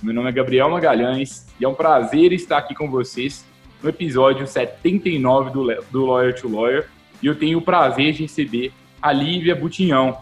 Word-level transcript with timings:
Meu 0.00 0.14
nome 0.14 0.28
é 0.28 0.32
Gabriel 0.32 0.70
Magalhães 0.70 1.44
e 1.58 1.64
é 1.64 1.68
um 1.68 1.74
prazer 1.74 2.32
estar 2.32 2.58
aqui 2.58 2.72
com 2.72 2.88
vocês 2.88 3.44
no 3.82 3.88
episódio 3.88 4.46
79 4.46 5.50
do, 5.50 5.84
do 5.90 6.06
Lawyer 6.06 6.40
to 6.40 6.48
Lawyer. 6.48 6.88
E 7.20 7.26
eu 7.26 7.34
tenho 7.34 7.58
o 7.58 7.62
prazer 7.62 8.12
de 8.12 8.22
receber 8.22 8.72
a 9.02 9.12
Lívia 9.12 9.56
Butinhão. 9.56 10.18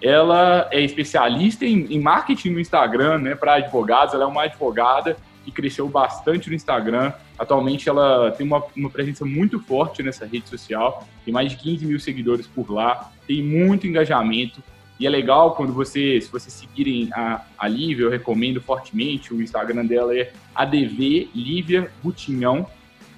Ela 0.00 0.68
é 0.70 0.80
especialista 0.80 1.64
em, 1.64 1.92
em 1.92 2.00
marketing 2.00 2.50
no 2.50 2.60
Instagram, 2.60 3.18
né, 3.18 3.34
para 3.34 3.54
advogados. 3.54 4.14
Ela 4.14 4.22
é 4.22 4.26
uma 4.28 4.44
advogada 4.44 5.16
que 5.44 5.50
cresceu 5.50 5.88
bastante 5.88 6.48
no 6.48 6.54
Instagram. 6.54 7.12
Atualmente 7.36 7.88
ela 7.88 8.30
tem 8.30 8.46
uma, 8.46 8.62
uma 8.76 8.88
presença 8.88 9.24
muito 9.24 9.58
forte 9.58 10.00
nessa 10.00 10.26
rede 10.26 10.48
social, 10.48 11.04
tem 11.24 11.34
mais 11.34 11.50
de 11.50 11.56
15 11.56 11.86
mil 11.86 11.98
seguidores 11.98 12.46
por 12.46 12.70
lá, 12.70 13.10
tem 13.26 13.42
muito 13.42 13.84
engajamento 13.84 14.62
e 14.98 15.06
é 15.06 15.10
legal 15.10 15.54
quando 15.54 15.72
você, 15.72 16.20
se 16.20 16.30
vocês 16.30 16.52
seguirem 16.52 17.08
a, 17.12 17.42
a 17.56 17.68
Lívia, 17.68 18.04
eu 18.04 18.10
recomendo 18.10 18.60
fortemente, 18.60 19.32
o 19.32 19.40
Instagram 19.40 19.86
dela 19.86 20.16
é 20.16 20.32
ADV 20.54 21.30
Lívia 21.34 21.90
Butinhão, 22.02 22.66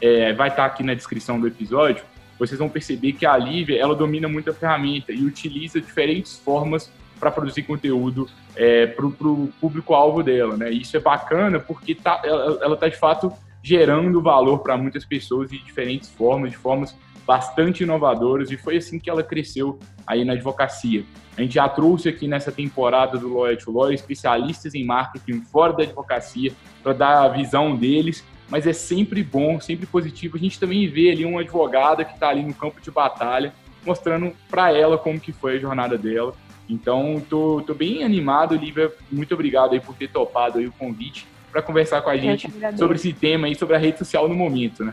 é, 0.00 0.32
vai 0.32 0.48
estar 0.48 0.66
aqui 0.66 0.82
na 0.82 0.94
descrição 0.94 1.40
do 1.40 1.46
episódio, 1.46 2.04
vocês 2.38 2.58
vão 2.58 2.68
perceber 2.68 3.12
que 3.12 3.26
a 3.26 3.36
Lívia, 3.36 3.78
ela 3.78 3.94
domina 3.94 4.28
muito 4.28 4.50
a 4.50 4.54
ferramenta 4.54 5.12
e 5.12 5.24
utiliza 5.24 5.80
diferentes 5.80 6.38
formas 6.38 6.90
para 7.18 7.30
produzir 7.30 7.62
conteúdo 7.64 8.28
é, 8.56 8.86
para 8.86 9.04
o 9.04 9.52
público-alvo 9.60 10.22
dela, 10.22 10.56
né? 10.56 10.70
Isso 10.70 10.96
é 10.96 11.00
bacana 11.00 11.60
porque 11.60 11.94
tá, 11.94 12.20
ela 12.24 12.74
está, 12.74 12.88
de 12.88 12.96
fato, 12.96 13.30
gerando 13.62 14.22
valor 14.22 14.60
para 14.60 14.76
muitas 14.76 15.04
pessoas 15.04 15.50
de 15.50 15.58
diferentes 15.58 16.10
formas, 16.10 16.50
de 16.50 16.56
formas 16.56 16.96
bastante 17.30 17.84
inovadoras, 17.84 18.50
e 18.50 18.56
foi 18.56 18.78
assim 18.78 18.98
que 18.98 19.08
ela 19.08 19.22
cresceu 19.22 19.78
aí 20.04 20.24
na 20.24 20.32
advocacia. 20.32 21.04
A 21.38 21.42
gente 21.42 21.54
já 21.54 21.68
trouxe 21.68 22.08
aqui 22.08 22.26
nessa 22.26 22.50
temporada 22.50 23.16
do 23.16 23.32
Lawyer 23.32 23.56
to 23.56 23.70
Lawyer 23.70 23.94
especialistas 23.94 24.74
em 24.74 24.84
marketing 24.84 25.42
fora 25.42 25.72
da 25.72 25.84
advocacia 25.84 26.50
para 26.82 26.92
dar 26.92 27.22
a 27.22 27.28
visão 27.28 27.76
deles, 27.76 28.24
mas 28.48 28.66
é 28.66 28.72
sempre 28.72 29.22
bom, 29.22 29.60
sempre 29.60 29.86
positivo. 29.86 30.36
A 30.36 30.40
gente 30.40 30.58
também 30.58 30.88
vê 30.88 31.12
ali 31.12 31.24
uma 31.24 31.42
advogada 31.42 32.04
que 32.04 32.14
está 32.14 32.30
ali 32.30 32.42
no 32.42 32.52
campo 32.52 32.80
de 32.80 32.90
batalha, 32.90 33.54
mostrando 33.86 34.32
para 34.50 34.76
ela 34.76 34.98
como 34.98 35.20
que 35.20 35.30
foi 35.30 35.54
a 35.54 35.60
jornada 35.60 35.96
dela. 35.96 36.34
Então, 36.68 37.22
tô, 37.30 37.62
tô 37.64 37.74
bem 37.74 38.02
animado, 38.02 38.56
Lívia. 38.56 38.90
Muito 39.08 39.32
obrigado 39.32 39.74
aí 39.74 39.78
por 39.78 39.94
ter 39.94 40.08
topado 40.08 40.58
aí 40.58 40.66
o 40.66 40.72
convite 40.72 41.28
para 41.52 41.62
conversar 41.62 42.02
com 42.02 42.10
a 42.10 42.16
gente 42.16 42.52
sobre 42.76 42.96
esse 42.96 43.12
tema 43.12 43.46
aí, 43.46 43.54
sobre 43.54 43.76
a 43.76 43.78
rede 43.78 43.98
social 43.98 44.28
no 44.28 44.34
momento, 44.34 44.84
né? 44.84 44.92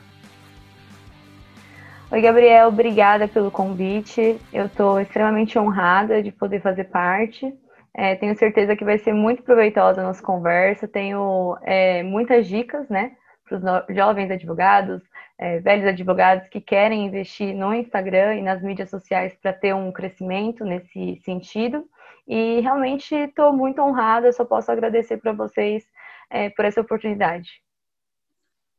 Oi, 2.09 2.21
Gabriel, 2.21 2.69
obrigada 2.69 3.27
pelo 3.27 3.51
convite. 3.51 4.39
Eu 4.53 4.67
estou 4.67 4.97
extremamente 4.97 5.59
honrada 5.59 6.23
de 6.23 6.31
poder 6.31 6.61
fazer 6.61 6.85
parte. 6.85 7.53
É, 7.93 8.15
tenho 8.15 8.33
certeza 8.37 8.77
que 8.77 8.85
vai 8.85 8.97
ser 8.97 9.11
muito 9.11 9.43
proveitosa 9.43 9.99
a 9.99 10.05
nossa 10.05 10.23
conversa. 10.23 10.87
Tenho 10.87 11.57
é, 11.63 12.03
muitas 12.03 12.47
dicas, 12.47 12.87
né, 12.87 13.11
para 13.43 13.57
os 13.89 13.95
jovens 13.95 14.31
advogados, 14.31 15.03
é, 15.37 15.59
velhos 15.59 15.85
advogados 15.85 16.47
que 16.47 16.61
querem 16.61 17.05
investir 17.07 17.53
no 17.53 17.73
Instagram 17.73 18.35
e 18.35 18.41
nas 18.41 18.61
mídias 18.61 18.89
sociais 18.89 19.35
para 19.41 19.51
ter 19.51 19.75
um 19.75 19.91
crescimento 19.91 20.63
nesse 20.63 21.17
sentido. 21.25 21.83
E 22.25 22.61
realmente 22.61 23.13
estou 23.15 23.51
muito 23.51 23.81
honrada. 23.81 24.31
Só 24.31 24.45
posso 24.45 24.71
agradecer 24.71 25.17
para 25.17 25.33
vocês 25.33 25.83
é, 26.29 26.49
por 26.51 26.63
essa 26.63 26.79
oportunidade. 26.79 27.66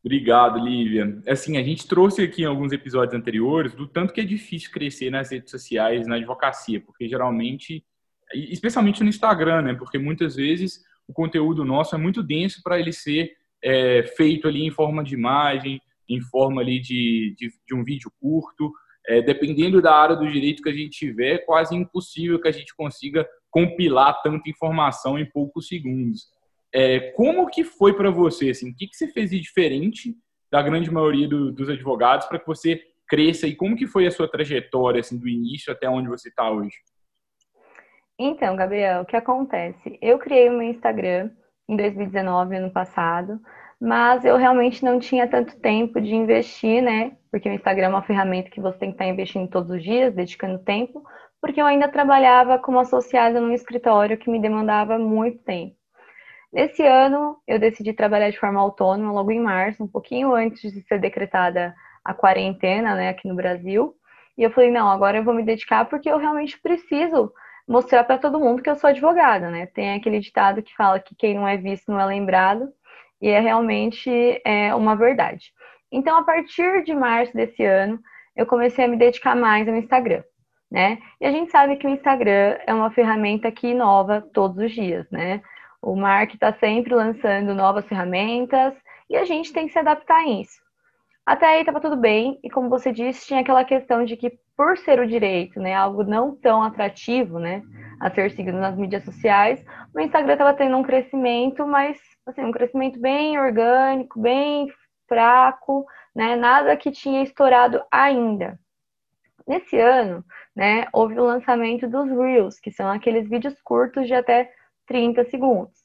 Obrigado, 0.04 0.58
Lívia. 0.58 1.20
Assim, 1.26 1.56
a 1.56 1.62
gente 1.62 1.86
trouxe 1.86 2.22
aqui 2.22 2.42
em 2.42 2.46
alguns 2.46 2.72
episódios 2.72 3.14
anteriores 3.14 3.74
do 3.74 3.86
tanto 3.86 4.12
que 4.12 4.20
é 4.20 4.24
difícil 4.24 4.70
crescer 4.70 5.10
nas 5.10 5.30
redes 5.30 5.50
sociais, 5.50 6.06
na 6.06 6.16
advocacia, 6.16 6.80
porque 6.80 7.08
geralmente, 7.08 7.84
especialmente 8.32 9.02
no 9.02 9.08
Instagram, 9.08 9.62
né? 9.62 9.74
Porque 9.74 9.98
muitas 9.98 10.36
vezes 10.36 10.82
o 11.06 11.12
conteúdo 11.12 11.64
nosso 11.64 11.94
é 11.94 11.98
muito 11.98 12.22
denso 12.22 12.62
para 12.62 12.78
ele 12.78 12.92
ser 12.92 13.32
é, 13.62 14.04
feito 14.16 14.46
ali 14.46 14.64
em 14.64 14.70
forma 14.70 15.02
de 15.02 15.14
imagem, 15.14 15.80
em 16.08 16.20
forma 16.20 16.60
ali 16.60 16.80
de, 16.80 17.34
de, 17.36 17.52
de 17.66 17.74
um 17.74 17.82
vídeo 17.82 18.10
curto. 18.20 18.72
É, 19.06 19.22
dependendo 19.22 19.80
da 19.80 19.94
área 19.94 20.14
do 20.14 20.30
direito 20.30 20.62
que 20.62 20.68
a 20.68 20.74
gente 20.74 20.90
tiver, 20.90 21.34
é 21.34 21.38
quase 21.38 21.74
impossível 21.74 22.40
que 22.40 22.48
a 22.48 22.52
gente 22.52 22.74
consiga 22.76 23.26
compilar 23.50 24.20
tanta 24.22 24.48
informação 24.48 25.18
em 25.18 25.24
poucos 25.24 25.66
segundos. 25.66 26.28
É, 26.72 27.12
como 27.12 27.48
que 27.48 27.64
foi 27.64 27.94
para 27.94 28.10
você? 28.10 28.50
Assim, 28.50 28.70
o 28.70 28.74
que, 28.76 28.86
que 28.86 28.96
você 28.96 29.08
fez 29.08 29.30
de 29.30 29.40
diferente 29.40 30.14
da 30.50 30.62
grande 30.62 30.90
maioria 30.90 31.28
do, 31.28 31.52
dos 31.52 31.68
advogados 31.68 32.26
para 32.26 32.38
que 32.38 32.46
você 32.46 32.82
cresça 33.08 33.46
e 33.46 33.56
como 33.56 33.76
que 33.76 33.86
foi 33.86 34.06
a 34.06 34.10
sua 34.10 34.30
trajetória 34.30 35.00
assim, 35.00 35.18
do 35.18 35.28
início 35.28 35.72
até 35.72 35.88
onde 35.88 36.08
você 36.08 36.28
está 36.28 36.50
hoje? 36.50 36.76
Então, 38.18 38.56
Gabriel, 38.56 39.02
o 39.02 39.06
que 39.06 39.16
acontece? 39.16 39.98
Eu 40.02 40.18
criei 40.18 40.48
o 40.48 40.52
meu 40.52 40.68
Instagram 40.68 41.30
em 41.68 41.76
2019, 41.76 42.56
ano 42.56 42.70
passado, 42.70 43.40
mas 43.80 44.24
eu 44.24 44.36
realmente 44.36 44.84
não 44.84 44.98
tinha 44.98 45.28
tanto 45.28 45.58
tempo 45.60 46.00
de 46.00 46.14
investir, 46.14 46.82
né? 46.82 47.16
Porque 47.30 47.48
o 47.48 47.52
Instagram 47.52 47.86
é 47.86 47.90
uma 47.90 48.02
ferramenta 48.02 48.50
que 48.50 48.60
você 48.60 48.78
tem 48.78 48.90
que 48.90 48.94
estar 48.94 49.06
investindo 49.06 49.48
todos 49.48 49.70
os 49.70 49.82
dias, 49.82 50.14
dedicando 50.14 50.58
tempo, 50.58 51.04
porque 51.40 51.60
eu 51.60 51.66
ainda 51.66 51.88
trabalhava 51.88 52.58
como 52.58 52.80
associada 52.80 53.40
num 53.40 53.52
escritório 53.52 54.18
que 54.18 54.30
me 54.30 54.40
demandava 54.40 54.98
muito 54.98 55.38
tempo. 55.44 55.77
Nesse 56.52 56.82
ano, 56.82 57.36
eu 57.46 57.58
decidi 57.58 57.92
trabalhar 57.92 58.30
de 58.30 58.38
forma 58.38 58.60
autônoma 58.60 59.12
logo 59.12 59.30
em 59.30 59.40
março, 59.40 59.84
um 59.84 59.88
pouquinho 59.88 60.34
antes 60.34 60.72
de 60.72 60.80
ser 60.82 60.98
decretada 60.98 61.74
a 62.04 62.14
quarentena, 62.14 62.94
né, 62.94 63.10
aqui 63.10 63.28
no 63.28 63.34
Brasil. 63.34 63.94
E 64.36 64.42
eu 64.42 64.50
falei, 64.50 64.70
não, 64.70 64.88
agora 64.88 65.18
eu 65.18 65.24
vou 65.24 65.34
me 65.34 65.42
dedicar 65.42 65.84
porque 65.84 66.08
eu 66.08 66.16
realmente 66.16 66.58
preciso 66.60 67.30
mostrar 67.68 68.04
para 68.04 68.16
todo 68.18 68.40
mundo 68.40 68.62
que 68.62 68.70
eu 68.70 68.76
sou 68.76 68.88
advogada, 68.88 69.50
né? 69.50 69.66
Tem 69.66 69.94
aquele 69.94 70.20
ditado 70.20 70.62
que 70.62 70.74
fala 70.74 70.98
que 70.98 71.14
quem 71.14 71.34
não 71.34 71.46
é 71.46 71.56
visto 71.58 71.90
não 71.90 72.00
é 72.00 72.06
lembrado, 72.06 72.72
e 73.20 73.28
é 73.28 73.40
realmente 73.40 74.40
é, 74.44 74.74
uma 74.74 74.96
verdade. 74.96 75.52
Então, 75.92 76.16
a 76.16 76.22
partir 76.22 76.84
de 76.84 76.94
março 76.94 77.34
desse 77.34 77.62
ano, 77.64 77.98
eu 78.36 78.46
comecei 78.46 78.84
a 78.84 78.88
me 78.88 78.96
dedicar 78.96 79.34
mais 79.34 79.68
ao 79.68 79.74
Instagram, 79.76 80.22
né? 80.70 80.98
E 81.20 81.26
a 81.26 81.32
gente 81.32 81.50
sabe 81.50 81.76
que 81.76 81.86
o 81.86 81.90
Instagram 81.90 82.56
é 82.66 82.72
uma 82.72 82.90
ferramenta 82.90 83.50
que 83.50 83.68
inova 83.68 84.22
todos 84.32 84.56
os 84.58 84.72
dias, 84.72 85.10
né? 85.10 85.42
O 85.80 85.94
Mark 85.94 86.34
está 86.34 86.52
sempre 86.54 86.94
lançando 86.94 87.54
novas 87.54 87.86
ferramentas 87.86 88.74
e 89.08 89.16
a 89.16 89.24
gente 89.24 89.52
tem 89.52 89.66
que 89.66 89.72
se 89.72 89.78
adaptar 89.78 90.18
a 90.18 90.26
isso. 90.26 90.60
Até 91.24 91.46
aí 91.46 91.60
estava 91.60 91.78
tudo 91.78 91.94
bem, 91.94 92.40
e 92.42 92.48
como 92.48 92.70
você 92.70 92.90
disse, 92.90 93.26
tinha 93.26 93.40
aquela 93.40 93.62
questão 93.62 94.02
de 94.02 94.16
que, 94.16 94.38
por 94.56 94.78
ser 94.78 94.98
o 94.98 95.06
direito, 95.06 95.60
né, 95.60 95.74
algo 95.74 96.02
não 96.02 96.34
tão 96.34 96.62
atrativo, 96.62 97.38
né, 97.38 97.62
a 98.00 98.10
ser 98.10 98.30
seguido 98.30 98.56
nas 98.56 98.74
mídias 98.74 99.04
sociais, 99.04 99.62
o 99.94 100.00
Instagram 100.00 100.32
estava 100.32 100.54
tendo 100.54 100.74
um 100.78 100.82
crescimento, 100.82 101.66
mas, 101.66 101.98
assim, 102.26 102.42
um 102.42 102.50
crescimento 102.50 102.98
bem 102.98 103.38
orgânico, 103.38 104.18
bem 104.18 104.72
fraco, 105.06 105.84
né, 106.16 106.34
nada 106.34 106.74
que 106.78 106.90
tinha 106.90 107.22
estourado 107.22 107.82
ainda. 107.90 108.58
Nesse 109.46 109.78
ano, 109.78 110.24
né, 110.56 110.86
houve 110.94 111.20
o 111.20 111.24
lançamento 111.24 111.86
dos 111.86 112.08
Reels, 112.08 112.58
que 112.58 112.70
são 112.70 112.90
aqueles 112.90 113.28
vídeos 113.28 113.60
curtos 113.60 114.06
de 114.06 114.14
até 114.14 114.50
30 114.86 115.26
segundos. 115.26 115.77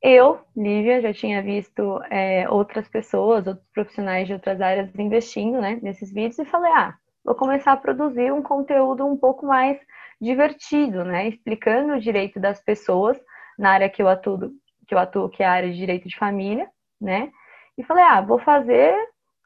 Eu, 0.00 0.40
Lívia, 0.56 1.00
já 1.00 1.12
tinha 1.12 1.42
visto 1.42 2.00
é, 2.08 2.48
outras 2.48 2.88
pessoas, 2.88 3.46
outros 3.46 3.66
profissionais 3.74 4.28
de 4.28 4.32
outras 4.32 4.60
áreas 4.60 4.96
investindo 4.96 5.60
né, 5.60 5.78
nesses 5.82 6.12
vídeos 6.12 6.38
e 6.38 6.44
falei, 6.44 6.70
ah, 6.72 6.94
vou 7.24 7.34
começar 7.34 7.72
a 7.72 7.76
produzir 7.76 8.32
um 8.32 8.40
conteúdo 8.40 9.04
um 9.04 9.16
pouco 9.16 9.44
mais 9.44 9.78
divertido, 10.20 11.04
né, 11.04 11.28
explicando 11.28 11.94
o 11.94 12.00
direito 12.00 12.38
das 12.38 12.60
pessoas 12.60 13.18
na 13.58 13.70
área 13.72 13.88
que 13.88 14.00
eu 14.00 14.08
atuo, 14.08 14.52
que 14.86 14.94
eu 14.94 14.98
atuo, 14.98 15.28
que 15.28 15.42
é 15.42 15.46
a 15.46 15.52
área 15.52 15.70
de 15.70 15.76
direito 15.76 16.08
de 16.08 16.16
família, 16.16 16.68
né, 17.00 17.32
e 17.76 17.82
falei, 17.82 18.04
ah, 18.04 18.20
vou 18.20 18.38
fazer 18.38 18.96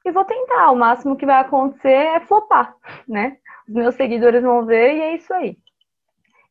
e 0.05 0.11
vou 0.11 0.25
tentar, 0.25 0.71
o 0.71 0.77
máximo 0.77 1.17
que 1.17 1.25
vai 1.25 1.41
acontecer 1.41 1.89
é 1.89 2.21
flopar, 2.21 2.75
né, 3.09 3.39
os 3.67 3.75
meus 3.75 3.95
seguidores 3.95 4.43
vão 4.43 4.67
ver 4.67 4.97
e 4.97 5.01
é 5.01 5.15
isso 5.17 5.33
aí. 5.33 5.57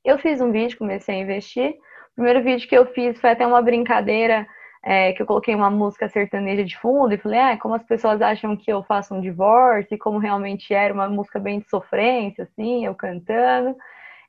Eu 0.04 0.18
fiz 0.18 0.42
um 0.42 0.52
vídeo, 0.52 0.80
comecei 0.80 1.16
a 1.16 1.20
investir, 1.20 1.76
o 2.12 2.16
primeiro 2.16 2.44
vídeo 2.44 2.68
que 2.68 2.78
eu 2.78 2.86
fiz 2.88 3.20
foi 3.20 3.32
até 3.32 3.46
uma 3.46 3.62
brincadeira 3.62 4.48
é, 4.84 5.14
que 5.14 5.22
eu 5.22 5.26
coloquei 5.26 5.54
uma 5.54 5.70
música 5.70 6.10
sertaneja 6.10 6.64
de 6.64 6.78
fundo 6.78 7.14
e 7.14 7.18
falei, 7.18 7.40
ah, 7.40 7.58
como 7.58 7.76
as 7.76 7.84
pessoas 7.84 8.22
acham 8.22 8.58
que 8.58 8.72
eu 8.72 8.84
faço 8.84 9.14
um 9.14 9.22
divórcio, 9.22 9.96
e 9.96 9.98
como 9.98 10.18
realmente 10.18 10.74
era 10.74 10.94
uma 10.94 11.08
música 11.08 11.40
bem 11.40 11.60
de 11.60 11.70
sofrência, 11.70 12.44
assim, 12.44 12.86
eu 12.86 12.96
cantando. 12.96 13.76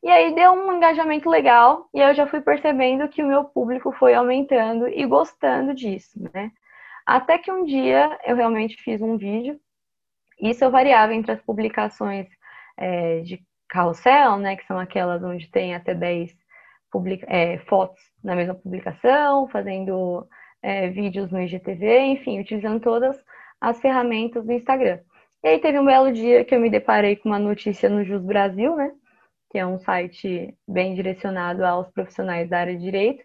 E 0.03 0.11
aí 0.11 0.35
deu 0.35 0.53
um 0.53 0.77
engajamento 0.77 1.31
legal, 1.31 1.89
e 1.95 2.03
aí 2.03 2.11
eu 2.11 2.15
já 2.15 2.27
fui 2.27 2.41
percebendo 2.41 3.09
que 3.09 3.23
o 3.23 3.27
meu 3.27 3.45
público 3.45 3.93
foi 3.93 4.15
aumentando 4.15 4.89
e 4.89 5.07
gostando 5.07 5.75
disso, 5.75 6.19
né? 6.35 6.51
Até 7.07 7.39
que 7.39 7.51
um 7.51 7.65
dia 7.65 8.19
eu 8.27 8.37
realmente 8.37 8.77
fiz 8.83 9.01
um 9.01 9.17
vídeo. 9.17 9.59
Isso 10.41 10.65
eu 10.65 10.71
variava 10.71 11.15
entre 11.15 11.33
as 11.33 11.41
publicações 11.43 12.27
é, 12.77 13.21
de 13.21 13.43
carrossel, 13.69 14.39
né, 14.39 14.57
que 14.57 14.67
são 14.67 14.79
aquelas 14.79 15.23
onde 15.23 15.51
tem 15.51 15.75
até 15.75 15.95
10 15.95 16.37
publica 16.93 17.27
é, 17.29 17.59
fotos 17.61 18.01
na 18.23 18.37
mesma 18.37 18.55
publicação, 18.55 19.49
fazendo 19.49 20.29
é, 20.63 20.89
vídeos 20.91 21.33
no 21.33 21.41
IGTV, 21.41 21.99
enfim, 22.01 22.39
utilizando 22.39 22.81
todas 22.81 23.17
as 23.61 23.81
ferramentas 23.81 24.45
do 24.45 24.53
Instagram. 24.53 25.01
E 25.43 25.49
aí 25.49 25.59
teve 25.59 25.79
um 25.79 25.85
belo 25.85 26.13
dia 26.13 26.45
que 26.45 26.55
eu 26.55 26.61
me 26.61 26.71
deparei 26.71 27.17
com 27.17 27.31
uma 27.31 27.39
notícia 27.39 27.89
no 27.89 28.05
Jus 28.05 28.23
Brasil, 28.23 28.77
né? 28.77 28.93
Que 29.51 29.59
é 29.59 29.67
um 29.67 29.79
site 29.79 30.57
bem 30.69 30.95
direcionado 30.95 31.65
aos 31.65 31.91
profissionais 31.91 32.49
da 32.49 32.61
área 32.61 32.77
de 32.77 32.83
direito, 32.85 33.25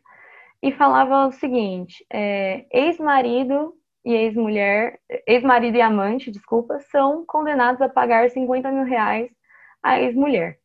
e 0.63 0.71
falava 0.71 1.27
o 1.27 1.31
seguinte: 1.31 2.05
é, 2.11 2.65
ex-marido 2.71 3.73
e 4.03 4.13
ex-mulher, 4.13 4.99
ex-marido 5.27 5.77
e 5.77 5.81
amante, 5.81 6.31
desculpa, 6.31 6.79
são 6.91 7.25
condenados 7.25 7.81
a 7.81 7.89
pagar 7.89 8.29
50 8.29 8.71
mil 8.71 8.85
reais 8.85 9.29
à 9.83 10.01
ex-mulher. 10.01 10.57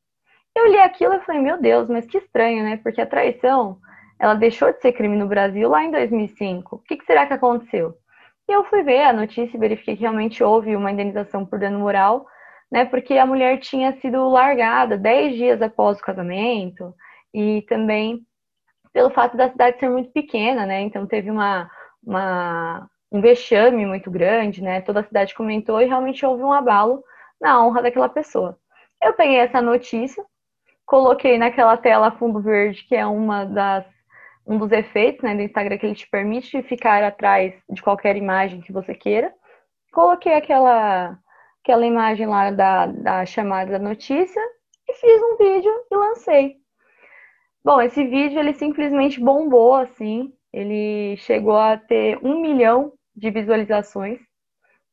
Eu 0.54 0.66
li 0.66 0.78
aquilo 0.78 1.14
e 1.14 1.20
falei, 1.20 1.40
meu 1.40 1.60
Deus, 1.60 1.88
mas 1.88 2.06
que 2.06 2.18
estranho, 2.18 2.62
né? 2.64 2.76
Porque 2.76 3.00
a 3.00 3.06
traição, 3.06 3.78
ela 4.18 4.34
deixou 4.34 4.72
de 4.72 4.80
ser 4.80 4.92
crime 4.92 5.16
no 5.16 5.26
Brasil 5.26 5.68
lá 5.68 5.84
em 5.84 5.90
2005. 5.90 6.76
O 6.76 6.78
que, 6.80 6.96
que 6.96 7.04
será 7.06 7.26
que 7.26 7.32
aconteceu? 7.32 7.94
E 8.48 8.52
eu 8.52 8.64
fui 8.64 8.82
ver 8.82 9.04
a 9.04 9.12
notícia 9.12 9.56
e 9.56 9.60
verifiquei 9.60 9.96
que 9.96 10.02
realmente 10.02 10.42
houve 10.42 10.76
uma 10.76 10.90
indenização 10.90 11.46
por 11.46 11.58
dano 11.58 11.78
moral, 11.78 12.26
né? 12.70 12.84
Porque 12.84 13.16
a 13.18 13.26
mulher 13.26 13.58
tinha 13.60 13.92
sido 14.00 14.28
largada 14.28 14.96
10 14.98 15.36
dias 15.36 15.62
após 15.62 15.98
o 15.98 16.02
casamento 16.02 16.94
e 17.34 17.62
também 17.62 18.26
pelo 18.92 19.10
fato 19.10 19.36
da 19.36 19.50
cidade 19.50 19.78
ser 19.78 19.88
muito 19.88 20.10
pequena, 20.12 20.66
né? 20.66 20.80
Então 20.82 21.06
teve 21.06 21.30
uma, 21.30 21.70
uma 22.04 22.88
um 23.12 23.20
vexame 23.20 23.84
muito 23.86 24.10
grande, 24.10 24.62
né? 24.62 24.80
Toda 24.80 25.00
a 25.00 25.04
cidade 25.04 25.34
comentou 25.34 25.80
e 25.80 25.86
realmente 25.86 26.24
houve 26.24 26.42
um 26.42 26.52
abalo 26.52 27.04
na 27.40 27.64
honra 27.64 27.82
daquela 27.82 28.08
pessoa. 28.08 28.58
Eu 29.02 29.12
peguei 29.14 29.36
essa 29.36 29.60
notícia, 29.60 30.24
coloquei 30.92 31.38
naquela 31.38 31.74
tela 31.78 32.10
fundo 32.10 32.38
verde, 32.38 32.84
que 32.84 32.94
é 32.94 33.06
uma 33.06 33.46
das 33.46 33.86
um 34.46 34.58
dos 34.58 34.70
efeitos 34.72 35.22
né, 35.22 35.34
do 35.34 35.40
Instagram 35.40 35.78
que 35.78 35.86
ele 35.86 35.94
te 35.94 36.06
permite 36.06 36.62
ficar 36.64 37.02
atrás 37.02 37.54
de 37.70 37.80
qualquer 37.80 38.14
imagem 38.14 38.60
que 38.60 38.72
você 38.72 38.94
queira. 38.94 39.32
Coloquei 39.90 40.34
aquela, 40.34 41.18
aquela 41.62 41.86
imagem 41.86 42.26
lá 42.26 42.50
da, 42.50 42.86
da 42.86 43.24
chamada 43.24 43.72
da 43.72 43.78
notícia 43.78 44.42
e 44.86 44.92
fiz 44.92 45.22
um 45.22 45.36
vídeo 45.38 45.72
e 45.90 45.96
lancei. 45.96 46.56
Bom, 47.64 47.80
esse 47.80 48.04
vídeo 48.04 48.38
ele 48.38 48.52
simplesmente 48.52 49.18
bombou 49.18 49.74
assim. 49.74 50.30
Ele 50.52 51.16
chegou 51.16 51.56
a 51.56 51.78
ter 51.78 52.18
um 52.22 52.38
milhão 52.38 52.92
de 53.16 53.30
visualizações, 53.30 54.20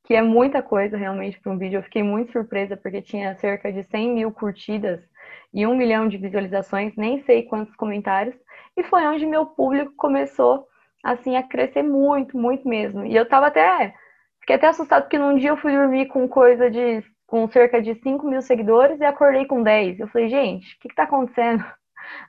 que 0.06 0.14
é 0.14 0.22
muita 0.22 0.64
coisa 0.64 0.96
realmente 0.96 1.38
para 1.42 1.52
um 1.52 1.58
vídeo. 1.58 1.80
Eu 1.80 1.84
fiquei 1.84 2.04
muito 2.04 2.32
surpresa 2.32 2.78
porque 2.78 3.02
tinha 3.02 3.36
cerca 3.36 3.74
de 3.74 3.84
100 3.84 4.14
mil 4.14 4.32
curtidas 4.32 5.09
e 5.54 5.66
um 5.66 5.76
milhão 5.76 6.08
de 6.08 6.18
visualizações, 6.18 6.96
nem 6.96 7.24
sei 7.24 7.44
quantos 7.44 7.76
comentários. 7.76 8.36
E 8.78 8.84
foi 8.84 9.06
onde 9.08 9.26
meu 9.26 9.46
público 9.46 9.94
começou, 9.98 10.68
assim, 11.04 11.36
a 11.36 11.44
crescer 11.44 11.84
muito, 11.84 12.38
muito 12.38 12.68
mesmo. 12.68 13.06
E 13.06 13.16
eu 13.16 13.28
tava 13.28 13.48
até, 13.48 13.94
fiquei 14.42 14.56
até 14.56 14.68
assustado 14.68 15.04
porque 15.04 15.18
num 15.18 15.38
dia 15.38 15.50
eu 15.50 15.58
fui 15.58 15.72
dormir 15.74 16.08
com 16.08 16.28
coisa 16.28 16.70
de, 16.70 17.04
com 17.28 17.48
cerca 17.48 17.82
de 17.82 17.96
5 17.96 18.28
mil 18.28 18.42
seguidores 18.42 19.00
e 19.00 19.06
acordei 19.06 19.46
com 19.46 19.64
10. 19.64 20.00
Eu 20.00 20.08
falei, 20.08 20.30
gente, 20.30 20.76
o 20.76 20.80
que 20.80 20.90
que 20.90 20.96
tá 20.96 21.04
acontecendo? 21.04 21.64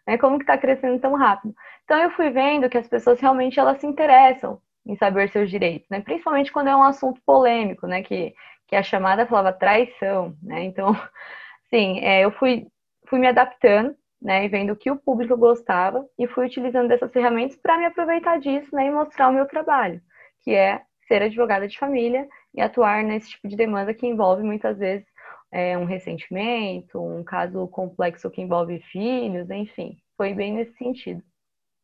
É, 0.06 0.18
como 0.18 0.38
que 0.38 0.44
tá 0.44 0.58
crescendo 0.58 1.00
tão 1.00 1.14
rápido? 1.14 1.54
Então 1.84 1.98
eu 1.98 2.10
fui 2.10 2.28
vendo 2.28 2.68
que 2.68 2.76
as 2.76 2.86
pessoas 2.86 3.18
realmente 3.18 3.58
elas 3.58 3.78
se 3.80 3.86
interessam 3.86 4.60
em 4.86 4.96
saber 4.96 5.28
seus 5.30 5.50
direitos, 5.50 5.88
né? 5.88 6.00
Principalmente 6.00 6.52
quando 6.52 6.68
é 6.68 6.76
um 6.76 6.82
assunto 6.82 7.20
polêmico, 7.24 7.86
né? 7.86 8.02
Que, 8.02 8.34
que 8.66 8.76
a 8.76 8.82
chamada 8.82 9.26
falava 9.26 9.52
traição, 9.56 10.36
né? 10.42 10.64
Então, 10.64 10.92
sim, 11.70 12.00
é, 12.00 12.24
eu 12.24 12.30
fui, 12.32 12.66
fui 13.10 13.18
me 13.18 13.26
adaptando 13.26 13.94
né, 14.22 14.44
e 14.44 14.48
vendo 14.48 14.72
o 14.72 14.76
que 14.76 14.90
o 14.90 14.96
público 14.96 15.36
gostava 15.36 16.06
e 16.18 16.28
fui 16.28 16.46
utilizando 16.46 16.88
dessas 16.88 17.12
ferramentas 17.12 17.56
para 17.56 17.76
me 17.76 17.86
aproveitar 17.86 18.38
disso, 18.38 18.68
né, 18.72 18.86
e 18.86 18.90
mostrar 18.90 19.28
o 19.28 19.32
meu 19.32 19.46
trabalho, 19.46 20.00
que 20.42 20.52
é 20.52 20.80
ser 21.08 21.22
advogada 21.22 21.66
de 21.66 21.76
família 21.76 22.28
e 22.54 22.60
atuar 22.60 23.02
nesse 23.02 23.30
tipo 23.30 23.48
de 23.48 23.56
demanda 23.56 23.92
que 23.92 24.06
envolve 24.06 24.44
muitas 24.44 24.78
vezes 24.78 25.06
é, 25.52 25.76
um 25.76 25.84
ressentimento, 25.84 27.02
um 27.02 27.24
caso 27.24 27.66
complexo 27.68 28.30
que 28.30 28.40
envolve 28.40 28.78
filhos, 28.92 29.50
enfim, 29.50 29.98
foi 30.16 30.32
bem 30.32 30.52
nesse 30.52 30.76
sentido. 30.76 31.22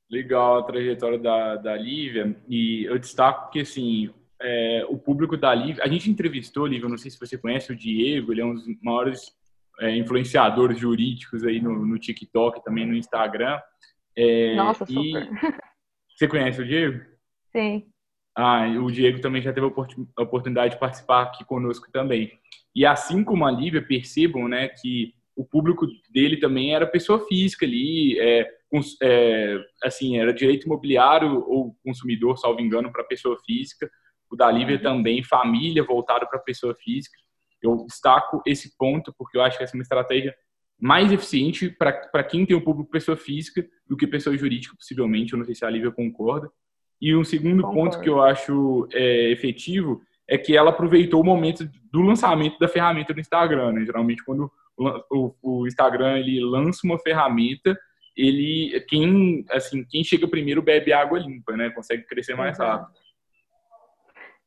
Legal 0.08 0.58
a 0.58 0.62
trajetória 0.62 1.19
da, 1.19 1.56
da 1.56 1.76
Lívia 1.76 2.37
e 2.49 2.84
eu 2.84 2.96
destaco 2.96 3.50
que 3.50 3.61
assim 3.61 4.14
é, 4.40 4.87
o 4.88 4.96
público 4.96 5.37
da 5.37 5.52
Lívia, 5.52 5.82
a 5.82 5.88
gente 5.88 6.08
entrevistou, 6.08 6.67
Lívia, 6.67 6.88
não 6.88 6.99
sei 6.99 7.11
se 7.11 7.19
você 7.19 7.37
conhece 7.37 7.73
o 7.73 7.76
Diego, 7.76 8.32
ele 8.32 8.43
é 8.43 8.44
um 8.44 8.55
dos 8.55 8.67
maiores 8.81 9.34
é, 9.81 9.96
influenciadores 9.96 10.78
jurídicos 10.78 11.44
aí 11.44 11.61
no, 11.61 11.84
no 11.84 11.99
TikTok, 11.99 12.62
também 12.64 12.87
no 12.87 12.94
Instagram. 12.94 13.61
É, 14.17 14.55
Nossa, 14.55 14.87
super. 14.87 15.28
Você 16.17 16.26
conhece 16.26 16.62
o 16.62 16.67
Diego? 16.67 17.05
Sim. 17.55 17.87
Ah, 18.34 18.67
o 18.69 18.90
Diego 18.90 19.20
também 19.20 19.40
já 19.40 19.52
teve 19.52 19.67
a 19.67 20.23
oportunidade 20.23 20.75
de 20.75 20.81
participar 20.81 21.23
aqui 21.23 21.44
conosco 21.44 21.90
também. 21.90 22.31
E 22.75 22.84
assim 22.84 23.25
como 23.25 23.46
a 23.46 23.50
Lívia, 23.50 23.81
percebam 23.82 24.46
né, 24.49 24.69
que 24.69 25.14
o 25.34 25.44
público 25.44 25.87
dele 26.11 26.38
também 26.38 26.75
era 26.75 26.87
pessoa 26.87 27.26
física 27.26 27.64
ali, 27.64 28.19
é, 28.19 28.46
é, 29.02 29.58
assim, 29.82 30.19
era 30.19 30.32
direito 30.32 30.67
imobiliário 30.67 31.44
ou 31.49 31.76
consumidor, 31.84 32.38
salvo 32.38 32.61
engano, 32.61 32.90
para 32.90 33.05
pessoa 33.05 33.38
física. 33.44 33.90
O 34.31 34.37
da 34.37 34.50
Lívia 34.50 34.76
uhum. 34.76 34.82
também, 34.82 35.23
família 35.23 35.84
voltado 35.84 36.26
para 36.28 36.38
pessoa 36.38 36.75
física. 36.75 37.17
Eu 37.62 37.84
destaco 37.86 38.42
esse 38.46 38.76
ponto 38.76 39.14
porque 39.16 39.36
eu 39.36 39.42
acho 39.42 39.58
que 39.58 39.64
essa 39.64 39.74
é 39.74 39.78
uma 39.78 39.82
estratégia 39.82 40.34
mais 40.78 41.10
eficiente 41.10 41.70
para 41.70 42.24
quem 42.24 42.44
tem 42.44 42.56
o 42.56 42.60
público 42.60 42.90
pessoa 42.90 43.16
física 43.16 43.66
do 43.86 43.96
que 43.96 44.06
pessoa 44.06 44.36
jurídica, 44.36 44.76
possivelmente. 44.76 45.32
Eu 45.32 45.38
não 45.38 45.46
sei 45.46 45.54
se 45.54 45.64
a 45.64 45.70
Lívia 45.70 45.90
concorda. 45.90 46.50
E 47.00 47.14
um 47.14 47.24
segundo 47.24 47.62
Concordo. 47.62 47.90
ponto 47.90 48.00
que 48.00 48.08
eu 48.08 48.22
acho 48.22 48.88
é, 48.92 49.30
efetivo 49.30 50.02
é 50.28 50.36
que 50.36 50.56
ela 50.56 50.70
aproveitou 50.70 51.20
o 51.20 51.24
momento 51.24 51.68
do 51.90 52.02
lançamento 52.02 52.58
da 52.58 52.68
ferramenta 52.68 53.14
do 53.14 53.20
Instagram. 53.20 53.72
Né? 53.72 53.84
Geralmente, 53.84 54.25
quando 54.25 54.50
o, 55.10 55.34
o, 55.42 55.66
Instagram 55.66 56.18
ele 56.18 56.40
lança 56.40 56.80
uma 56.84 56.98
ferramenta, 56.98 57.78
ele 58.16 58.84
quem 58.88 59.44
assim 59.50 59.84
quem 59.84 60.02
chega 60.02 60.28
primeiro 60.28 60.62
bebe 60.62 60.92
água 60.92 61.18
limpa, 61.18 61.56
né? 61.56 61.70
Consegue 61.70 62.02
crescer 62.04 62.34
mais 62.34 62.58
rápido. 62.58 62.90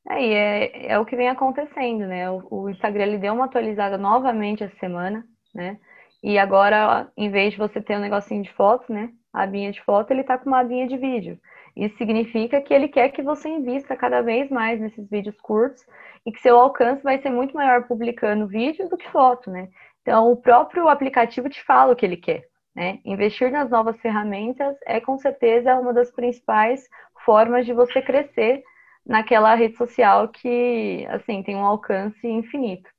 É, 0.10 0.26
é, 0.26 0.88
é 0.94 1.00
o 1.00 1.06
que 1.06 1.16
vem 1.16 1.30
acontecendo, 1.30 2.08
né? 2.08 2.30
O, 2.32 2.44
o 2.50 2.70
Instagram 2.70 3.04
ele 3.04 3.18
deu 3.20 3.34
uma 3.34 3.46
atualizada 3.46 3.98
novamente 3.98 4.64
essa 4.64 4.76
semana, 4.78 5.24
né? 5.54 5.80
E 6.24 6.38
agora, 6.38 7.10
em 7.16 7.30
vez 7.30 7.54
de 7.54 7.60
você 7.60 7.82
ter 7.82 7.96
um 7.96 8.02
negocinho 8.02 8.44
de 8.44 8.52
foto, 8.54 8.92
né? 8.92 9.12
A 9.32 9.44
abinha 9.44 9.72
de 9.72 9.82
foto, 9.84 10.12
ele 10.12 10.24
tá 10.24 10.38
com 10.38 10.50
uma 10.50 10.60
abinha 10.60 10.88
de 10.88 10.98
vídeo. 10.98 11.40
Isso 11.76 11.96
significa 11.98 12.60
que 12.60 12.74
ele 12.74 12.88
quer 12.88 13.10
que 13.10 13.22
você 13.22 13.48
invista 13.48 13.96
cada 13.96 14.22
vez 14.22 14.50
mais 14.50 14.80
nesses 14.82 15.08
vídeos 15.10 15.40
curtos 15.40 15.86
e 16.26 16.32
que 16.32 16.42
seu 16.42 16.60
alcance 16.60 17.04
vai 17.04 17.22
ser 17.22 17.30
muito 17.30 17.56
maior 17.56 17.88
publicando 17.88 18.48
vídeo 18.48 18.90
do 18.90 18.98
que 18.98 19.08
foto, 19.10 19.50
né? 19.52 19.70
Então, 20.02 20.32
o 20.32 20.36
próprio 20.36 20.90
aplicativo 20.90 21.48
te 21.50 21.64
fala 21.64 21.94
o 21.94 21.96
que 21.96 22.06
ele 22.06 22.18
quer. 22.18 22.44
Né? 22.76 23.00
Investir 23.06 23.52
nas 23.52 23.70
novas 23.70 24.00
ferramentas 24.00 24.76
é 24.86 25.00
com 25.00 25.18
certeza 25.18 25.76
uma 25.76 25.94
das 25.94 26.12
principais 26.12 26.82
formas 27.26 27.66
de 27.66 27.74
você 27.74 28.02
crescer 28.02 28.64
naquela 29.06 29.56
rede 29.56 29.78
social 29.78 30.28
que, 30.30 31.06
assim, 31.10 31.42
tem 31.44 31.56
um 31.56 31.66
alcance 31.66 32.26
infinito. 32.28 32.90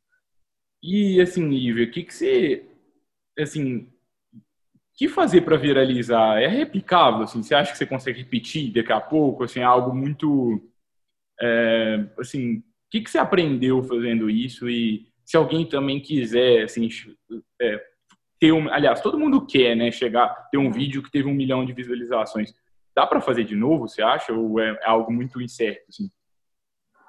E, 0.82 1.20
assim, 1.20 1.48
Lívia, 1.48 1.86
o 1.86 1.90
que, 1.90 2.02
que 2.02 2.14
você, 2.14 2.64
assim, 3.38 3.88
que 4.94 5.08
fazer 5.08 5.42
para 5.42 5.56
viralizar? 5.56 6.40
É 6.40 6.46
replicável, 6.46 7.22
assim? 7.22 7.42
Você 7.42 7.54
acha 7.54 7.72
que 7.72 7.78
você 7.78 7.86
consegue 7.86 8.18
repetir 8.18 8.72
daqui 8.72 8.92
a 8.92 9.00
pouco, 9.00 9.44
assim, 9.44 9.62
algo 9.62 9.94
muito, 9.94 10.62
é, 11.40 12.06
assim, 12.18 12.58
o 12.58 12.62
que, 12.90 13.00
que 13.00 13.10
você 13.10 13.18
aprendeu 13.18 13.82
fazendo 13.82 14.28
isso? 14.28 14.68
E 14.68 15.06
se 15.24 15.36
alguém 15.36 15.66
também 15.66 16.00
quiser, 16.00 16.64
assim, 16.64 16.88
é, 17.60 17.80
ter 18.38 18.52
um, 18.52 18.68
aliás, 18.72 19.00
todo 19.00 19.18
mundo 19.18 19.46
quer, 19.46 19.74
né, 19.74 19.90
chegar, 19.90 20.48
ter 20.50 20.58
um 20.58 20.70
vídeo 20.72 21.02
que 21.02 21.10
teve 21.10 21.28
um 21.28 21.34
milhão 21.34 21.64
de 21.64 21.72
visualizações. 21.72 22.52
Dá 23.00 23.06
para 23.06 23.22
fazer 23.22 23.44
de 23.44 23.56
novo, 23.56 23.88
você 23.88 24.02
acha? 24.02 24.30
Ou 24.30 24.60
é, 24.60 24.78
é 24.82 24.86
algo 24.86 25.10
muito 25.10 25.40
incerto? 25.40 25.86
Assim? 25.88 26.10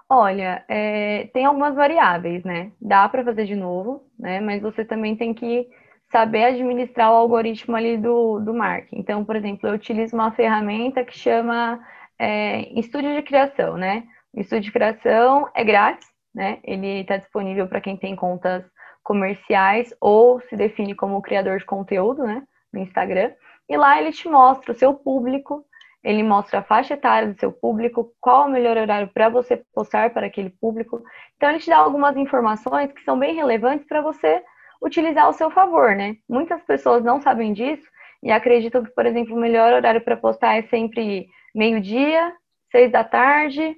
Olha, 0.07 0.63
é, 0.69 1.29
tem 1.33 1.43
algumas 1.43 1.75
variáveis, 1.75 2.45
né? 2.45 2.71
Dá 2.79 3.09
para 3.09 3.25
fazer 3.25 3.43
de 3.43 3.57
novo, 3.57 4.09
né? 4.17 4.39
Mas 4.39 4.61
você 4.61 4.85
também 4.85 5.17
tem 5.17 5.33
que 5.33 5.67
saber 6.09 6.45
administrar 6.45 7.11
o 7.11 7.15
algoritmo 7.15 7.75
ali 7.75 7.97
do, 7.97 8.39
do 8.39 8.53
marketing. 8.53 8.99
Então, 9.01 9.25
por 9.25 9.35
exemplo, 9.35 9.67
eu 9.67 9.73
utilizo 9.73 10.15
uma 10.15 10.31
ferramenta 10.31 11.03
que 11.03 11.19
chama 11.19 11.77
é, 12.17 12.71
Estúdio 12.79 13.13
de 13.13 13.21
Criação, 13.23 13.75
né? 13.75 14.05
O 14.33 14.39
Estúdio 14.39 14.63
de 14.63 14.71
Criação 14.71 15.49
é 15.53 15.61
grátis, 15.61 16.07
né? 16.33 16.59
Ele 16.63 17.01
está 17.01 17.17
disponível 17.17 17.67
para 17.67 17.81
quem 17.81 17.97
tem 17.97 18.15
contas 18.15 18.63
comerciais 19.03 19.93
ou 19.99 20.39
se 20.39 20.55
define 20.55 20.95
como 20.95 21.21
criador 21.21 21.59
de 21.59 21.65
conteúdo, 21.65 22.23
né? 22.23 22.43
No 22.71 22.79
Instagram. 22.79 23.33
E 23.67 23.75
lá 23.75 23.99
ele 23.99 24.13
te 24.13 24.29
mostra 24.29 24.71
o 24.71 24.75
seu 24.75 24.93
público 24.93 25.65
ele 26.03 26.23
mostra 26.23 26.59
a 26.59 26.63
faixa 26.63 26.95
etária 26.95 27.29
do 27.29 27.39
seu 27.39 27.51
público, 27.51 28.11
qual 28.19 28.47
o 28.47 28.51
melhor 28.51 28.77
horário 28.77 29.09
para 29.13 29.29
você 29.29 29.63
postar 29.73 30.11
para 30.11 30.27
aquele 30.27 30.49
público. 30.49 31.01
Então, 31.37 31.49
ele 31.49 31.59
te 31.59 31.69
dá 31.69 31.77
algumas 31.77 32.17
informações 32.17 32.91
que 32.91 33.03
são 33.03 33.17
bem 33.17 33.35
relevantes 33.35 33.85
para 33.87 34.01
você 34.01 34.43
utilizar 34.81 35.25
ao 35.25 35.33
seu 35.33 35.51
favor, 35.51 35.95
né? 35.95 36.15
Muitas 36.27 36.61
pessoas 36.63 37.03
não 37.03 37.21
sabem 37.21 37.53
disso 37.53 37.87
e 38.23 38.31
acreditam 38.31 38.83
que, 38.83 38.91
por 38.91 39.05
exemplo, 39.05 39.35
o 39.35 39.39
melhor 39.39 39.73
horário 39.73 40.01
para 40.01 40.17
postar 40.17 40.55
é 40.57 40.63
sempre 40.63 41.27
meio-dia, 41.53 42.33
seis 42.71 42.91
da 42.91 43.03
tarde, 43.03 43.75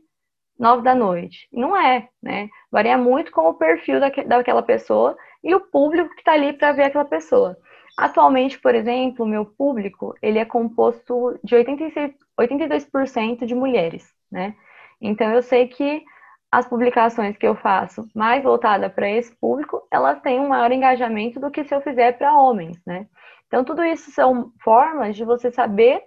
nove 0.58 0.84
da 0.84 0.96
noite. 0.96 1.48
Não 1.51 1.75
é, 1.75 2.08
né? 2.22 2.48
Varia 2.72 2.98
muito 2.98 3.32
com 3.32 3.50
o 3.50 3.53
perfil 3.53 4.00
daquela 4.00 4.63
pessoa 4.63 5.18
e 5.44 5.53
o 5.53 5.60
público 5.60 6.10
que 6.10 6.22
está 6.22 6.34
ali 6.34 6.53
para 6.53 6.72
ver 6.72 6.84
aquela 6.84 7.06
pessoa. 7.06 7.58
Atualmente, 7.98 8.60
por 8.60 8.74
exemplo, 8.74 9.26
meu 9.26 9.46
público 9.46 10.16
ele 10.22 10.40
é 10.40 10.46
composto 10.46 11.40
de 11.44 11.56
86, 11.56 12.14
82% 12.40 13.46
de 13.46 13.54
mulheres, 13.54 14.12
né? 14.32 14.56
Então 15.00 15.32
eu 15.32 15.44
sei 15.44 15.68
que 15.68 16.04
as 16.52 16.68
publicações 16.68 17.38
que 17.38 17.48
eu 17.48 17.56
faço 17.56 18.08
mais 18.16 18.44
voltada 18.44 18.90
para 18.90 19.10
esse 19.10 19.36
público, 19.36 19.88
elas 19.92 20.22
têm 20.22 20.40
um 20.40 20.50
maior 20.50 20.72
engajamento 20.72 21.40
do 21.40 21.52
que 21.52 21.64
se 21.64 21.74
eu 21.74 21.82
fizer 21.82 22.18
para 22.18 22.34
homens, 22.34 22.80
né? 22.86 23.08
Então 23.48 23.64
tudo 23.64 23.84
isso 23.84 24.12
são 24.12 24.52
formas 24.64 25.16
de 25.16 25.24
você 25.24 25.52
saber, 25.52 26.02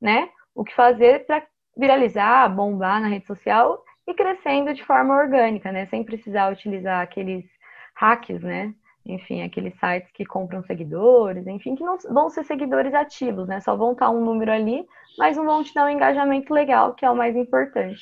né, 0.00 0.28
o 0.54 0.64
que 0.64 0.74
fazer 0.74 1.26
para 1.26 1.42
viralizar, 1.76 2.48
bombar 2.48 3.00
na 3.00 3.08
rede 3.08 3.26
social 3.26 3.82
e 4.06 4.14
crescendo 4.14 4.74
de 4.74 4.84
forma 4.84 5.16
orgânica, 5.16 5.72
né, 5.72 5.86
sem 5.86 6.04
precisar 6.04 6.52
utilizar 6.52 7.00
aqueles 7.00 7.44
hacks, 7.96 8.40
né, 8.42 8.74
enfim, 9.04 9.42
aqueles 9.42 9.74
sites 9.78 10.10
que 10.12 10.24
compram 10.24 10.62
seguidores, 10.62 11.46
enfim, 11.46 11.74
que 11.74 11.82
não 11.82 11.98
vão 12.10 12.30
ser 12.30 12.44
seguidores 12.44 12.94
ativos, 12.94 13.48
né? 13.48 13.60
Só 13.60 13.74
vão 13.76 13.92
estar 13.92 14.10
um 14.10 14.24
número 14.24 14.52
ali, 14.52 14.86
mas 15.18 15.36
não 15.36 15.44
vão 15.44 15.64
te 15.64 15.74
dar 15.74 15.86
um 15.86 15.88
engajamento 15.88 16.54
legal, 16.54 16.94
que 16.94 17.04
é 17.04 17.10
o 17.10 17.16
mais 17.16 17.34
importante. 17.36 18.00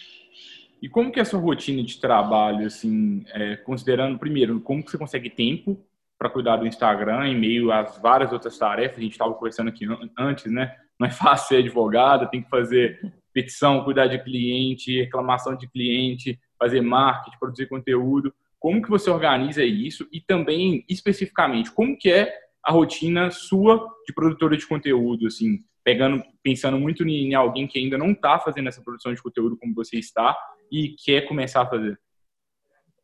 E 0.82 0.88
como 0.88 1.10
que 1.10 1.18
é 1.18 1.22
a 1.22 1.26
sua 1.26 1.40
rotina 1.40 1.82
de 1.82 1.98
trabalho, 1.98 2.66
assim, 2.66 3.24
é, 3.32 3.56
considerando, 3.56 4.18
primeiro, 4.18 4.60
como 4.60 4.84
que 4.84 4.90
você 4.90 4.98
consegue 4.98 5.30
tempo 5.30 5.78
para 6.18 6.30
cuidar 6.30 6.56
do 6.56 6.66
Instagram 6.66 7.28
em 7.28 7.38
meio 7.38 7.72
às 7.72 7.98
várias 7.98 8.32
outras 8.32 8.58
tarefas? 8.58 8.98
A 8.98 9.02
gente 9.02 9.12
estava 9.12 9.32
conversando 9.34 9.68
aqui 9.68 9.86
antes, 10.18 10.50
né? 10.52 10.74
Não 10.98 11.06
é 11.06 11.10
fácil 11.12 11.48
ser 11.48 11.56
advogada, 11.62 12.26
tem 12.26 12.42
que 12.42 12.50
fazer 12.50 13.00
petição, 13.32 13.84
cuidar 13.84 14.06
de 14.06 14.18
cliente, 14.22 15.00
reclamação 15.00 15.56
de 15.56 15.68
cliente, 15.68 16.38
fazer 16.58 16.82
marketing, 16.82 17.38
produzir 17.38 17.68
conteúdo 17.68 18.34
como 18.60 18.82
que 18.82 18.90
você 18.90 19.10
organiza 19.10 19.64
isso 19.64 20.06
e 20.12 20.20
também 20.20 20.84
especificamente 20.88 21.72
como 21.72 21.96
que 21.98 22.12
é 22.12 22.32
a 22.62 22.70
rotina 22.70 23.30
sua 23.30 23.88
de 24.06 24.12
produtora 24.12 24.54
de 24.54 24.66
conteúdo, 24.66 25.26
assim, 25.26 25.64
pegando, 25.82 26.22
pensando 26.42 26.78
muito 26.78 27.02
em 27.02 27.34
alguém 27.34 27.66
que 27.66 27.78
ainda 27.78 27.96
não 27.96 28.10
está 28.10 28.38
fazendo 28.38 28.68
essa 28.68 28.82
produção 28.82 29.14
de 29.14 29.22
conteúdo 29.22 29.56
como 29.56 29.74
você 29.74 29.98
está 29.98 30.36
e 30.70 30.94
quer 31.02 31.22
começar 31.22 31.62
a 31.62 31.66
fazer. 31.66 31.98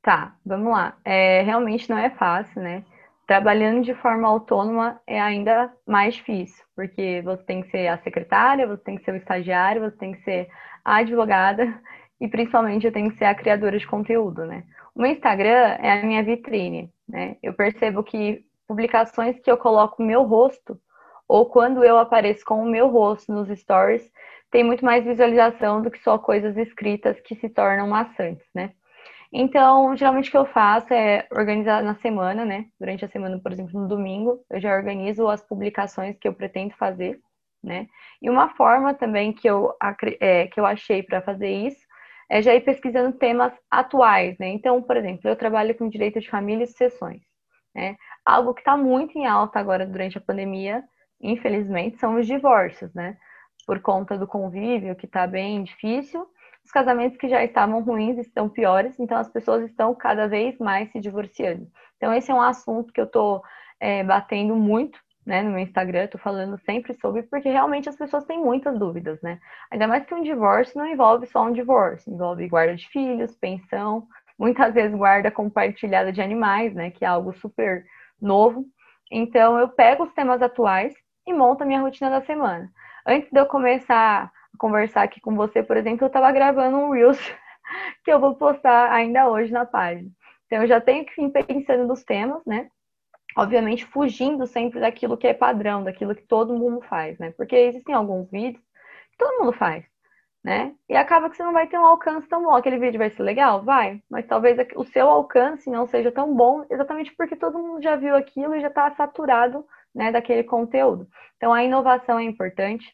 Tá, 0.02 0.36
vamos 0.44 0.70
lá. 0.70 0.96
É, 1.04 1.40
realmente 1.42 1.88
não 1.88 1.98
é 1.98 2.10
fácil, 2.10 2.62
né? 2.62 2.84
Trabalhando 3.26 3.82
de 3.82 3.94
forma 3.94 4.28
autônoma 4.28 5.00
é 5.06 5.20
ainda 5.20 5.72
mais 5.84 6.14
difícil, 6.14 6.62
porque 6.76 7.22
você 7.24 7.42
tem 7.42 7.62
que 7.62 7.70
ser 7.70 7.88
a 7.88 7.98
secretária, 7.98 8.68
você 8.68 8.84
tem 8.84 8.96
que 8.98 9.04
ser 9.04 9.14
o 9.14 9.16
estagiário, 9.16 9.82
você 9.82 9.96
tem 9.96 10.12
que 10.12 10.22
ser 10.22 10.48
a 10.84 10.98
advogada 10.98 11.82
e 12.20 12.28
principalmente 12.28 12.86
eu 12.86 12.92
tenho 12.92 13.10
que 13.10 13.18
ser 13.18 13.26
a 13.26 13.34
criadora 13.34 13.78
de 13.78 13.86
conteúdo, 13.86 14.44
né? 14.44 14.64
O 14.94 15.02
meu 15.02 15.10
Instagram 15.10 15.76
é 15.80 16.00
a 16.00 16.02
minha 16.02 16.22
vitrine, 16.22 16.90
né? 17.08 17.36
Eu 17.42 17.52
percebo 17.52 18.02
que 18.02 18.44
publicações 18.66 19.38
que 19.38 19.50
eu 19.50 19.56
coloco 19.56 20.02
meu 20.02 20.22
rosto 20.22 20.80
ou 21.28 21.46
quando 21.46 21.84
eu 21.84 21.98
apareço 21.98 22.44
com 22.44 22.62
o 22.62 22.66
meu 22.66 22.88
rosto 22.88 23.32
nos 23.32 23.48
stories, 23.58 24.10
tem 24.50 24.62
muito 24.62 24.84
mais 24.84 25.04
visualização 25.04 25.82
do 25.82 25.90
que 25.90 25.98
só 25.98 26.18
coisas 26.18 26.56
escritas 26.56 27.20
que 27.20 27.34
se 27.34 27.48
tornam 27.48 27.88
maçantes, 27.88 28.46
né? 28.54 28.72
Então, 29.32 29.94
geralmente 29.96 30.28
o 30.28 30.30
que 30.30 30.36
eu 30.36 30.46
faço 30.46 30.94
é 30.94 31.26
organizar 31.32 31.82
na 31.82 31.96
semana, 31.96 32.44
né? 32.44 32.66
Durante 32.78 33.04
a 33.04 33.08
semana, 33.08 33.38
por 33.40 33.52
exemplo, 33.52 33.80
no 33.80 33.88
domingo, 33.88 34.40
eu 34.48 34.60
já 34.60 34.74
organizo 34.74 35.28
as 35.28 35.42
publicações 35.42 36.16
que 36.18 36.28
eu 36.28 36.32
pretendo 36.32 36.74
fazer, 36.76 37.20
né? 37.62 37.88
E 38.22 38.30
uma 38.30 38.50
forma 38.50 38.94
também 38.94 39.32
que 39.32 39.48
eu, 39.48 39.74
é, 40.20 40.46
que 40.46 40.60
eu 40.60 40.64
achei 40.64 41.02
para 41.02 41.20
fazer 41.20 41.50
isso 41.50 41.85
é 42.30 42.42
já 42.42 42.54
ir 42.54 42.62
pesquisando 42.62 43.16
temas 43.16 43.52
atuais, 43.70 44.36
né? 44.38 44.48
Então, 44.48 44.82
por 44.82 44.96
exemplo, 44.96 45.28
eu 45.28 45.36
trabalho 45.36 45.74
com 45.76 45.88
direito 45.88 46.20
de 46.20 46.28
família 46.28 46.64
e 46.64 46.66
sucessões, 46.66 47.22
né? 47.74 47.96
Algo 48.24 48.54
que 48.54 48.60
está 48.60 48.76
muito 48.76 49.16
em 49.18 49.26
alta 49.26 49.58
agora 49.58 49.86
durante 49.86 50.18
a 50.18 50.20
pandemia, 50.20 50.82
infelizmente, 51.20 51.98
são 51.98 52.16
os 52.16 52.26
divórcios, 52.26 52.92
né? 52.94 53.16
Por 53.66 53.80
conta 53.80 54.18
do 54.18 54.26
convívio 54.26 54.96
que 54.96 55.06
está 55.06 55.26
bem 55.26 55.62
difícil, 55.62 56.26
os 56.64 56.72
casamentos 56.72 57.16
que 57.16 57.28
já 57.28 57.44
estavam 57.44 57.80
ruins 57.80 58.18
estão 58.18 58.48
piores, 58.48 58.98
então 58.98 59.16
as 59.16 59.28
pessoas 59.28 59.64
estão 59.64 59.94
cada 59.94 60.26
vez 60.26 60.58
mais 60.58 60.90
se 60.90 60.98
divorciando. 60.98 61.68
Então, 61.96 62.12
esse 62.12 62.30
é 62.30 62.34
um 62.34 62.42
assunto 62.42 62.92
que 62.92 63.00
eu 63.00 63.04
estou 63.04 63.40
é, 63.78 64.02
batendo 64.02 64.56
muito 64.56 64.98
né, 65.26 65.42
no 65.42 65.50
meu 65.50 65.58
Instagram, 65.58 66.06
tô 66.06 66.18
falando 66.18 66.56
sempre 66.60 66.94
sobre, 66.94 67.24
porque 67.24 67.48
realmente 67.48 67.88
as 67.88 67.96
pessoas 67.96 68.24
têm 68.24 68.38
muitas 68.38 68.78
dúvidas, 68.78 69.20
né? 69.20 69.40
Ainda 69.70 69.88
mais 69.88 70.06
que 70.06 70.14
um 70.14 70.22
divórcio 70.22 70.78
não 70.78 70.86
envolve 70.86 71.26
só 71.26 71.44
um 71.44 71.52
divórcio, 71.52 72.12
envolve 72.12 72.46
guarda 72.48 72.76
de 72.76 72.88
filhos, 72.88 73.34
pensão, 73.36 74.06
muitas 74.38 74.72
vezes 74.72 74.96
guarda 74.96 75.30
compartilhada 75.30 76.12
de 76.12 76.22
animais, 76.22 76.72
né, 76.74 76.90
que 76.90 77.04
é 77.04 77.08
algo 77.08 77.32
super 77.34 77.84
novo. 78.20 78.64
Então 79.10 79.58
eu 79.58 79.68
pego 79.68 80.04
os 80.04 80.12
temas 80.14 80.40
atuais 80.40 80.94
e 81.26 81.32
monto 81.32 81.64
a 81.64 81.66
minha 81.66 81.80
rotina 81.80 82.08
da 82.08 82.22
semana. 82.22 82.70
Antes 83.04 83.30
de 83.30 83.38
eu 83.40 83.46
começar 83.46 84.24
a 84.24 84.58
conversar 84.58 85.02
aqui 85.02 85.20
com 85.20 85.34
você, 85.34 85.62
por 85.62 85.76
exemplo, 85.76 86.04
eu 86.04 86.08
estava 86.08 86.30
gravando 86.30 86.76
um 86.76 86.90
Reels 86.90 87.18
que 88.04 88.12
eu 88.12 88.20
vou 88.20 88.36
postar 88.36 88.92
ainda 88.92 89.28
hoje 89.28 89.52
na 89.52 89.64
página. 89.64 90.08
Então 90.46 90.62
eu 90.62 90.68
já 90.68 90.80
tenho 90.80 91.04
que 91.04 91.20
ir 91.20 91.30
pensando 91.30 91.84
nos 91.86 92.04
temas, 92.04 92.44
né? 92.46 92.68
Obviamente 93.36 93.84
fugindo 93.86 94.46
sempre 94.46 94.80
daquilo 94.80 95.16
que 95.16 95.26
é 95.26 95.34
padrão, 95.34 95.84
daquilo 95.84 96.14
que 96.14 96.22
todo 96.22 96.54
mundo 96.54 96.80
faz, 96.80 97.18
né? 97.18 97.32
Porque 97.36 97.54
existem 97.54 97.94
alguns 97.94 98.30
vídeos 98.30 98.64
que 99.12 99.18
todo 99.18 99.38
mundo 99.38 99.52
faz, 99.52 99.84
né? 100.42 100.74
E 100.88 100.96
acaba 100.96 101.28
que 101.28 101.36
você 101.36 101.42
não 101.42 101.52
vai 101.52 101.66
ter 101.66 101.78
um 101.78 101.84
alcance 101.84 102.26
tão 102.28 102.42
bom. 102.42 102.54
Aquele 102.54 102.78
vídeo 102.78 102.98
vai 102.98 103.10
ser 103.10 103.22
legal? 103.22 103.62
Vai, 103.62 104.02
mas 104.10 104.26
talvez 104.26 104.56
o 104.74 104.84
seu 104.84 105.08
alcance 105.08 105.68
não 105.70 105.86
seja 105.86 106.10
tão 106.10 106.34
bom 106.34 106.64
exatamente 106.70 107.14
porque 107.14 107.36
todo 107.36 107.58
mundo 107.58 107.82
já 107.82 107.94
viu 107.96 108.16
aquilo 108.16 108.54
e 108.54 108.60
já 108.60 108.68
está 108.68 108.90
saturado, 108.92 109.66
né, 109.94 110.10
daquele 110.10 110.42
conteúdo. 110.42 111.06
Então 111.36 111.52
a 111.52 111.62
inovação 111.62 112.18
é 112.18 112.24
importante, 112.24 112.86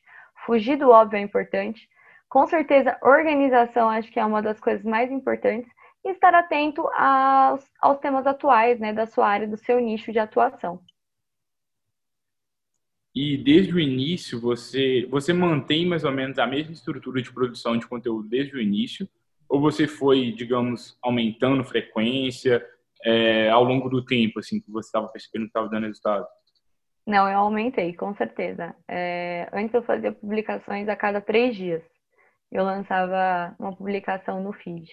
fugir 0.45 0.77
do 0.77 0.91
óbvio 0.91 1.19
é 1.19 1.21
importante. 1.21 1.89
Com 2.29 2.47
certeza, 2.47 2.97
organização 3.03 3.91
acho 3.91 4.11
que 4.11 4.19
é 4.19 4.25
uma 4.25 4.43
das 4.43 4.59
coisas 4.59 4.85
mais 4.85 5.11
importantes 5.11 5.71
e 6.05 6.11
estar 6.11 6.35
atento 6.35 6.87
aos, 6.89 7.65
aos 7.81 7.99
temas 7.99 8.27
atuais 8.27 8.81
né, 8.81 8.93
da 8.93 9.07
sua 9.07 9.29
área, 9.29 9.47
do 9.47 9.57
seu 9.57 9.81
nicho 9.81 10.13
de 10.13 10.19
atuação. 10.19 10.81
E 13.15 13.37
desde 13.37 13.75
o 13.75 13.79
início, 13.79 14.41
você, 14.41 15.07
você 15.11 15.33
mantém 15.33 15.87
mais 15.87 16.03
ou 16.03 16.11
menos 16.11 16.39
a 16.39 16.47
mesma 16.47 16.73
estrutura 16.73 17.21
de 17.21 17.33
produção 17.33 17.77
de 17.77 17.87
conteúdo 17.87 18.29
desde 18.29 18.57
o 18.57 18.61
início? 18.61 19.07
Ou 19.49 19.61
você 19.61 19.87
foi, 19.87 20.33
digamos, 20.33 20.97
aumentando 21.03 21.63
frequência 21.63 22.67
é, 23.05 23.51
ao 23.51 23.65
longo 23.65 23.91
do 23.91 24.03
tempo, 24.03 24.39
assim, 24.39 24.61
que 24.61 24.71
você 24.71 24.89
estava 24.89 25.09
percebendo 25.09 25.43
que 25.43 25.51
estava 25.51 25.69
dando 25.69 25.87
resultado? 25.87 26.27
Não, 27.07 27.29
eu 27.29 27.39
aumentei, 27.39 27.93
com 27.95 28.15
certeza. 28.15 28.75
É, 28.89 29.49
antes 29.53 29.75
eu 29.75 29.83
fazia 29.83 30.13
publicações 30.13 30.89
a 30.89 30.97
cada 30.97 31.21
três 31.21 31.55
dias. 31.55 31.83
Eu 32.51 32.65
lançava 32.65 33.55
uma 33.59 33.75
publicação 33.75 34.43
no 34.43 34.53
feed. 34.53 34.89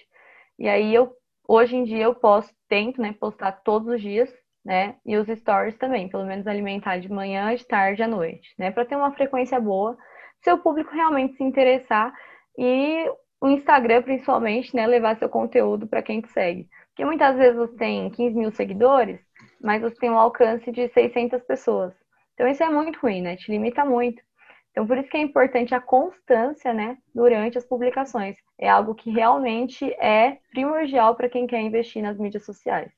E 0.60 0.68
aí 0.68 0.94
eu 0.94 1.12
hoje 1.48 1.74
em 1.74 1.84
dia 1.84 2.04
eu 2.04 2.14
posso, 2.14 2.52
tento, 2.68 3.00
né, 3.00 3.14
postar 3.18 3.52
todos 3.64 3.88
os 3.88 4.00
dias, 4.00 4.32
né? 4.64 4.96
E 5.04 5.16
os 5.16 5.26
stories 5.26 5.76
também, 5.78 6.08
pelo 6.08 6.26
menos 6.26 6.46
alimentar 6.46 6.98
de 6.98 7.10
manhã, 7.10 7.54
de 7.54 7.66
tarde, 7.66 8.02
à 8.02 8.06
noite, 8.06 8.54
né? 8.58 8.70
Para 8.70 8.84
ter 8.84 8.94
uma 8.94 9.12
frequência 9.12 9.58
boa, 9.58 9.96
seu 10.44 10.58
público 10.58 10.94
realmente 10.94 11.36
se 11.36 11.42
interessar 11.42 12.12
e 12.58 13.10
o 13.40 13.48
Instagram, 13.48 14.02
principalmente, 14.02 14.76
né, 14.76 14.86
levar 14.86 15.16
seu 15.16 15.28
conteúdo 15.28 15.86
para 15.88 16.02
quem 16.02 16.20
te 16.20 16.28
segue. 16.30 16.68
Porque 16.88 17.04
muitas 17.06 17.36
vezes 17.36 17.56
você 17.56 17.76
tem 17.76 18.10
15 18.10 18.36
mil 18.36 18.50
seguidores, 18.52 19.18
mas 19.60 19.80
você 19.80 19.96
tem 19.96 20.10
um 20.10 20.18
alcance 20.18 20.70
de 20.70 20.88
600 20.88 21.42
pessoas. 21.44 21.94
Então 22.34 22.46
isso 22.46 22.62
é 22.62 22.68
muito 22.68 22.98
ruim, 23.00 23.22
né? 23.22 23.36
Te 23.36 23.50
limita 23.50 23.84
muito. 23.84 24.22
Então, 24.70 24.86
por 24.86 24.96
isso 24.98 25.08
que 25.08 25.16
é 25.16 25.20
importante 25.20 25.74
a 25.74 25.80
constância, 25.80 26.72
né, 26.72 26.96
durante 27.14 27.58
as 27.58 27.64
publicações. 27.64 28.36
É 28.58 28.68
algo 28.68 28.94
que 28.94 29.10
realmente 29.10 29.84
é 29.94 30.38
primordial 30.50 31.16
para 31.16 31.28
quem 31.28 31.46
quer 31.46 31.60
investir 31.60 32.02
nas 32.02 32.18
mídias 32.18 32.44
sociais. 32.44 32.92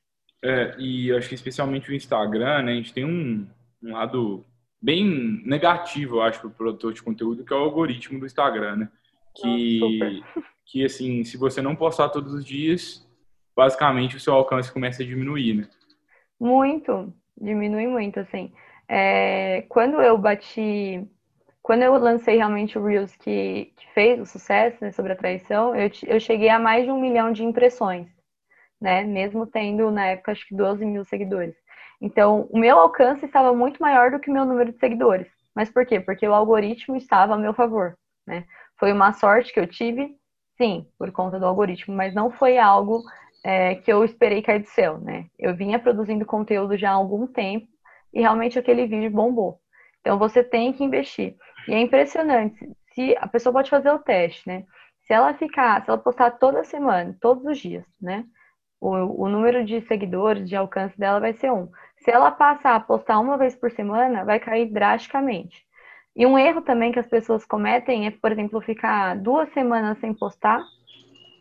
É, 0.45 0.75
e 0.79 1.13
acho 1.13 1.29
que 1.29 1.35
especialmente 1.35 1.91
o 1.91 1.95
Instagram, 1.95 2.63
né, 2.63 2.73
a 2.73 2.75
gente 2.75 2.93
tem 2.93 3.05
um, 3.05 3.47
um 3.83 3.93
lado 3.93 4.45
bem 4.83 5.41
negativo, 5.47 6.17
eu 6.17 6.23
acho, 6.23 6.41
para 6.41 6.49
o 6.49 6.53
produtor 6.53 6.93
de 6.93 7.03
conteúdo, 7.03 7.45
que 7.45 7.53
é 7.53 7.57
o 7.57 7.61
algoritmo 7.61 8.19
do 8.19 8.27
Instagram, 8.27 8.77
né? 8.77 8.89
Que, 9.37 10.21
que, 10.67 10.85
assim, 10.85 11.23
se 11.23 11.37
você 11.37 11.63
não 11.63 11.77
postar 11.77 12.09
todos 12.09 12.35
os 12.35 12.45
dias, 12.45 13.09
basicamente 13.57 14.17
o 14.17 14.21
seu 14.21 14.35
alcance 14.35 14.73
começa 14.73 15.03
a 15.03 15.07
diminuir, 15.07 15.55
né? 15.55 15.69
Muito, 16.41 17.15
diminui 17.41 17.87
muito, 17.87 18.19
assim. 18.19 18.53
É, 18.89 19.63
quando 19.69 20.03
eu 20.03 20.19
bati 20.19 21.09
quando 21.63 21.83
eu 21.83 21.97
lancei 21.97 22.37
realmente 22.37 22.79
o 22.79 22.85
Reels 22.85 23.15
que, 23.17 23.73
que 23.77 23.89
fez 23.95 24.21
o 24.21 24.27
sucesso 24.27 24.79
né, 24.81 24.91
sobre 24.91 25.13
a 25.13 25.17
traição, 25.17 25.75
eu, 25.77 25.91
eu 26.07 26.19
cheguei 26.21 26.49
a 26.49 26.59
mais 26.59 26.85
de 26.85 26.91
um 26.91 27.01
milhão 27.01 27.33
de 27.33 27.45
impressões, 27.45 28.09
né? 28.81 29.05
Mesmo 29.05 29.47
tendo, 29.47 29.91
na 29.91 30.07
época, 30.09 30.33
acho 30.33 30.47
que 30.47 30.55
12 30.57 30.85
mil 30.85 31.05
seguidores. 31.05 31.55
Então, 32.01 32.49
o 32.51 32.59
meu 32.59 32.79
alcance 32.79 33.25
estava 33.25 33.55
muito 33.55 33.81
maior 33.81 34.11
do 34.11 34.19
que 34.19 34.29
o 34.29 34.33
meu 34.33 34.45
número 34.45 34.73
de 34.73 34.79
seguidores. 34.79 35.29
Mas 35.55 35.71
por 35.71 35.87
quê? 35.87 36.01
Porque 36.01 36.27
o 36.27 36.35
algoritmo 36.35 36.97
estava 36.97 37.35
a 37.35 37.39
meu 37.39 37.55
favor, 37.55 37.97
né? 38.27 38.45
Foi 38.79 38.93
uma 38.93 39.13
sorte 39.13 39.53
que 39.53 39.61
eu 39.61 39.67
tive, 39.67 40.17
sim, 40.57 40.87
por 40.99 41.13
conta 41.13 41.39
do 41.39 41.47
algoritmo, 41.47 41.95
mas 41.95 42.13
não 42.13 42.31
foi 42.31 42.59
algo 42.59 43.03
é, 43.45 43.77
que 43.77 43.93
eu 43.93 44.05
esperei 44.05 44.43
cair 44.43 44.61
do 44.63 44.69
céu, 44.69 44.99
né? 44.99 45.27
Eu 45.39 45.55
vinha 45.55 45.79
produzindo 45.79 46.27
conteúdo 46.27 46.77
já 46.77 46.91
há 46.91 46.95
algum 46.95 47.27
tempo 47.27 47.69
e 48.13 48.21
realmente 48.21 48.59
aquele 48.59 48.87
vídeo 48.87 49.11
bombou. 49.11 49.61
Então 50.01 50.19
você 50.19 50.43
tem 50.43 50.73
que 50.73 50.83
investir. 50.83 51.37
E 51.69 51.75
é 51.75 51.81
impressionante. 51.81 52.69
Se 52.95 53.17
a 53.19 53.27
pessoa 53.27 53.53
pode 53.53 53.71
fazer 53.71 53.91
o 53.91 53.99
teste, 53.99 54.47
né? 54.49 54.65
Se 55.07 55.13
ela 55.13 55.35
ficar, 55.35 55.83
se 55.83 55.91
ela 55.91 55.99
postar 55.99 56.33
toda 56.33 56.65
semana, 56.65 57.17
todos 57.21 57.45
os 57.45 57.59
dias, 57.59 57.85
né? 58.01 58.25
O, 58.81 59.25
o 59.25 59.29
número 59.29 59.65
de 59.65 59.81
seguidores, 59.83 60.49
de 60.49 60.57
alcance 60.57 60.99
dela 60.99 61.21
vai 61.21 61.33
ser 61.35 61.53
um. 61.53 61.69
Se 61.99 62.11
ela 62.11 62.31
passar 62.31 62.75
a 62.75 62.81
postar 62.81 63.21
uma 63.21 63.37
vez 63.37 63.55
por 63.55 63.71
semana, 63.71 64.25
vai 64.25 64.41
cair 64.41 64.67
drasticamente. 64.67 65.65
E 66.15 66.27
um 66.27 66.39
erro 66.39 66.61
também 66.63 66.93
que 66.93 66.99
as 66.99 67.07
pessoas 67.07 67.45
cometem 67.45 68.07
é, 68.07 68.11
por 68.11 68.33
exemplo, 68.33 68.61
ficar 68.61 69.17
duas 69.17 69.51
semanas 69.53 69.99
sem 69.99 70.13
postar, 70.13 70.63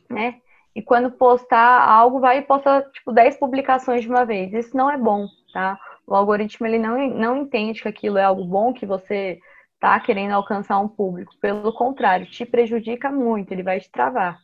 né? 0.10 0.36
E 0.74 0.82
quando 0.82 1.12
postar 1.12 1.82
algo, 1.82 2.20
vai 2.20 2.38
e 2.38 2.42
posta, 2.42 2.90
tipo, 2.94 3.12
10 3.12 3.38
publicações 3.38 4.04
de 4.04 4.10
uma 4.10 4.26
vez. 4.26 4.54
Isso 4.54 4.76
não 4.78 4.90
é 4.90 4.98
bom, 4.98 5.28
tá? 5.54 5.78
O 6.08 6.16
algoritmo, 6.16 6.66
ele 6.66 6.80
não, 6.80 6.98
não 7.10 7.38
entende 7.38 7.82
que 7.82 7.88
aquilo 7.88 8.18
é 8.18 8.24
algo 8.24 8.46
bom, 8.46 8.74
que 8.74 8.86
você 8.86 9.40
tá 9.82 10.00
querendo 10.00 10.32
alcançar 10.32 10.80
um 10.80 10.88
público. 10.88 11.36
Pelo 11.42 11.74
contrário, 11.74 12.28
te 12.28 12.46
prejudica 12.46 13.12
muito, 13.12 13.52
ele 13.52 13.64
vai 13.64 13.80
te 13.80 13.92
travar. 13.92 14.40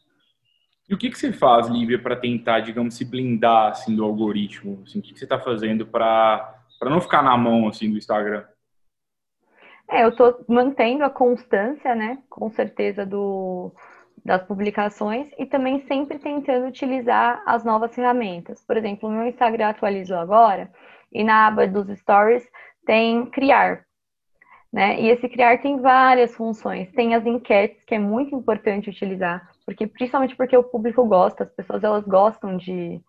E 0.89 0.93
o 0.93 0.97
que, 0.97 1.09
que 1.09 1.17
você 1.17 1.31
faz, 1.31 1.67
Lívia, 1.67 2.01
para 2.01 2.15
tentar, 2.15 2.61
digamos, 2.61 2.95
se 2.95 3.05
blindar 3.05 3.71
assim, 3.71 3.95
do 3.95 4.03
algoritmo? 4.03 4.81
Assim, 4.83 4.99
o 4.99 5.01
que, 5.01 5.13
que 5.13 5.19
você 5.19 5.25
está 5.25 5.39
fazendo 5.39 5.85
para 5.85 6.59
não 6.83 6.99
ficar 6.99 7.21
na 7.21 7.37
mão 7.37 7.67
assim, 7.67 7.91
do 7.91 7.97
Instagram? 7.97 8.43
É, 9.89 10.03
eu 10.03 10.09
estou 10.09 10.43
mantendo 10.49 11.03
a 11.03 11.09
constância, 11.09 11.93
né? 11.93 12.17
Com 12.29 12.49
certeza, 12.49 13.05
do, 13.05 13.71
das 14.25 14.43
publicações 14.43 15.29
e 15.37 15.45
também 15.45 15.85
sempre 15.87 16.17
tentando 16.17 16.67
utilizar 16.67 17.43
as 17.45 17.63
novas 17.63 17.93
ferramentas. 17.93 18.63
Por 18.65 18.75
exemplo, 18.75 19.07
o 19.07 19.11
meu 19.11 19.27
Instagram 19.27 19.69
atualizou 19.69 20.17
agora 20.17 20.71
e 21.11 21.23
na 21.23 21.47
aba 21.47 21.67
dos 21.67 21.87
stories 21.99 22.49
tem 22.85 23.25
criar. 23.27 23.86
Né? 24.71 24.99
E 24.99 25.09
esse 25.09 25.29
criar 25.29 25.61
tem 25.61 25.79
várias 25.79 26.35
funções. 26.35 26.91
Tem 26.91 27.15
as 27.15 27.25
enquetes, 27.25 27.83
que 27.85 27.95
é 27.95 27.99
muito 27.99 28.35
importante 28.35 28.89
utilizar, 28.89 29.49
porque 29.65 29.87
principalmente 29.87 30.35
porque 30.35 30.57
o 30.57 30.63
público 30.63 31.05
gosta, 31.05 31.43
as 31.43 31.51
pessoas 31.51 31.83
elas 31.83 32.03
gostam 32.05 32.57
de, 32.57 33.01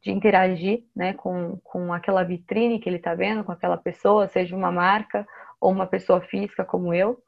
de 0.00 0.10
interagir 0.10 0.84
né, 0.96 1.12
com, 1.12 1.58
com 1.62 1.92
aquela 1.92 2.22
vitrine 2.22 2.78
que 2.78 2.88
ele 2.88 2.96
está 2.96 3.14
vendo, 3.14 3.44
com 3.44 3.52
aquela 3.52 3.76
pessoa, 3.76 4.28
seja 4.28 4.56
uma 4.56 4.72
marca 4.72 5.26
ou 5.60 5.70
uma 5.70 5.86
pessoa 5.86 6.20
física 6.20 6.64
como 6.64 6.94
eu. 6.94 7.18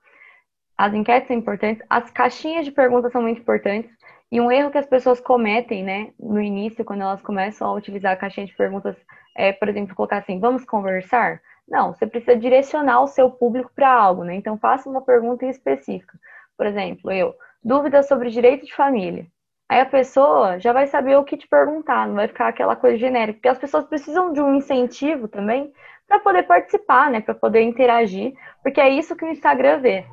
As 0.76 0.92
enquetes 0.92 1.28
são 1.28 1.36
importantes, 1.36 1.84
as 1.88 2.10
caixinhas 2.10 2.64
de 2.64 2.72
perguntas 2.72 3.12
são 3.12 3.22
muito 3.22 3.40
importantes. 3.40 3.90
E 4.32 4.40
um 4.40 4.50
erro 4.50 4.72
que 4.72 4.78
as 4.78 4.86
pessoas 4.86 5.20
cometem, 5.20 5.84
né, 5.84 6.12
no 6.18 6.40
início, 6.40 6.84
quando 6.84 7.02
elas 7.02 7.22
começam 7.22 7.68
a 7.68 7.74
utilizar 7.74 8.12
a 8.12 8.16
caixinha 8.16 8.46
de 8.46 8.56
perguntas, 8.56 8.96
é, 9.36 9.52
por 9.52 9.68
exemplo, 9.68 9.94
colocar 9.94 10.18
assim: 10.18 10.40
vamos 10.40 10.64
conversar? 10.64 11.40
Não, 11.66 11.94
você 11.94 12.06
precisa 12.06 12.36
direcionar 12.36 13.02
o 13.02 13.06
seu 13.06 13.30
público 13.30 13.70
para 13.74 13.90
algo, 13.90 14.22
né? 14.24 14.34
Então, 14.34 14.58
faça 14.58 14.88
uma 14.88 15.00
pergunta 15.00 15.46
específica. 15.46 16.18
Por 16.56 16.66
exemplo, 16.66 17.10
eu, 17.10 17.34
dúvidas 17.62 18.06
sobre 18.06 18.30
direito 18.30 18.66
de 18.66 18.74
família. 18.74 19.26
Aí 19.68 19.80
a 19.80 19.86
pessoa 19.86 20.60
já 20.60 20.72
vai 20.72 20.86
saber 20.86 21.16
o 21.16 21.24
que 21.24 21.38
te 21.38 21.48
perguntar, 21.48 22.06
não 22.06 22.16
vai 22.16 22.28
ficar 22.28 22.48
aquela 22.48 22.76
coisa 22.76 22.98
genérica, 22.98 23.38
porque 23.38 23.48
as 23.48 23.58
pessoas 23.58 23.86
precisam 23.86 24.32
de 24.32 24.40
um 24.40 24.54
incentivo 24.54 25.26
também 25.26 25.72
para 26.06 26.20
poder 26.20 26.42
participar, 26.42 27.10
né, 27.10 27.20
para 27.20 27.34
poder 27.34 27.62
interagir, 27.62 28.34
porque 28.62 28.80
é 28.80 28.90
isso 28.90 29.16
que 29.16 29.24
o 29.24 29.30
Instagram 29.30 29.80
vê. 29.80 30.04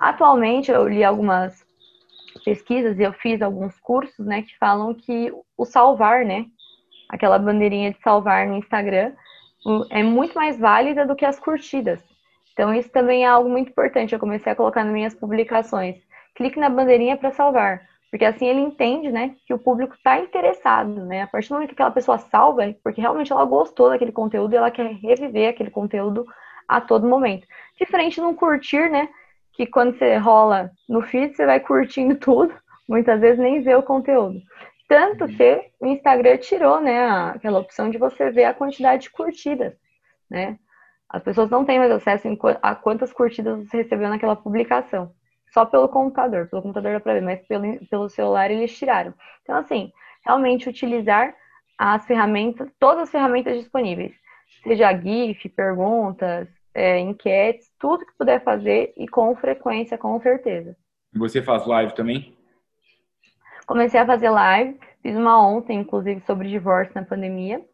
Atualmente 0.00 0.70
eu 0.70 0.88
li 0.88 1.04
algumas 1.04 1.64
pesquisas 2.44 2.98
e 2.98 3.02
eu 3.02 3.12
fiz 3.12 3.42
alguns 3.42 3.78
cursos, 3.78 4.26
né, 4.26 4.42
que 4.42 4.56
falam 4.58 4.94
que 4.94 5.30
o 5.56 5.64
salvar, 5.66 6.24
né, 6.24 6.46
aquela 7.10 7.38
bandeirinha 7.38 7.92
de 7.92 8.00
salvar 8.00 8.46
no 8.46 8.56
Instagram 8.56 9.12
é 9.90 10.02
muito 10.02 10.34
mais 10.34 10.58
válida 10.58 11.06
do 11.06 11.16
que 11.16 11.24
as 11.24 11.38
curtidas. 11.38 12.00
Então 12.52 12.74
isso 12.74 12.90
também 12.90 13.24
é 13.24 13.26
algo 13.26 13.48
muito 13.48 13.70
importante. 13.70 14.12
Eu 14.12 14.20
comecei 14.20 14.52
a 14.52 14.56
colocar 14.56 14.84
nas 14.84 14.92
minhas 14.92 15.14
publicações. 15.14 15.96
Clique 16.34 16.58
na 16.58 16.68
bandeirinha 16.68 17.16
para 17.16 17.30
salvar, 17.30 17.82
porque 18.10 18.24
assim 18.24 18.46
ele 18.46 18.60
entende, 18.60 19.10
né, 19.10 19.34
que 19.46 19.54
o 19.54 19.58
público 19.58 19.94
está 19.94 20.18
interessado, 20.18 21.04
né? 21.06 21.22
A 21.22 21.26
partir 21.26 21.48
do 21.48 21.54
momento 21.54 21.68
que 21.68 21.74
aquela 21.74 21.90
pessoa 21.90 22.18
salva, 22.18 22.64
é 22.64 22.74
porque 22.82 23.00
realmente 23.00 23.32
ela 23.32 23.44
gostou 23.44 23.88
daquele 23.88 24.12
conteúdo 24.12 24.52
e 24.52 24.56
ela 24.56 24.70
quer 24.70 24.92
reviver 24.94 25.50
aquele 25.50 25.70
conteúdo 25.70 26.26
a 26.68 26.80
todo 26.80 27.08
momento. 27.08 27.46
Diferente 27.78 28.16
de 28.16 28.20
não 28.20 28.34
curtir, 28.34 28.90
né? 28.90 29.08
que 29.54 29.66
quando 29.66 29.96
você 29.96 30.16
rola 30.16 30.70
no 30.88 31.00
feed, 31.02 31.34
você 31.34 31.46
vai 31.46 31.60
curtindo 31.60 32.16
tudo, 32.18 32.52
muitas 32.88 33.20
vezes 33.20 33.38
nem 33.38 33.62
vê 33.62 33.74
o 33.74 33.82
conteúdo. 33.82 34.40
Tanto 34.88 35.26
que 35.26 35.70
o 35.80 35.86
Instagram 35.86 36.36
tirou, 36.38 36.80
né, 36.80 37.06
aquela 37.30 37.58
opção 37.58 37.90
de 37.90 37.98
você 37.98 38.30
ver 38.30 38.44
a 38.44 38.54
quantidade 38.54 39.04
de 39.04 39.10
curtidas, 39.10 39.74
né? 40.30 40.58
As 41.08 41.22
pessoas 41.22 41.48
não 41.48 41.64
têm 41.64 41.78
mais 41.78 41.92
acesso 41.92 42.28
a 42.60 42.74
quantas 42.74 43.12
curtidas 43.12 43.58
você 43.58 43.78
recebeu 43.78 44.08
naquela 44.08 44.34
publicação. 44.34 45.12
Só 45.52 45.64
pelo 45.64 45.88
computador. 45.88 46.48
Pelo 46.48 46.62
computador 46.62 46.94
dá 46.94 47.00
pra 47.00 47.14
ver, 47.14 47.22
mas 47.22 47.40
pelo, 47.46 47.86
pelo 47.86 48.08
celular 48.08 48.50
eles 48.50 48.76
tiraram. 48.76 49.14
Então, 49.42 49.56
assim, 49.56 49.92
realmente 50.26 50.68
utilizar 50.68 51.32
as 51.78 52.04
ferramentas, 52.06 52.68
todas 52.80 53.04
as 53.04 53.10
ferramentas 53.10 53.56
disponíveis. 53.56 54.12
Seja 54.64 54.92
GIF, 54.92 55.48
perguntas, 55.50 56.48
é, 56.74 56.98
enquetes, 56.98 57.70
tudo 57.78 58.04
que 58.04 58.16
puder 58.18 58.42
fazer 58.42 58.92
e 58.96 59.06
com 59.06 59.34
frequência, 59.36 59.96
com 59.96 60.20
certeza. 60.20 60.76
Você 61.12 61.40
faz 61.40 61.64
live 61.66 61.94
também? 61.94 62.36
Comecei 63.66 64.00
a 64.00 64.06
fazer 64.06 64.30
live, 64.30 64.78
fiz 65.02 65.16
uma 65.16 65.46
ontem, 65.46 65.80
inclusive, 65.80 66.20
sobre 66.22 66.48
divórcio 66.48 66.94
na 66.94 67.04
pandemia, 67.04 67.64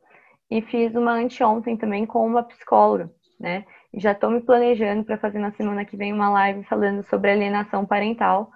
e 0.50 0.62
fiz 0.62 0.94
uma 0.94 1.12
anteontem 1.12 1.76
também 1.76 2.06
com 2.06 2.26
uma 2.26 2.42
psicóloga, 2.42 3.10
né? 3.38 3.64
E 3.92 4.00
já 4.00 4.12
estou 4.12 4.30
me 4.30 4.40
planejando 4.40 5.04
para 5.04 5.18
fazer 5.18 5.38
na 5.38 5.52
semana 5.52 5.84
que 5.84 5.96
vem 5.96 6.12
uma 6.12 6.30
live 6.30 6.64
falando 6.64 7.02
sobre 7.04 7.30
alienação 7.30 7.86
parental, 7.86 8.50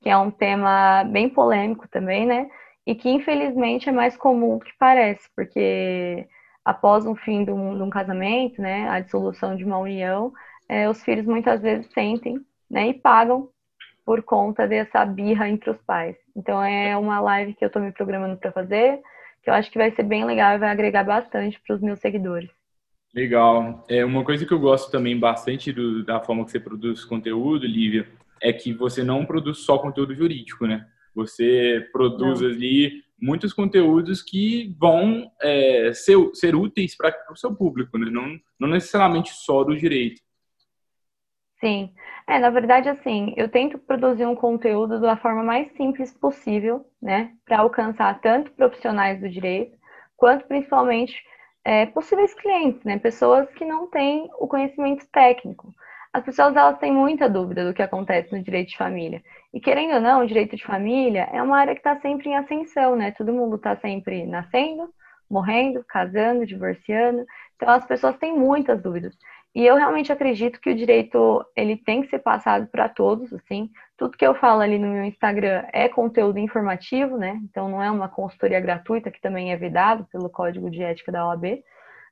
que 0.00 0.08
é 0.08 0.16
um 0.16 0.30
tema 0.30 1.04
bem 1.04 1.28
polêmico 1.28 1.88
também, 1.88 2.26
né? 2.26 2.48
E 2.86 2.94
que 2.94 3.08
infelizmente 3.10 3.88
é 3.88 3.92
mais 3.92 4.16
comum 4.16 4.58
do 4.58 4.64
que 4.64 4.72
parece, 4.78 5.28
porque 5.36 6.26
após 6.64 7.06
um 7.06 7.14
fim 7.16 7.44
de 7.44 7.50
um, 7.52 7.76
de 7.76 7.82
um 7.82 7.90
casamento, 7.90 8.60
né, 8.60 8.88
a 8.88 9.00
dissolução 9.00 9.56
de 9.56 9.64
uma 9.64 9.78
união, 9.78 10.32
é, 10.68 10.88
os 10.88 11.02
filhos 11.02 11.26
muitas 11.26 11.60
vezes 11.60 11.92
sentem 11.92 12.38
né, 12.70 12.88
e 12.88 12.94
pagam 12.94 13.48
por 14.10 14.24
conta 14.24 14.66
dessa 14.66 15.04
birra 15.04 15.48
entre 15.48 15.70
os 15.70 15.80
pais. 15.82 16.16
Então 16.34 16.60
é 16.60 16.96
uma 16.96 17.20
live 17.20 17.54
que 17.54 17.64
eu 17.64 17.68
estou 17.68 17.80
me 17.80 17.92
programando 17.92 18.36
para 18.36 18.50
fazer, 18.50 18.98
que 19.40 19.48
eu 19.48 19.54
acho 19.54 19.70
que 19.70 19.78
vai 19.78 19.92
ser 19.92 20.02
bem 20.02 20.24
legal 20.24 20.56
e 20.56 20.58
vai 20.58 20.68
agregar 20.68 21.04
bastante 21.04 21.60
para 21.64 21.76
os 21.76 21.80
meus 21.80 22.00
seguidores. 22.00 22.50
Legal. 23.14 23.86
É 23.88 24.04
uma 24.04 24.24
coisa 24.24 24.44
que 24.44 24.52
eu 24.52 24.58
gosto 24.58 24.90
também 24.90 25.16
bastante 25.16 25.72
do, 25.72 26.04
da 26.04 26.18
forma 26.18 26.44
que 26.44 26.50
você 26.50 26.58
produz 26.58 27.04
conteúdo, 27.04 27.64
Lívia, 27.64 28.08
é 28.42 28.52
que 28.52 28.72
você 28.72 29.04
não 29.04 29.24
produz 29.24 29.58
só 29.58 29.78
conteúdo 29.78 30.12
jurídico, 30.12 30.66
né? 30.66 30.88
Você 31.14 31.88
produz 31.92 32.40
não. 32.40 32.48
ali 32.48 33.04
muitos 33.16 33.52
conteúdos 33.52 34.22
que 34.22 34.74
vão 34.76 35.30
é, 35.40 35.92
ser, 35.94 36.16
ser 36.34 36.56
úteis 36.56 36.96
para 36.96 37.14
o 37.30 37.36
seu 37.36 37.54
público, 37.54 37.96
né? 37.96 38.10
não, 38.10 38.36
não 38.58 38.68
necessariamente 38.68 39.30
só 39.34 39.62
do 39.62 39.76
direito. 39.76 40.20
Sim, 41.60 41.92
é, 42.26 42.38
na 42.38 42.48
verdade, 42.50 42.88
assim, 42.88 43.34
eu 43.36 43.48
tento 43.48 43.78
produzir 43.78 44.24
um 44.24 44.34
conteúdo 44.34 44.98
da 45.00 45.16
forma 45.16 45.42
mais 45.42 45.70
simples 45.76 46.12
possível, 46.12 46.86
né, 47.02 47.32
para 47.44 47.58
alcançar 47.60 48.18
tanto 48.20 48.50
profissionais 48.52 49.20
do 49.20 49.28
direito, 49.28 49.76
quanto 50.16 50.46
principalmente 50.46 51.14
é, 51.64 51.84
possíveis 51.86 52.32
clientes, 52.34 52.82
né, 52.84 52.98
pessoas 52.98 53.50
que 53.52 53.64
não 53.66 53.86
têm 53.90 54.30
o 54.38 54.48
conhecimento 54.48 55.06
técnico 55.12 55.72
as 56.12 56.24
pessoas 56.24 56.56
elas 56.56 56.76
têm 56.80 56.92
muita 56.92 57.28
dúvida 57.30 57.64
do 57.64 57.72
que 57.72 57.80
acontece 57.82 58.32
no 58.36 58.42
direito 58.42 58.70
de 58.70 58.76
família. 58.76 59.22
E 59.54 59.60
querendo 59.60 59.94
ou 59.94 60.00
não, 60.00 60.22
o 60.22 60.26
direito 60.26 60.56
de 60.56 60.64
família 60.64 61.28
é 61.32 61.40
uma 61.40 61.56
área 61.56 61.72
que 61.72 61.78
está 61.78 62.00
sempre 62.00 62.28
em 62.30 62.36
ascensão, 62.36 62.96
né? 62.96 63.12
Todo 63.12 63.32
mundo 63.32 63.54
está 63.54 63.76
sempre 63.76 64.26
nascendo, 64.26 64.92
morrendo, 65.30 65.84
casando, 65.88 66.44
divorciando. 66.44 67.24
Então 67.54 67.68
as 67.70 67.86
pessoas 67.86 68.16
têm 68.18 68.36
muitas 68.36 68.82
dúvidas. 68.82 69.14
E 69.54 69.66
eu 69.66 69.76
realmente 69.76 70.12
acredito 70.12 70.60
que 70.60 70.70
o 70.70 70.74
direito 70.74 71.44
ele 71.56 71.76
tem 71.76 72.02
que 72.02 72.08
ser 72.08 72.20
passado 72.20 72.68
para 72.68 72.88
todos, 72.88 73.32
assim. 73.32 73.68
Tudo 73.96 74.16
que 74.16 74.24
eu 74.24 74.34
falo 74.34 74.60
ali 74.60 74.78
no 74.78 74.86
meu 74.86 75.04
Instagram 75.04 75.64
é 75.72 75.88
conteúdo 75.88 76.38
informativo, 76.38 77.16
né? 77.16 77.40
Então 77.44 77.68
não 77.68 77.82
é 77.82 77.90
uma 77.90 78.08
consultoria 78.08 78.60
gratuita 78.60 79.10
que 79.10 79.20
também 79.20 79.52
é 79.52 79.56
vedado 79.56 80.06
pelo 80.12 80.30
Código 80.30 80.70
de 80.70 80.82
Ética 80.82 81.10
da 81.10 81.26
OAB 81.26 81.62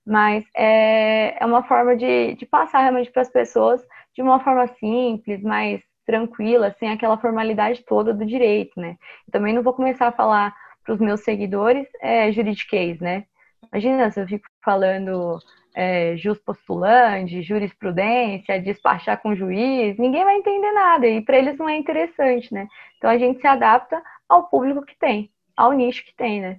mas 0.09 0.42
é, 0.57 1.37
é 1.38 1.44
uma 1.44 1.62
forma 1.62 1.94
de, 1.94 2.35
de 2.35 2.46
passar 2.46 2.81
realmente 2.81 3.11
para 3.11 3.20
as 3.20 3.29
pessoas 3.29 3.87
de 4.14 4.22
uma 4.22 4.40
forma 4.40 4.66
simples, 4.66 5.42
mais 5.42 5.83
tranquila, 6.07 6.74
sem 6.79 6.90
aquela 6.90 7.18
formalidade 7.18 7.85
toda 7.85 8.14
do 8.14 8.24
direito, 8.24 8.81
né? 8.81 8.96
Também 9.31 9.53
não 9.53 9.62
vou 9.62 9.74
começar 9.74 10.09
a 10.09 10.12
falar 10.12 10.55
para 10.83 10.94
os 10.94 11.01
meus 11.01 11.20
seguidores 11.20 11.87
é, 12.01 12.33
juridiquês, 12.33 12.98
né? 12.98 13.27
Imagina 13.70 14.11
se 14.11 14.18
eu 14.18 14.27
fico 14.27 14.46
falando 14.64 15.38
é, 15.81 16.17
jus 16.17 16.37
postulante, 16.41 17.41
jurisprudência, 17.41 18.61
despachar 18.61 19.23
com 19.23 19.37
juiz, 19.37 19.97
ninguém 19.97 20.25
vai 20.25 20.35
entender 20.35 20.73
nada 20.73 21.07
e 21.07 21.21
para 21.21 21.38
eles 21.38 21.57
não 21.57 21.69
é 21.69 21.77
interessante, 21.77 22.53
né? 22.53 22.67
Então 22.97 23.09
a 23.09 23.17
gente 23.17 23.41
se 23.41 23.47
adapta 23.47 24.03
ao 24.29 24.49
público 24.49 24.85
que 24.85 24.99
tem, 24.99 25.31
ao 25.57 25.73
nicho 25.73 26.05
que 26.05 26.12
tem, 26.17 26.41
né? 26.41 26.59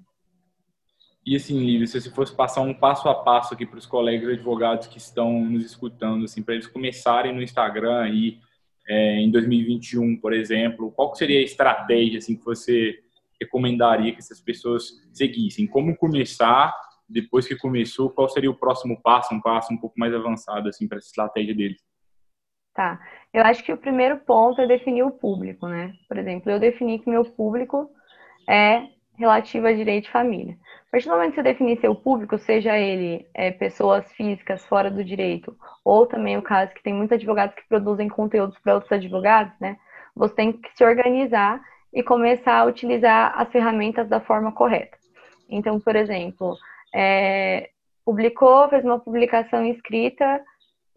E 1.26 1.36
assim, 1.36 1.60
Lívia, 1.60 1.86
se 1.86 2.00
você 2.00 2.10
fosse 2.10 2.34
passar 2.34 2.62
um 2.62 2.74
passo 2.74 3.10
a 3.10 3.14
passo 3.14 3.54
aqui 3.54 3.66
para 3.66 3.78
os 3.78 3.86
colegas 3.86 4.30
advogados 4.30 4.88
que 4.88 4.98
estão 4.98 5.42
nos 5.42 5.66
escutando, 5.66 6.24
assim, 6.24 6.42
para 6.42 6.54
eles 6.54 6.68
começarem 6.68 7.36
no 7.36 7.44
Instagram 7.44 8.00
aí 8.00 8.40
é, 8.88 9.20
em 9.20 9.30
2021, 9.30 10.16
por 10.16 10.32
exemplo, 10.32 10.94
qual 10.94 11.14
seria 11.14 11.40
a 11.40 11.44
estratégia 11.44 12.20
assim 12.20 12.38
que 12.38 12.46
você 12.46 12.98
recomendaria 13.38 14.14
que 14.14 14.20
essas 14.20 14.40
pessoas 14.40 14.94
seguissem? 15.12 15.68
Como 15.68 15.94
começar? 15.98 16.74
Depois 17.10 17.48
que 17.48 17.58
começou, 17.58 18.10
qual 18.10 18.30
seria 18.30 18.52
o 18.52 18.56
próximo 18.56 19.02
passo, 19.02 19.34
um 19.34 19.42
passo 19.42 19.74
um 19.74 19.78
pouco 19.78 20.00
mais 20.00 20.14
avançado 20.14 20.70
assim 20.70 20.88
para 20.88 20.98
essa 20.98 21.08
estratégia 21.08 21.56
deles? 21.56 21.82
Tá. 22.74 23.00
Eu 23.34 23.44
acho 23.44 23.64
que 23.64 23.74
o 23.74 23.78
primeiro 23.78 24.18
ponto 24.18 24.62
é 24.62 24.68
definir 24.68 25.04
o 25.04 25.12
público, 25.12 25.68
né? 25.68 25.94
Por 26.08 26.18
exemplo, 26.18 26.52
eu 26.52 26.60
defini 26.60 27.00
que 27.00 27.10
meu 27.10 27.26
público 27.26 27.90
é 28.48 28.88
relativo 29.18 29.68
a 29.68 29.74
direito 29.74 30.06
de 30.06 30.12
família. 30.12 30.58
A 30.88 30.92
partir 30.92 31.08
do 31.08 31.14
momento 31.14 31.32
que 31.32 31.36
você 31.36 31.44
definir 31.44 31.80
seu 31.80 31.94
público, 31.94 32.38
seja 32.38 32.78
ele 32.78 33.28
é, 33.34 33.52
pessoas 33.52 34.12
físicas 34.14 34.66
fora 34.66 34.90
do 34.90 35.04
direito, 35.04 35.56
ou 35.84 36.08
também 36.08 36.38
o 36.38 36.42
caso 36.42 36.74
que 36.74 36.82
tem 36.82 36.94
muitos 36.94 37.16
advogados 37.16 37.56
que 37.56 37.68
produzem 37.68 38.08
conteúdos 38.08 38.58
para 38.60 38.76
outros 38.76 38.92
advogados, 38.92 39.54
né? 39.60 39.78
Você 40.16 40.34
tem 40.34 40.52
que 40.54 40.70
se 40.76 40.84
organizar 40.84 41.62
e 41.94 42.02
começar 42.02 42.60
a 42.60 42.66
utilizar 42.66 43.34
as 43.36 43.52
ferramentas 43.52 44.08
da 44.08 44.20
forma 44.20 44.52
correta. 44.52 44.98
Então, 45.50 45.80
por 45.80 45.96
exemplo, 45.96 46.58
é, 46.94 47.70
publicou, 48.06 48.70
fez 48.70 48.84
uma 48.84 49.00
publicação 49.00 49.66
escrita, 49.66 50.42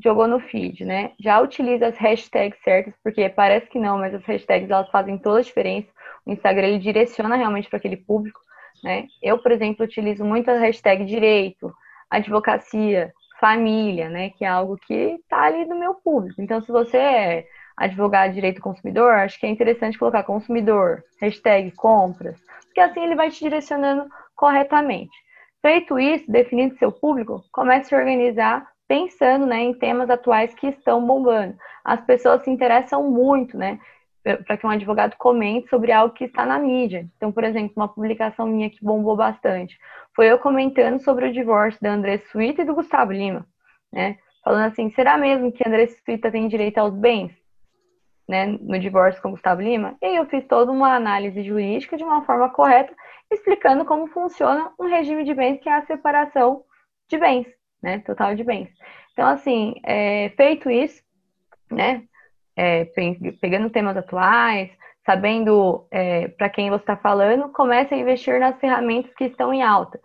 jogou 0.03 0.27
no 0.27 0.41
feed, 0.41 0.85
né? 0.85 1.13
Já 1.21 1.41
utiliza 1.41 1.89
as 1.89 1.97
hashtags 1.97 2.59
certas, 2.63 2.95
porque 3.03 3.29
parece 3.29 3.67
que 3.69 3.79
não, 3.79 3.99
mas 3.99 4.15
as 4.15 4.25
hashtags 4.25 4.71
elas 4.71 4.91
fazem 4.91 5.19
toda 5.19 5.39
a 5.39 5.43
diferença. 5.43 5.89
O 6.27 6.33
Instagram 6.33 6.69
ele 6.69 6.79
direciona 6.79 7.37
realmente 7.37 7.69
para 7.69 7.79
aquele 7.79 7.97
público, 7.97 8.41
né? 8.83 9.07
Eu, 9.23 9.39
por 9.39 9.53
exemplo, 9.53 9.85
utilizo 9.85 10.25
muito 10.25 10.51
a 10.51 10.59
hashtag 10.59 11.05
direito, 11.05 11.73
advocacia, 12.11 13.13
família, 13.41 14.09
né? 14.09 14.31
Que 14.31 14.45
é 14.45 14.49
algo 14.49 14.77
que 14.77 14.95
está 14.95 15.43
ali 15.43 15.65
no 15.65 15.79
meu 15.79 15.95
público. 15.95 16.41
Então, 16.41 16.61
se 16.63 16.71
você 16.71 16.97
é 16.97 17.47
advogado 17.77 18.31
de 18.31 18.37
direito 18.37 18.61
consumidor, 18.61 19.13
acho 19.15 19.39
que 19.39 19.47
é 19.47 19.49
interessante 19.49 19.99
colocar 19.99 20.23
consumidor, 20.23 21.03
hashtag 21.21 21.71
compras, 21.73 22.41
porque 22.65 22.81
assim 22.81 23.03
ele 23.03 23.17
vai 23.17 23.31
te 23.31 23.41
direcionando 23.41 24.09
corretamente. 24.35 25.13
Feito 25.63 25.99
isso, 25.99 26.31
definindo 26.31 26.77
seu 26.77 26.91
público, 26.91 27.45
comece 27.53 27.87
a 27.87 27.89
se 27.89 27.95
organizar 27.95 28.67
pensando 28.89 29.47
né, 29.47 29.61
em 29.61 29.73
temas 29.73 30.11
atuais 30.11 30.53
que 30.55 30.67
estão 30.67 31.07
bombando. 31.07 31.57
As 31.85 32.01
pessoas 32.05 32.43
se 32.43 32.51
interessam 32.51 33.09
muito, 33.09 33.57
né? 33.57 33.79
Para 34.23 34.57
que 34.57 34.67
um 34.67 34.71
advogado 34.71 35.17
comente 35.17 35.69
sobre 35.69 35.91
algo 35.91 36.15
que 36.15 36.25
está 36.25 36.45
na 36.45 36.59
mídia. 36.59 37.09
Então, 37.17 37.33
por 37.33 37.43
exemplo, 37.43 37.73
uma 37.77 37.89
publicação 37.89 38.47
minha 38.47 38.71
que 38.71 38.85
bombou 38.85 39.17
bastante 39.17 39.79
foi 40.15 40.31
eu 40.31 40.39
comentando 40.39 41.01
sobre 41.01 41.29
o 41.29 41.33
divórcio 41.33 41.81
da 41.81 41.93
Andressa 41.93 42.29
Suíta 42.31 42.63
e 42.63 42.65
do 42.65 42.75
Gustavo 42.75 43.13
Lima, 43.13 43.47
né? 43.93 44.19
Falando 44.45 44.67
assim, 44.73 44.91
será 44.91 45.17
mesmo 45.17 45.53
que 45.53 45.63
a 45.65 45.69
Andressa 45.69 45.97
Suíta 46.05 46.31
tem 46.31 46.49
direito 46.49 46.79
aos 46.79 46.95
bens? 46.95 47.33
Né, 48.29 48.47
no 48.47 48.79
divórcio 48.79 49.21
com 49.21 49.33
Gustavo 49.33 49.61
Lima, 49.61 49.97
e 50.01 50.17
eu 50.17 50.25
fiz 50.27 50.47
toda 50.47 50.71
uma 50.71 50.95
análise 50.95 51.43
jurídica 51.43 51.97
de 51.97 52.05
uma 52.05 52.25
forma 52.25 52.49
correta, 52.51 52.95
explicando 53.31 53.85
como 53.85 54.07
funciona 54.07 54.71
um 54.79 54.87
regime 54.87 55.25
de 55.25 55.35
bens 55.35 55.61
que 55.61 55.69
é 55.69 55.75
a 55.75 55.87
separação 55.87 56.63
de 57.11 57.19
bens 57.19 57.47
né? 57.83 57.99
Total 58.07 58.35
de 58.35 58.45
bens. 58.45 58.71
Então, 59.13 59.29
assim, 59.29 59.75
é, 59.85 60.31
feito 60.37 60.71
isso, 60.71 61.03
né? 61.71 62.05
É, 62.57 62.87
pegando 63.41 63.71
temas 63.71 63.97
atuais, 63.97 64.71
sabendo 65.05 65.87
é, 65.91 66.29
para 66.29 66.49
quem 66.49 66.71
você 66.71 66.83
está 66.83 66.97
falando, 66.97 67.49
comece 67.51 67.95
a 67.95 67.99
investir 67.99 68.39
nas 68.39 68.59
ferramentas 68.61 69.13
que 69.15 69.25
estão 69.25 69.53
em 69.53 69.63
alta. 69.63 69.99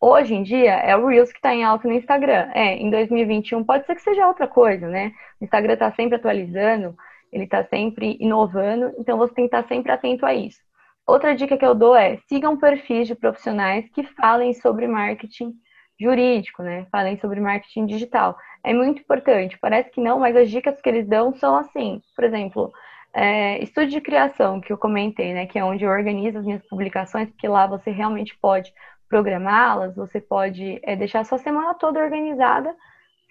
Hoje 0.00 0.34
em 0.34 0.42
dia 0.42 0.74
é 0.74 0.94
o 0.96 1.06
Reels 1.06 1.32
que 1.32 1.38
está 1.38 1.54
em 1.54 1.64
alta 1.64 1.88
no 1.88 1.94
Instagram. 1.94 2.50
É, 2.54 2.76
em 2.76 2.90
2021 2.90 3.64
pode 3.64 3.86
ser 3.86 3.94
que 3.94 4.02
seja 4.02 4.28
outra 4.28 4.46
coisa, 4.46 4.86
né? 4.86 5.12
O 5.40 5.44
Instagram 5.44 5.74
está 5.74 5.90
sempre 5.92 6.16
atualizando, 6.16 6.94
ele 7.34 7.44
está 7.44 7.64
sempre 7.64 8.16
inovando, 8.20 8.92
então 8.96 9.18
você 9.18 9.34
tem 9.34 9.48
que 9.48 9.54
estar 9.54 9.68
sempre 9.68 9.90
atento 9.90 10.24
a 10.24 10.32
isso. 10.32 10.60
Outra 11.06 11.34
dica 11.34 11.56
que 11.58 11.66
eu 11.66 11.74
dou 11.74 11.94
é 11.94 12.16
sigam 12.28 12.56
perfis 12.56 13.08
de 13.08 13.14
profissionais 13.14 13.86
que 13.90 14.04
falem 14.14 14.54
sobre 14.54 14.86
marketing 14.86 15.52
jurídico, 16.00 16.62
né? 16.62 16.86
Falem 16.90 17.18
sobre 17.18 17.40
marketing 17.40 17.86
digital. 17.86 18.38
É 18.62 18.72
muito 18.72 19.02
importante. 19.02 19.58
Parece 19.60 19.90
que 19.90 20.00
não, 20.00 20.18
mas 20.18 20.34
as 20.36 20.48
dicas 20.48 20.80
que 20.80 20.88
eles 20.88 21.06
dão 21.06 21.34
são 21.34 21.56
assim. 21.56 22.00
Por 22.16 22.24
exemplo, 22.24 22.72
é, 23.12 23.62
estudo 23.62 23.88
de 23.88 24.00
criação 24.00 24.60
que 24.60 24.72
eu 24.72 24.78
comentei, 24.78 25.34
né? 25.34 25.46
Que 25.46 25.58
é 25.58 25.64
onde 25.64 25.84
eu 25.84 25.90
organizo 25.90 26.38
as 26.38 26.44
minhas 26.44 26.66
publicações, 26.68 27.28
porque 27.30 27.48
lá 27.48 27.66
você 27.66 27.90
realmente 27.90 28.36
pode 28.40 28.72
programá-las, 29.08 29.94
você 29.96 30.20
pode 30.20 30.80
é, 30.82 30.96
deixar 30.96 31.20
a 31.20 31.24
sua 31.24 31.38
semana 31.38 31.74
toda 31.74 32.02
organizada, 32.02 32.74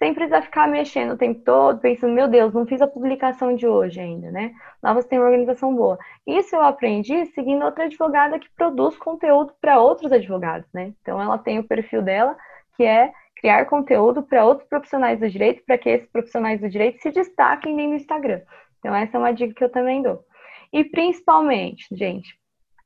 sem 0.04 0.12
precisar 0.12 0.42
ficar 0.42 0.68
mexendo 0.68 1.12
o 1.12 1.16
tempo 1.16 1.40
todo, 1.40 1.80
pensando, 1.80 2.12
meu 2.12 2.28
Deus, 2.28 2.52
não 2.52 2.66
fiz 2.66 2.82
a 2.82 2.86
publicação 2.86 3.56
de 3.56 3.66
hoje 3.66 3.98
ainda, 3.98 4.30
né? 4.30 4.52
Lá 4.82 4.92
você 4.92 5.08
tem 5.08 5.18
uma 5.18 5.28
organização 5.28 5.74
boa. 5.74 5.98
Isso 6.26 6.54
eu 6.54 6.60
aprendi 6.60 7.24
seguindo 7.28 7.64
outra 7.64 7.84
advogada 7.84 8.38
que 8.38 8.50
produz 8.54 8.98
conteúdo 8.98 9.54
para 9.62 9.80
outros 9.80 10.12
advogados, 10.12 10.68
né? 10.74 10.92
Então 11.00 11.18
ela 11.22 11.38
tem 11.38 11.58
o 11.58 11.64
perfil 11.64 12.02
dela 12.02 12.36
que 12.76 12.84
é 12.84 13.14
criar 13.36 13.64
conteúdo 13.64 14.22
para 14.22 14.44
outros 14.44 14.68
profissionais 14.68 15.18
do 15.18 15.30
direito, 15.30 15.64
para 15.64 15.78
que 15.78 15.88
esses 15.88 16.08
profissionais 16.10 16.60
do 16.60 16.68
direito 16.68 17.00
se 17.00 17.10
destaquem 17.10 17.74
no 17.74 17.94
Instagram. 17.94 18.42
Então, 18.80 18.94
essa 18.94 19.16
é 19.16 19.18
uma 19.18 19.32
dica 19.32 19.54
que 19.54 19.64
eu 19.64 19.70
também 19.70 20.02
dou. 20.02 20.22
E 20.70 20.84
principalmente, 20.84 21.86
gente, 21.92 22.38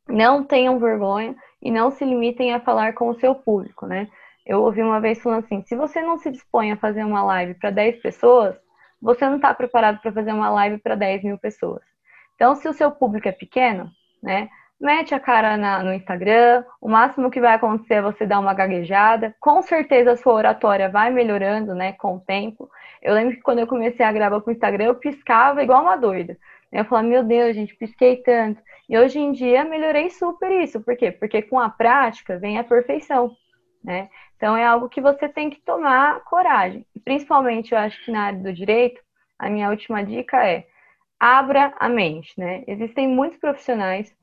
não 0.09 0.45
tenham 0.45 0.79
vergonha 0.79 1.35
e 1.61 1.69
não 1.69 1.91
se 1.91 2.05
limitem 2.05 2.55
a 2.55 2.61
falar 2.61 2.93
com 2.93 3.09
o 3.09 3.19
seu 3.19 3.35
público, 3.35 3.87
né? 3.87 4.09
Eu 4.49 4.63
ouvi 4.63 4.83
uma 4.83 5.01
vez 5.01 5.23
falando 5.23 5.45
assim: 5.45 5.63
se 5.63 5.77
você 5.77 6.03
não 6.03 6.19
se 6.19 6.31
dispõe 6.31 6.73
a 6.73 6.77
fazer 6.77 7.05
uma 7.05 7.23
live 7.23 7.55
para 7.55 7.71
10 7.71 8.01
pessoas, 8.03 8.57
você 9.01 9.29
não 9.29 9.37
está 9.37 9.55
preparado 9.55 10.01
para 10.01 10.13
fazer 10.13 10.33
uma 10.33 10.51
live 10.51 10.79
para 10.79 10.97
10 10.97 11.23
mil 11.23 11.39
pessoas. 11.39 11.83
Então, 12.35 12.55
se 12.57 12.69
o 12.69 12.73
seu 12.73 12.91
público 12.91 13.29
é 13.29 13.33
pequeno, 13.33 13.91
né? 14.23 14.49
mete 14.81 15.15
a 15.15 15.21
cara 15.21 15.57
na, 15.57 15.83
no 15.83 15.93
Instagram, 15.93 16.65
o 16.81 16.89
máximo 16.89 17.31
que 17.31 17.41
vai 17.41 17.55
acontecer 17.55 17.95
é 17.95 18.03
você 18.03 18.27
dar 18.27 18.39
uma 18.39 18.55
gaguejada. 18.55 19.35
Com 19.41 19.61
certeza 19.63 20.13
a 20.13 20.17
sua 20.17 20.35
oratória 20.35 20.89
vai 20.89 21.11
melhorando, 21.11 21.75
né, 21.75 21.93
com 21.93 22.17
o 22.17 22.21
tempo. 22.21 22.71
Eu 23.03 23.15
lembro 23.15 23.35
que 23.35 23.43
quando 23.43 23.59
eu 23.59 23.67
comecei 23.67 24.05
a 24.05 24.13
gravar 24.13 24.41
com 24.41 24.51
o 24.51 24.53
Instagram, 24.53 24.85
eu 24.85 24.95
piscava 24.95 25.63
igual 25.63 25.83
uma 25.83 25.97
doida. 25.97 26.39
Eu 26.71 26.85
falava, 26.85 27.09
meu 27.09 27.25
Deus, 27.25 27.55
gente, 27.55 27.75
pisquei 27.75 28.19
tanto. 28.19 28.61
E 28.89 28.97
hoje 28.97 29.19
em 29.19 29.33
dia 29.33 29.65
melhorei 29.65 30.11
super 30.11 30.51
isso. 30.51 30.81
Por 30.81 30.97
quê? 30.97 31.11
Porque 31.11 31.43
com 31.43 31.59
a 31.59 31.69
prática 31.69 32.39
vem 32.39 32.59
a 32.59 32.65
perfeição, 32.65 33.33
né? 33.83 34.09
Então 34.39 34.57
é 34.57 34.65
algo 34.65 34.89
que 34.89 35.03
você 35.03 35.29
tem 35.29 35.51
que 35.51 35.61
tomar 35.61 36.21
coragem. 36.25 36.87
Principalmente, 37.05 37.73
eu 37.73 37.79
acho 37.79 38.03
que 38.03 38.11
na 38.11 38.23
área 38.23 38.39
do 38.39 38.53
direito, 38.53 38.99
a 39.39 39.51
minha 39.51 39.69
última 39.69 40.03
dica 40.03 40.43
é 40.43 40.67
abra 41.21 41.75
a 41.79 41.89
mente, 41.89 42.33
né? 42.39 42.65
Existem 42.67 43.07
muitos 43.07 43.39
profissionais 43.39 44.17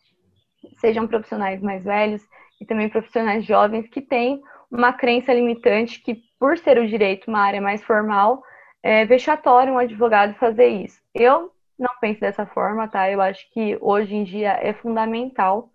sejam 0.80 1.08
profissionais 1.08 1.62
mais 1.62 1.84
velhos 1.84 2.22
e 2.60 2.66
também 2.66 2.90
profissionais 2.90 3.46
jovens 3.46 3.88
que 3.88 4.02
têm 4.02 4.42
uma 4.72 4.94
crença 4.94 5.34
limitante 5.34 6.02
que, 6.02 6.22
por 6.40 6.58
ser 6.58 6.78
o 6.80 6.88
direito 6.88 7.28
uma 7.28 7.42
área 7.42 7.62
mais 7.62 7.84
formal, 7.84 8.42
é 8.82 9.06
vexatório 9.06 9.74
um 9.74 9.78
advogado 9.78 10.34
fazer 10.36 10.68
isso. 10.68 11.00
Eu 11.14 11.52
não 11.78 11.92
penso 12.00 12.22
dessa 12.22 12.46
forma, 12.46 12.88
tá? 12.88 13.10
Eu 13.10 13.22
acho 13.22 13.50
que 13.52 13.78
hoje 13.82 14.16
em 14.16 14.24
dia 14.24 14.54
é 14.62 14.74
fundamental 14.74 15.70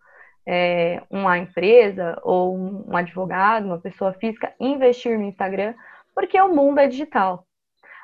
é, 0.53 1.01
uma 1.09 1.39
empresa 1.39 2.21
ou 2.25 2.59
um 2.59 2.97
advogado, 2.97 3.67
uma 3.67 3.79
pessoa 3.79 4.13
física, 4.15 4.53
investir 4.59 5.17
no 5.17 5.25
Instagram, 5.25 5.75
porque 6.13 6.41
o 6.41 6.53
mundo 6.53 6.81
é 6.81 6.89
digital. 6.89 7.47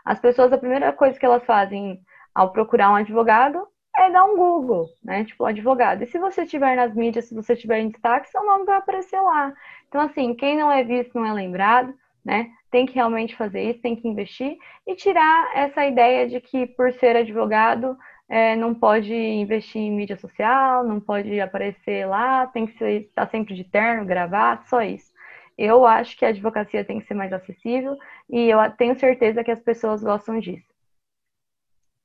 As 0.04 0.20
pessoas, 0.20 0.52
a 0.52 0.58
primeira 0.58 0.92
coisa 0.92 1.18
que 1.18 1.26
elas 1.26 1.44
fazem 1.44 2.00
ao 2.32 2.52
procurar 2.52 2.92
um 2.92 2.94
advogado 2.94 3.66
é 3.96 4.12
dar 4.12 4.24
um 4.26 4.36
Google, 4.36 4.86
né? 5.02 5.24
Tipo, 5.24 5.44
advogado. 5.44 6.04
E 6.04 6.06
se 6.06 6.20
você 6.20 6.42
estiver 6.42 6.76
nas 6.76 6.94
mídias, 6.94 7.24
se 7.24 7.34
você 7.34 7.54
estiver 7.54 7.80
em 7.80 7.88
destaque, 7.88 8.30
seu 8.30 8.44
nome 8.46 8.64
vai 8.64 8.76
aparecer 8.76 9.20
lá. 9.20 9.52
Então, 9.88 10.00
assim, 10.02 10.32
quem 10.32 10.56
não 10.56 10.70
é 10.70 10.84
visto 10.84 11.18
não 11.18 11.26
é 11.26 11.32
lembrado, 11.32 11.92
né? 12.24 12.52
Tem 12.70 12.86
que 12.86 12.94
realmente 12.94 13.34
fazer 13.34 13.70
isso, 13.70 13.82
tem 13.82 13.96
que 13.96 14.06
investir 14.06 14.56
e 14.86 14.94
tirar 14.94 15.50
essa 15.52 15.84
ideia 15.84 16.28
de 16.28 16.40
que 16.40 16.64
por 16.64 16.92
ser 16.92 17.16
advogado 17.16 17.98
é, 18.28 18.56
não 18.56 18.74
pode 18.74 19.14
investir 19.14 19.80
em 19.80 19.90
mídia 19.90 20.16
social, 20.16 20.84
não 20.84 21.00
pode 21.00 21.40
aparecer 21.40 22.06
lá, 22.06 22.46
tem 22.46 22.66
que 22.66 22.76
ser, 22.76 23.02
estar 23.02 23.26
tá 23.26 23.30
sempre 23.30 23.54
de 23.54 23.64
terno, 23.64 24.04
gravado, 24.04 24.66
só 24.68 24.82
isso. 24.82 25.14
Eu 25.56 25.86
acho 25.86 26.16
que 26.18 26.24
a 26.24 26.28
advocacia 26.28 26.84
tem 26.84 27.00
que 27.00 27.06
ser 27.06 27.14
mais 27.14 27.32
acessível 27.32 27.96
e 28.28 28.50
eu 28.50 28.58
tenho 28.72 28.98
certeza 28.98 29.42
que 29.42 29.50
as 29.50 29.60
pessoas 29.60 30.02
gostam 30.02 30.38
disso. 30.38 30.66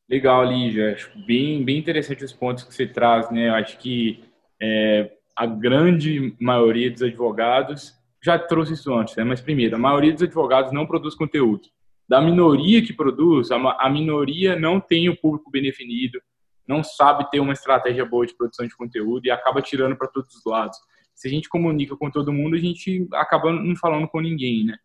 Legal, 0.10 0.44
Lígia. 0.44 0.94
Acho 0.94 1.12
bem, 1.26 1.64
bem 1.64 1.78
interessante 1.78 2.24
os 2.24 2.34
pontos 2.34 2.64
que 2.64 2.74
você 2.74 2.86
traz, 2.86 3.30
né? 3.32 3.50
Eu 3.50 3.56
acho 3.56 3.78
que 3.78 4.24
é, 4.62 5.12
a 5.36 5.46
grande 5.46 6.36
maioria 6.40 6.92
dos 6.92 7.02
advogados 7.02 7.98
já 8.24 8.38
trouxe 8.38 8.74
isso 8.74 8.94
antes, 8.94 9.16
né? 9.16 9.24
Mas 9.24 9.42
primeiro, 9.42 9.76
a 9.76 9.80
maioria 9.80 10.14
dos 10.14 10.22
advogados 10.22 10.72
não 10.72 10.86
produz 10.86 11.16
conteúdo. 11.16 11.68
Da 12.12 12.20
minoria 12.20 12.84
que 12.86 12.92
produz, 12.92 13.52
a, 13.52 13.56
a 13.80 13.90
minoria 13.90 14.60
não 14.60 14.82
tem 14.82 15.08
o 15.08 15.16
público 15.16 15.50
bem 15.50 15.64
definido, 15.64 16.22
não 16.68 16.84
sabe 16.84 17.32
ter 17.32 17.40
uma 17.40 17.54
estratégia 17.54 18.04
boa 18.04 18.28
de 18.28 18.36
produção 18.36 18.68
de 18.68 18.76
conteúdo 18.76 19.26
e 19.26 19.32
acaba 19.32 19.62
tirando 19.62 19.96
para 19.96 20.10
todos 20.10 20.36
os 20.36 20.44
lados. 20.44 20.78
Se 21.16 21.30
a 21.30 21.32
gente 21.32 21.48
comunica 21.48 21.96
com 21.96 22.12
todo 22.12 22.34
mundo, 22.34 22.58
a 22.58 22.60
gente 22.60 23.08
acaba 23.14 23.54
não 23.54 23.78
falando 23.78 24.10
com 24.10 24.20
ninguém, 24.20 24.66
né? 24.66 24.76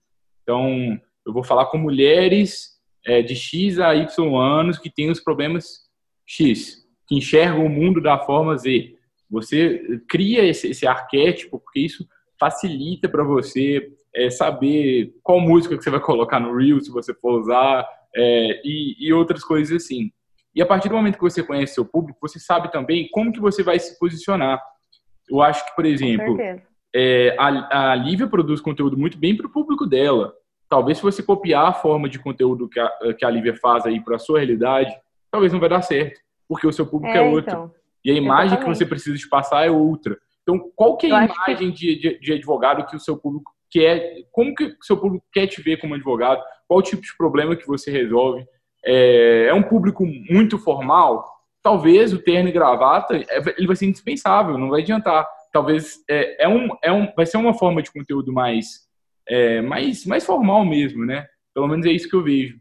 Então, 0.44 0.96
eu 1.26 1.32
vou 1.32 1.42
falar 1.42 1.66
com 1.66 1.78
mulheres 1.78 2.78
é, 3.04 3.22
de 3.22 3.34
X 3.34 3.80
a 3.80 3.92
Y 3.96 4.38
anos 4.40 4.78
que 4.78 4.88
têm 4.88 5.10
os 5.10 5.18
problemas 5.18 5.80
X, 6.24 6.86
que 7.08 7.16
enxergam 7.16 7.66
o 7.66 7.68
mundo 7.68 8.00
da 8.00 8.20
forma 8.20 8.56
Z. 8.56 8.94
Você 9.28 10.00
cria 10.08 10.44
esse, 10.44 10.68
esse 10.68 10.86
arquétipo, 10.86 11.58
porque 11.58 11.80
isso 11.80 12.06
facilita 12.38 13.08
para 13.08 13.24
você 13.24 13.92
é, 14.16 14.30
saber 14.30 15.12
qual 15.22 15.38
música 15.38 15.76
que 15.76 15.84
você 15.84 15.90
vai 15.90 16.00
colocar 16.00 16.40
no 16.40 16.56
Reel, 16.56 16.80
se 16.80 16.90
você 16.90 17.12
for 17.12 17.40
usar, 17.40 17.86
é, 18.14 18.62
e, 18.64 18.96
e 18.98 19.12
outras 19.12 19.44
coisas 19.44 19.84
assim. 19.84 20.10
E 20.54 20.62
a 20.62 20.66
partir 20.66 20.88
do 20.88 20.96
momento 20.96 21.16
que 21.16 21.22
você 21.22 21.42
conhece 21.42 21.74
seu 21.74 21.84
público, 21.84 22.18
você 22.20 22.38
sabe 22.38 22.72
também 22.72 23.08
como 23.12 23.30
que 23.30 23.40
você 23.40 23.62
vai 23.62 23.78
se 23.78 23.98
posicionar. 23.98 24.58
Eu 25.28 25.42
acho 25.42 25.64
que, 25.66 25.76
por 25.76 25.84
exemplo, 25.84 26.38
é, 26.94 27.36
a, 27.38 27.90
a 27.90 27.94
Lívia 27.94 28.26
produz 28.26 28.60
conteúdo 28.60 28.96
muito 28.96 29.18
bem 29.18 29.36
para 29.36 29.46
o 29.46 29.52
público 29.52 29.86
dela. 29.86 30.32
Talvez 30.66 30.96
se 30.96 31.04
você 31.04 31.22
copiar 31.22 31.66
a 31.66 31.74
forma 31.74 32.08
de 32.08 32.18
conteúdo 32.18 32.70
que 32.70 32.80
a, 32.80 32.90
que 33.18 33.24
a 33.24 33.30
Lívia 33.30 33.54
faz 33.54 33.84
aí 33.84 34.02
para 34.02 34.16
a 34.16 34.18
sua 34.18 34.38
realidade, 34.38 34.90
talvez 35.30 35.52
não 35.52 35.60
vai 35.60 35.68
dar 35.68 35.82
certo, 35.82 36.18
porque 36.48 36.66
o 36.66 36.72
seu 36.72 36.86
público 36.86 37.14
é, 37.14 37.18
é 37.18 37.30
outro. 37.30 37.50
Então, 37.50 37.74
e 38.02 38.10
a 38.10 38.14
imagem 38.14 38.46
exatamente. 38.46 38.72
que 38.72 38.78
você 38.78 38.86
precisa 38.86 39.16
de 39.16 39.28
passar 39.28 39.66
é 39.66 39.70
outra. 39.70 40.16
Então, 40.42 40.70
qual 40.74 40.96
que 40.96 41.08
é 41.08 41.12
a 41.12 41.24
imagem 41.24 41.72
que... 41.72 41.96
de, 41.96 41.98
de, 41.98 42.20
de 42.20 42.32
advogado 42.32 42.86
que 42.86 42.96
o 42.96 43.00
seu 43.00 43.16
público 43.16 43.52
quer? 43.70 44.24
Como 44.32 44.54
que 44.54 44.74
seu 44.82 44.96
público 44.96 45.24
quer 45.32 45.46
te 45.46 45.62
ver 45.62 45.78
como 45.78 45.94
advogado? 45.94 46.42
Qual 46.66 46.82
tipo 46.82 47.02
de 47.02 47.16
problema 47.16 47.56
que 47.56 47.66
você 47.66 47.90
resolve? 47.90 48.46
é, 48.86 49.46
é 49.48 49.54
um 49.54 49.62
público 49.62 50.06
muito 50.30 50.56
formal, 50.58 51.24
talvez 51.62 52.12
o 52.12 52.22
terno 52.22 52.48
e 52.48 52.52
gravata 52.52 53.16
é, 53.16 53.42
ele 53.58 53.66
vai 53.66 53.74
ser 53.74 53.86
indispensável, 53.86 54.56
não 54.56 54.70
vai 54.70 54.82
adiantar. 54.82 55.26
Talvez 55.52 55.96
é, 56.08 56.44
é, 56.44 56.48
um, 56.48 56.68
é 56.82 56.92
um, 56.92 57.12
vai 57.14 57.26
ser 57.26 57.38
uma 57.38 57.52
forma 57.52 57.82
de 57.82 57.90
conteúdo 57.90 58.32
mais, 58.32 58.86
é, 59.28 59.60
mais, 59.60 60.06
mais 60.06 60.24
formal 60.24 60.64
mesmo, 60.64 61.04
né? 61.04 61.26
Pelo 61.52 61.66
menos 61.66 61.84
é 61.86 61.90
isso 61.90 62.08
que 62.08 62.14
eu 62.14 62.22
vejo. 62.22 62.58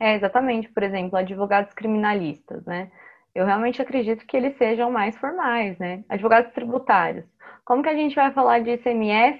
É, 0.00 0.16
exatamente. 0.16 0.68
Por 0.70 0.82
exemplo, 0.82 1.16
advogados 1.16 1.72
criminalistas, 1.74 2.64
né? 2.64 2.90
Eu 3.34 3.46
realmente 3.46 3.80
acredito 3.80 4.26
que 4.26 4.36
eles 4.36 4.56
sejam 4.56 4.90
mais 4.90 5.16
formais, 5.16 5.78
né? 5.78 6.02
Advogados 6.08 6.52
tributários. 6.52 7.24
Como 7.64 7.82
que 7.82 7.88
a 7.88 7.94
gente 7.94 8.16
vai 8.16 8.32
falar 8.32 8.58
de 8.60 8.72
ICMS 8.72 9.38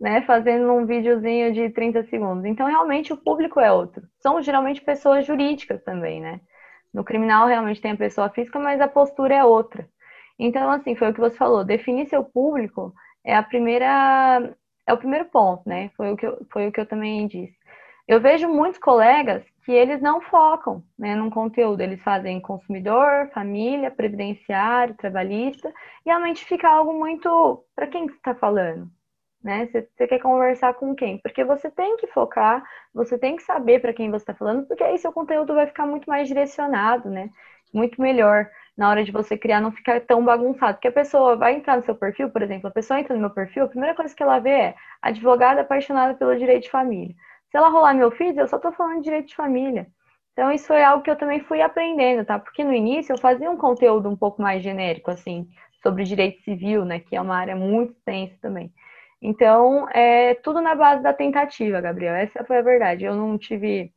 né, 0.00 0.22
fazendo 0.22 0.72
um 0.72 0.86
videozinho 0.86 1.52
de 1.52 1.70
30 1.70 2.04
segundos. 2.04 2.44
Então, 2.46 2.66
realmente, 2.66 3.12
o 3.12 3.16
público 3.16 3.60
é 3.60 3.70
outro. 3.70 4.02
São 4.20 4.40
geralmente 4.42 4.80
pessoas 4.80 5.26
jurídicas 5.26 5.82
também, 5.84 6.20
né? 6.20 6.40
No 6.92 7.04
criminal, 7.04 7.46
realmente 7.46 7.80
tem 7.80 7.92
a 7.92 7.96
pessoa 7.96 8.30
física, 8.30 8.58
mas 8.58 8.80
a 8.80 8.88
postura 8.88 9.34
é 9.34 9.44
outra. 9.44 9.88
Então, 10.38 10.70
assim, 10.70 10.96
foi 10.96 11.10
o 11.10 11.14
que 11.14 11.20
você 11.20 11.36
falou. 11.36 11.64
Definir 11.64 12.08
seu 12.08 12.24
público 12.24 12.94
é 13.24 13.36
a 13.36 13.42
primeira, 13.42 14.56
é 14.86 14.92
o 14.92 14.98
primeiro 14.98 15.26
ponto, 15.26 15.68
né? 15.68 15.90
Foi 15.96 16.12
o 16.12 16.16
que 16.16 16.26
eu, 16.26 16.46
foi 16.50 16.68
o 16.68 16.72
que 16.72 16.80
eu 16.80 16.86
também 16.86 17.26
disse. 17.26 17.54
Eu 18.08 18.20
vejo 18.20 18.48
muitos 18.48 18.78
colegas 18.80 19.44
que 19.64 19.72
eles 19.72 20.00
não 20.00 20.20
focam 20.22 20.82
né, 20.98 21.14
num 21.14 21.30
conteúdo, 21.30 21.80
eles 21.80 22.02
fazem 22.02 22.40
consumidor, 22.40 23.30
família, 23.32 23.90
previdenciário, 23.90 24.96
trabalhista, 24.96 25.72
e 26.04 26.08
realmente 26.08 26.44
fica 26.44 26.68
algo 26.68 26.92
muito. 26.98 27.64
Para 27.76 27.86
quem 27.86 28.06
está 28.06 28.34
falando? 28.34 28.90
Né? 29.42 29.66
Você, 29.66 30.06
quer 30.06 30.18
conversar 30.18 30.74
com 30.74 30.94
quem? 30.94 31.18
Porque 31.18 31.44
você 31.44 31.70
tem 31.70 31.96
que 31.96 32.06
focar, 32.08 32.62
você 32.92 33.18
tem 33.18 33.36
que 33.36 33.42
saber 33.42 33.80
para 33.80 33.92
quem 33.92 34.10
você 34.10 34.22
está 34.22 34.34
falando, 34.34 34.66
porque 34.66 34.84
aí 34.84 34.98
seu 34.98 35.12
conteúdo 35.12 35.54
vai 35.54 35.66
ficar 35.66 35.86
muito 35.86 36.08
mais 36.08 36.28
direcionado, 36.28 37.08
né? 37.08 37.30
Muito 37.72 38.00
melhor 38.00 38.48
na 38.76 38.88
hora 38.88 39.04
de 39.04 39.12
você 39.12 39.36
criar, 39.36 39.60
não 39.60 39.72
ficar 39.72 40.00
tão 40.00 40.24
bagunçado. 40.24 40.74
Porque 40.74 40.88
a 40.88 40.92
pessoa 40.92 41.36
vai 41.36 41.54
entrar 41.54 41.76
no 41.76 41.84
seu 41.84 41.94
perfil, 41.94 42.30
por 42.30 42.42
exemplo, 42.42 42.68
a 42.68 42.72
pessoa 42.72 43.00
entra 43.00 43.14
no 43.14 43.20
meu 43.20 43.30
perfil, 43.30 43.64
a 43.64 43.68
primeira 43.68 43.94
coisa 43.94 44.14
que 44.14 44.22
ela 44.22 44.38
vê 44.38 44.50
é 44.50 44.74
advogada 45.02 45.60
apaixonada 45.62 46.14
pelo 46.14 46.36
direito 46.36 46.64
de 46.64 46.70
família. 46.70 47.14
Se 47.50 47.56
ela 47.56 47.68
rolar 47.68 47.94
meu 47.94 48.10
feed, 48.10 48.38
eu 48.38 48.48
só 48.48 48.56
estou 48.56 48.72
falando 48.72 48.98
de 48.98 49.04
direito 49.04 49.28
de 49.28 49.36
família. 49.36 49.86
Então, 50.32 50.50
isso 50.52 50.66
foi 50.66 50.82
algo 50.82 51.02
que 51.02 51.10
eu 51.10 51.16
também 51.16 51.40
fui 51.40 51.60
aprendendo, 51.60 52.24
tá? 52.24 52.38
Porque 52.38 52.64
no 52.64 52.72
início 52.72 53.12
eu 53.12 53.18
fazia 53.18 53.50
um 53.50 53.56
conteúdo 53.56 54.08
um 54.08 54.16
pouco 54.16 54.40
mais 54.40 54.62
genérico, 54.62 55.10
assim, 55.10 55.48
sobre 55.82 56.04
direito 56.04 56.40
civil, 56.42 56.84
né? 56.84 57.00
Que 57.00 57.16
é 57.16 57.20
uma 57.20 57.36
área 57.36 57.56
muito 57.56 57.92
extensa 57.92 58.36
também. 58.40 58.72
Então, 59.22 59.86
é 59.90 60.34
tudo 60.34 60.60
na 60.60 60.74
base 60.74 61.02
da 61.02 61.12
tentativa, 61.12 61.80
Gabriel. 61.80 62.14
Essa 62.14 62.44
foi 62.44 62.58
a 62.58 62.62
verdade. 62.62 63.04
Eu 63.04 63.14
não 63.14 63.36
tive, 63.36 63.92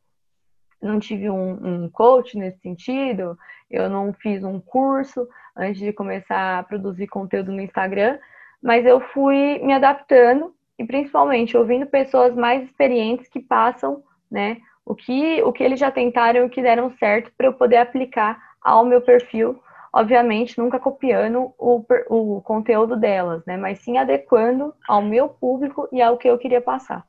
não 0.81 0.99
tive 0.99 1.29
um, 1.29 1.83
um 1.86 1.89
coach 1.89 2.38
nesse 2.38 2.59
sentido, 2.59 3.38
eu 3.71 3.89
não 3.89 4.13
fiz 4.13 4.43
um 4.43 4.59
curso 4.59 5.27
antes 5.55 5.79
de 5.79 5.93
começar 5.93 6.59
a 6.59 6.63
produzir 6.63 7.07
conteúdo 7.07 7.51
no 7.51 7.62
Instagram, 7.62 8.19
mas 8.62 8.86
eu 8.86 8.99
fui 8.99 9.59
me 9.59 9.73
adaptando 9.73 10.53
e 10.77 10.86
principalmente 10.86 11.55
ouvindo 11.55 11.86
pessoas 11.86 12.36
mais 12.36 12.63
experientes 12.63 13.27
que 13.27 13.39
passam, 13.39 14.03
né, 14.29 14.57
o 14.86 14.95
que, 14.95 15.41
o 15.43 15.53
que 15.53 15.63
eles 15.63 15.79
já 15.79 15.91
tentaram 15.91 16.41
e 16.41 16.43
o 16.43 16.49
que 16.49 16.62
deram 16.62 16.91
certo 16.97 17.31
para 17.38 17.47
eu 17.47 17.53
poder 17.53 17.77
aplicar 17.77 18.41
ao 18.62 18.86
meu 18.86 19.01
perfil 19.01 19.62
obviamente 19.93 20.58
nunca 20.58 20.79
copiando 20.79 21.53
o, 21.58 21.86
o 22.10 22.41
conteúdo 22.41 22.97
delas, 22.97 23.45
né? 23.45 23.56
Mas 23.56 23.79
sim 23.79 23.97
adequando 23.97 24.73
ao 24.88 25.01
meu 25.01 25.29
público 25.29 25.88
e 25.91 26.01
ao 26.01 26.17
que 26.17 26.27
eu 26.27 26.38
queria 26.38 26.62
passar. 26.62 27.06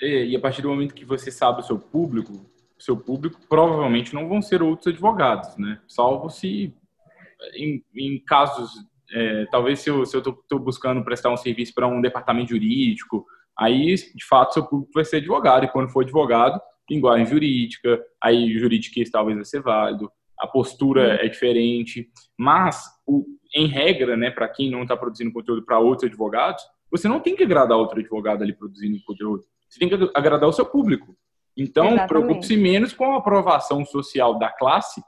E, 0.00 0.26
e 0.26 0.36
a 0.36 0.40
partir 0.40 0.60
do 0.60 0.68
momento 0.68 0.94
que 0.94 1.04
você 1.04 1.30
sabe 1.30 1.60
o 1.60 1.64
seu 1.64 1.78
público, 1.78 2.32
o 2.32 2.82
seu 2.82 2.96
público 2.96 3.40
provavelmente 3.48 4.14
não 4.14 4.28
vão 4.28 4.42
ser 4.42 4.62
outros 4.62 4.88
advogados, 4.88 5.56
né? 5.56 5.80
Salvo 5.88 6.28
se 6.28 6.74
em, 7.54 7.82
em 7.94 8.22
casos, 8.22 8.70
é, 9.12 9.46
talvez 9.50 9.80
se 9.80 9.88
eu 9.88 10.02
estou 10.02 10.58
buscando 10.58 11.02
prestar 11.02 11.30
um 11.30 11.36
serviço 11.36 11.74
para 11.74 11.88
um 11.88 12.02
departamento 12.02 12.50
jurídico, 12.50 13.24
aí 13.58 13.94
de 13.94 14.24
fato 14.26 14.54
seu 14.54 14.66
público 14.66 14.92
vai 14.94 15.04
ser 15.04 15.16
advogado 15.16 15.64
e 15.64 15.68
quando 15.68 15.90
for 15.90 16.02
advogado, 16.02 16.60
linguagem 16.90 17.26
jurídica, 17.26 18.02
aí 18.22 18.52
juridiquês 18.58 19.10
talvez 19.10 19.36
vai 19.36 19.44
ser 19.44 19.62
válido 19.62 20.10
a 20.40 20.46
postura 20.46 21.22
é 21.22 21.28
diferente, 21.28 22.10
mas 22.36 22.82
o, 23.06 23.26
em 23.54 23.66
regra, 23.66 24.16
né, 24.16 24.30
para 24.30 24.48
quem 24.48 24.70
não 24.70 24.82
está 24.82 24.96
produzindo 24.96 25.32
conteúdo 25.32 25.64
para 25.64 25.78
outros 25.78 26.08
advogados, 26.08 26.62
você 26.90 27.06
não 27.06 27.20
tem 27.20 27.36
que 27.36 27.42
agradar 27.42 27.76
outro 27.76 28.00
advogado 28.00 28.42
ali 28.42 28.54
produzindo 28.54 28.98
conteúdo. 29.04 29.44
Você 29.68 29.78
tem 29.78 29.88
que 29.88 30.10
agradar 30.14 30.48
o 30.48 30.52
seu 30.52 30.64
público. 30.64 31.16
Então, 31.56 32.06
preocupe-se 32.06 32.56
menos 32.56 32.92
com 32.92 33.12
a 33.12 33.18
aprovação 33.18 33.84
social 33.84 34.38
da 34.38 34.50
classe, 34.50 35.02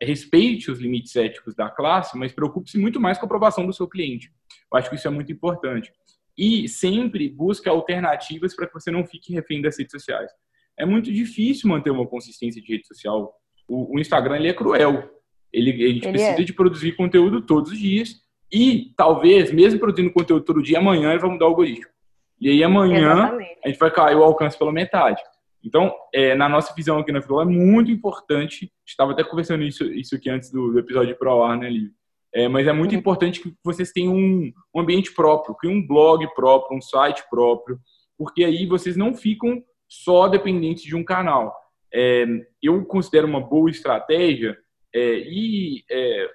respeite 0.00 0.70
os 0.70 0.78
limites 0.80 1.14
éticos 1.16 1.54
da 1.54 1.68
classe, 1.68 2.16
mas 2.16 2.32
preocupe-se 2.32 2.78
muito 2.78 3.00
mais 3.00 3.18
com 3.18 3.24
a 3.24 3.26
aprovação 3.26 3.66
do 3.66 3.72
seu 3.72 3.86
cliente. 3.86 4.32
Eu 4.72 4.78
acho 4.78 4.88
que 4.88 4.96
isso 4.96 5.06
é 5.06 5.10
muito 5.10 5.30
importante. 5.30 5.92
E 6.36 6.68
sempre 6.68 7.28
busque 7.28 7.68
alternativas 7.68 8.56
para 8.56 8.66
que 8.66 8.72
você 8.72 8.90
não 8.90 9.04
fique 9.04 9.32
refém 9.34 9.60
das 9.60 9.78
redes 9.78 9.92
sociais. 9.92 10.30
É 10.78 10.86
muito 10.86 11.12
difícil 11.12 11.68
manter 11.68 11.90
uma 11.90 12.06
consistência 12.06 12.60
de 12.62 12.72
rede 12.72 12.86
social 12.86 13.34
o, 13.68 13.96
o 13.96 14.00
Instagram 14.00 14.36
ele 14.36 14.48
é 14.48 14.54
cruel. 14.54 15.10
Ele, 15.52 15.70
a 15.70 15.88
gente 15.88 16.04
ele 16.04 16.12
precisa 16.12 16.40
é. 16.40 16.44
de 16.44 16.52
produzir 16.52 16.92
conteúdo 16.92 17.40
todos 17.40 17.72
os 17.72 17.78
dias 17.78 18.20
e 18.52 18.92
talvez, 18.96 19.52
mesmo 19.52 19.80
produzindo 19.80 20.12
conteúdo 20.12 20.44
todo 20.44 20.62
dia, 20.62 20.78
amanhã 20.78 21.10
ele 21.10 21.20
vai 21.20 21.30
mudar 21.30 21.46
o 21.46 21.48
algoritmo. 21.48 21.90
E 22.40 22.48
aí 22.50 22.64
amanhã 22.64 23.12
Exatamente. 23.12 23.58
a 23.64 23.68
gente 23.68 23.78
vai 23.78 23.90
cair 23.90 24.16
o 24.16 24.22
alcance 24.22 24.58
pela 24.58 24.72
metade. 24.72 25.22
Então, 25.64 25.94
é, 26.12 26.34
na 26.34 26.48
nossa 26.48 26.74
visão 26.74 26.98
aqui 26.98 27.10
na 27.10 27.22
Filó, 27.22 27.40
é 27.40 27.46
muito 27.46 27.90
importante, 27.90 28.70
estava 28.86 29.12
até 29.12 29.24
conversando 29.24 29.64
isso, 29.64 29.84
isso 29.84 30.14
aqui 30.14 30.28
antes 30.28 30.50
do, 30.50 30.72
do 30.72 30.78
episódio 30.78 31.16
Pro 31.16 31.42
Ar, 31.42 31.56
né, 31.56 31.70
Lívia? 31.70 31.90
É, 32.34 32.48
mas 32.48 32.66
é 32.66 32.72
muito 32.72 32.92
uhum. 32.92 32.98
importante 32.98 33.40
que 33.40 33.54
vocês 33.64 33.92
tenham 33.92 34.14
um, 34.14 34.52
um 34.74 34.80
ambiente 34.80 35.14
próprio, 35.14 35.56
que 35.56 35.68
um 35.68 35.84
blog 35.86 36.26
próprio, 36.34 36.76
um 36.76 36.82
site 36.82 37.22
próprio, 37.30 37.78
porque 38.18 38.44
aí 38.44 38.66
vocês 38.66 38.96
não 38.96 39.14
ficam 39.14 39.62
só 39.88 40.28
dependentes 40.28 40.82
de 40.82 40.96
um 40.96 41.04
canal 41.04 41.54
é, 41.94 42.26
eu 42.62 42.84
considero 42.84 43.26
uma 43.26 43.40
boa 43.40 43.70
estratégia 43.70 44.58
é, 44.92 45.18
e 45.18 45.84
é, 45.90 46.28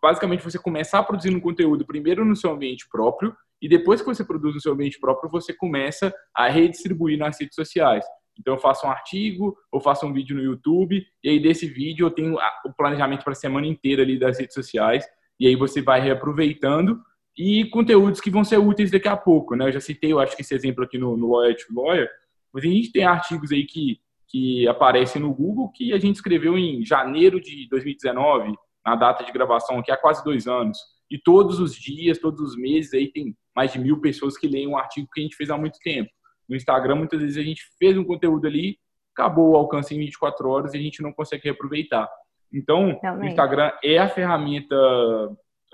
basicamente 0.00 0.44
você 0.44 0.58
começar 0.58 1.02
produzindo 1.02 1.40
conteúdo 1.40 1.84
primeiro 1.84 2.24
no 2.24 2.36
seu 2.36 2.50
ambiente 2.50 2.86
próprio 2.90 3.34
e 3.60 3.68
depois 3.68 4.00
que 4.00 4.06
você 4.06 4.24
produz 4.24 4.54
no 4.54 4.60
seu 4.60 4.72
ambiente 4.72 4.98
próprio, 4.98 5.30
você 5.30 5.52
começa 5.52 6.12
a 6.34 6.48
redistribuir 6.48 7.18
nas 7.18 7.38
redes 7.38 7.54
sociais. 7.54 8.04
Então, 8.38 8.54
eu 8.54 8.58
faço 8.58 8.86
um 8.86 8.90
artigo, 8.90 9.54
ou 9.70 9.80
faço 9.80 10.06
um 10.06 10.12
vídeo 10.14 10.34
no 10.34 10.42
YouTube, 10.42 11.04
e 11.22 11.28
aí 11.28 11.38
desse 11.38 11.66
vídeo 11.66 12.06
eu 12.06 12.10
tenho 12.10 12.38
o 12.64 12.72
planejamento 12.72 13.22
para 13.22 13.32
a 13.32 13.36
semana 13.36 13.66
inteira 13.66 14.02
ali 14.02 14.18
das 14.18 14.38
redes 14.38 14.54
sociais, 14.54 15.04
e 15.38 15.46
aí 15.46 15.54
você 15.56 15.82
vai 15.82 16.00
reaproveitando, 16.00 16.98
e 17.36 17.66
conteúdos 17.66 18.20
que 18.20 18.30
vão 18.30 18.42
ser 18.42 18.56
úteis 18.56 18.90
daqui 18.90 19.08
a 19.08 19.16
pouco, 19.16 19.54
né? 19.54 19.66
Eu 19.66 19.72
já 19.72 19.80
citei, 19.80 20.12
eu 20.12 20.18
acho 20.18 20.34
que 20.34 20.42
esse 20.42 20.54
exemplo 20.54 20.84
aqui 20.84 20.96
no, 20.96 21.16
no 21.16 21.30
Lawyer 21.30 21.54
to 21.54 21.74
Lawyer, 21.74 22.08
mas 22.52 22.64
a 22.64 22.66
gente 22.66 22.92
tem 22.92 23.04
artigos 23.04 23.52
aí 23.52 23.64
que 23.64 24.00
que 24.30 24.66
aparecem 24.68 25.20
no 25.20 25.34
Google 25.34 25.70
que 25.72 25.92
a 25.92 25.98
gente 25.98 26.14
escreveu 26.16 26.56
em 26.56 26.84
janeiro 26.84 27.40
de 27.40 27.68
2019, 27.68 28.54
na 28.86 28.94
data 28.94 29.24
de 29.24 29.32
gravação, 29.32 29.82
que 29.82 29.90
há 29.90 29.96
quase 29.96 30.22
dois 30.22 30.46
anos. 30.46 30.78
E 31.10 31.18
todos 31.18 31.58
os 31.58 31.74
dias, 31.74 32.18
todos 32.18 32.40
os 32.40 32.56
meses, 32.56 32.94
aí 32.94 33.10
tem 33.10 33.36
mais 33.54 33.72
de 33.72 33.80
mil 33.80 34.00
pessoas 34.00 34.38
que 34.38 34.46
leem 34.46 34.68
um 34.68 34.78
artigo 34.78 35.08
que 35.12 35.20
a 35.20 35.24
gente 35.24 35.34
fez 35.34 35.50
há 35.50 35.58
muito 35.58 35.78
tempo. 35.80 36.08
No 36.48 36.54
Instagram, 36.54 36.94
muitas 36.96 37.20
vezes 37.20 37.36
a 37.36 37.42
gente 37.42 37.62
fez 37.78 37.98
um 37.98 38.04
conteúdo 38.04 38.46
ali, 38.46 38.78
acabou 39.12 39.50
o 39.50 39.56
alcance 39.56 39.94
em 39.94 39.98
24 39.98 40.48
horas 40.48 40.74
e 40.74 40.78
a 40.78 40.80
gente 40.80 41.02
não 41.02 41.12
consegue 41.12 41.44
reaproveitar. 41.44 42.08
Então, 42.52 42.98
Realmente. 43.02 43.26
o 43.26 43.30
Instagram 43.30 43.72
é 43.82 43.98
a 43.98 44.08
ferramenta, 44.08 44.76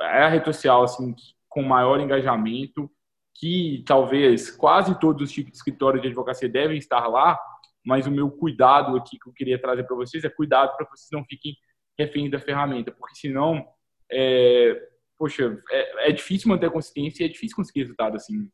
é 0.01 0.23
a 0.23 0.29
rede 0.29 0.47
social 0.47 0.83
assim, 0.83 1.15
com 1.49 1.63
maior 1.63 2.01
engajamento, 2.01 2.91
que 3.35 3.85
talvez 3.87 4.51
quase 4.51 4.99
todos 4.99 5.23
os 5.23 5.33
tipos 5.33 5.53
de 5.53 5.59
escritório 5.59 6.01
de 6.01 6.09
advocacia 6.09 6.49
devem 6.49 6.79
estar 6.79 7.07
lá, 7.07 7.39
mas 7.87 8.07
o 8.07 8.11
meu 8.11 8.29
cuidado 8.29 8.97
aqui 8.97 9.17
que 9.17 9.29
eu 9.29 9.33
queria 9.33 9.61
trazer 9.61 9.85
para 9.85 9.95
vocês 9.95 10.25
é 10.25 10.29
cuidado 10.29 10.77
para 10.77 10.87
vocês 10.87 11.09
não 11.13 11.25
fiquem 11.25 11.55
reféns 11.97 12.31
da 12.31 12.41
ferramenta, 12.41 12.91
porque 12.91 13.15
senão, 13.15 13.65
é, 14.11 14.77
poxa, 15.17 15.57
é, 15.71 16.11
é, 16.11 16.13
difícil 16.13 16.49
manter 16.49 16.67
a 16.67 16.71
consistência 16.71 17.23
e 17.23 17.27
é 17.27 17.29
difícil 17.31 17.57
conseguir 17.57 17.81
resultado 17.81 18.17
assim. 18.17 18.51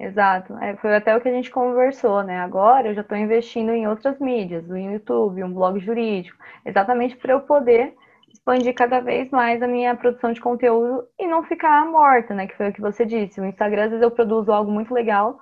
Exato, 0.00 0.56
é, 0.58 0.76
foi 0.76 0.94
até 0.96 1.14
o 1.14 1.20
que 1.20 1.28
a 1.28 1.32
gente 1.32 1.50
conversou, 1.50 2.22
né? 2.22 2.38
Agora 2.38 2.88
eu 2.88 2.94
já 2.94 3.02
estou 3.02 3.18
investindo 3.18 3.70
em 3.72 3.86
outras 3.86 4.18
mídias, 4.18 4.66
no 4.66 4.78
YouTube, 4.78 5.44
um 5.44 5.52
blog 5.52 5.78
jurídico, 5.80 6.38
exatamente 6.64 7.16
para 7.16 7.34
eu 7.34 7.40
poder 7.40 7.94
expandir 8.32 8.74
cada 8.74 9.00
vez 9.00 9.30
mais 9.30 9.62
a 9.62 9.68
minha 9.68 9.94
produção 9.94 10.32
de 10.32 10.40
conteúdo 10.40 11.06
e 11.18 11.26
não 11.26 11.42
ficar 11.42 11.84
morta, 11.84 12.34
né? 12.34 12.46
Que 12.46 12.56
foi 12.56 12.70
o 12.70 12.72
que 12.72 12.80
você 12.80 13.04
disse. 13.04 13.40
O 13.40 13.44
Instagram, 13.44 13.84
às 13.84 13.90
vezes, 13.90 14.02
eu 14.02 14.10
produzo 14.10 14.52
algo 14.52 14.70
muito 14.70 14.94
legal 14.94 15.38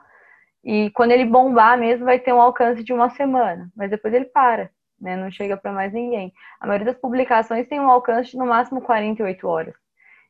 e 0.66 0.90
quando 0.90 1.12
ele 1.12 1.24
bombar 1.24 1.78
mesmo, 1.78 2.04
vai 2.04 2.18
ter 2.18 2.32
um 2.32 2.40
alcance 2.42 2.82
de 2.82 2.92
uma 2.92 3.08
semana, 3.10 3.70
mas 3.76 3.88
depois 3.88 4.12
ele 4.12 4.24
para, 4.24 4.68
né? 5.00 5.16
Não 5.16 5.30
chega 5.30 5.56
para 5.56 5.72
mais 5.72 5.92
ninguém. 5.92 6.32
A 6.60 6.66
maioria 6.66 6.86
das 6.86 7.00
publicações 7.00 7.68
tem 7.68 7.78
um 7.78 7.88
alcance 7.88 8.32
de 8.32 8.36
no 8.36 8.46
máximo 8.46 8.80
48 8.82 9.46
horas. 9.46 9.74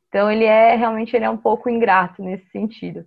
Então 0.07 0.31
ele 0.31 0.45
é 0.45 0.75
realmente 0.75 1.15
ele 1.15 1.25
é 1.25 1.29
um 1.29 1.37
pouco 1.37 1.67
ingrato 1.67 2.21
nesse 2.21 2.47
sentido. 2.51 3.03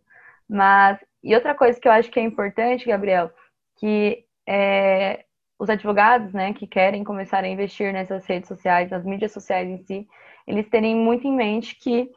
Mas 0.49 0.99
e 1.23 1.33
outra 1.33 1.55
coisa 1.55 1.79
que 1.81 1.87
eu 1.87 1.93
acho 1.93 2.11
que 2.11 2.19
é 2.19 2.23
importante, 2.25 2.89
Gabriel, 2.89 3.31
que 3.77 4.25
é, 4.49 5.25
os 5.57 5.71
advogados, 5.71 6.33
né, 6.33 6.53
que 6.53 6.67
querem 6.67 7.05
começar 7.05 7.45
a 7.45 7.49
investir 7.49 7.93
nessas 7.93 8.27
redes 8.27 8.49
sociais, 8.49 8.91
nas 8.91 9.05
mídias 9.05 9.31
sociais 9.33 9.69
em 9.69 9.79
si, 9.85 10.09
eles 10.49 10.69
terem 10.69 10.97
muito 10.97 11.29
em 11.29 11.37
mente 11.37 11.77
que 11.77 12.11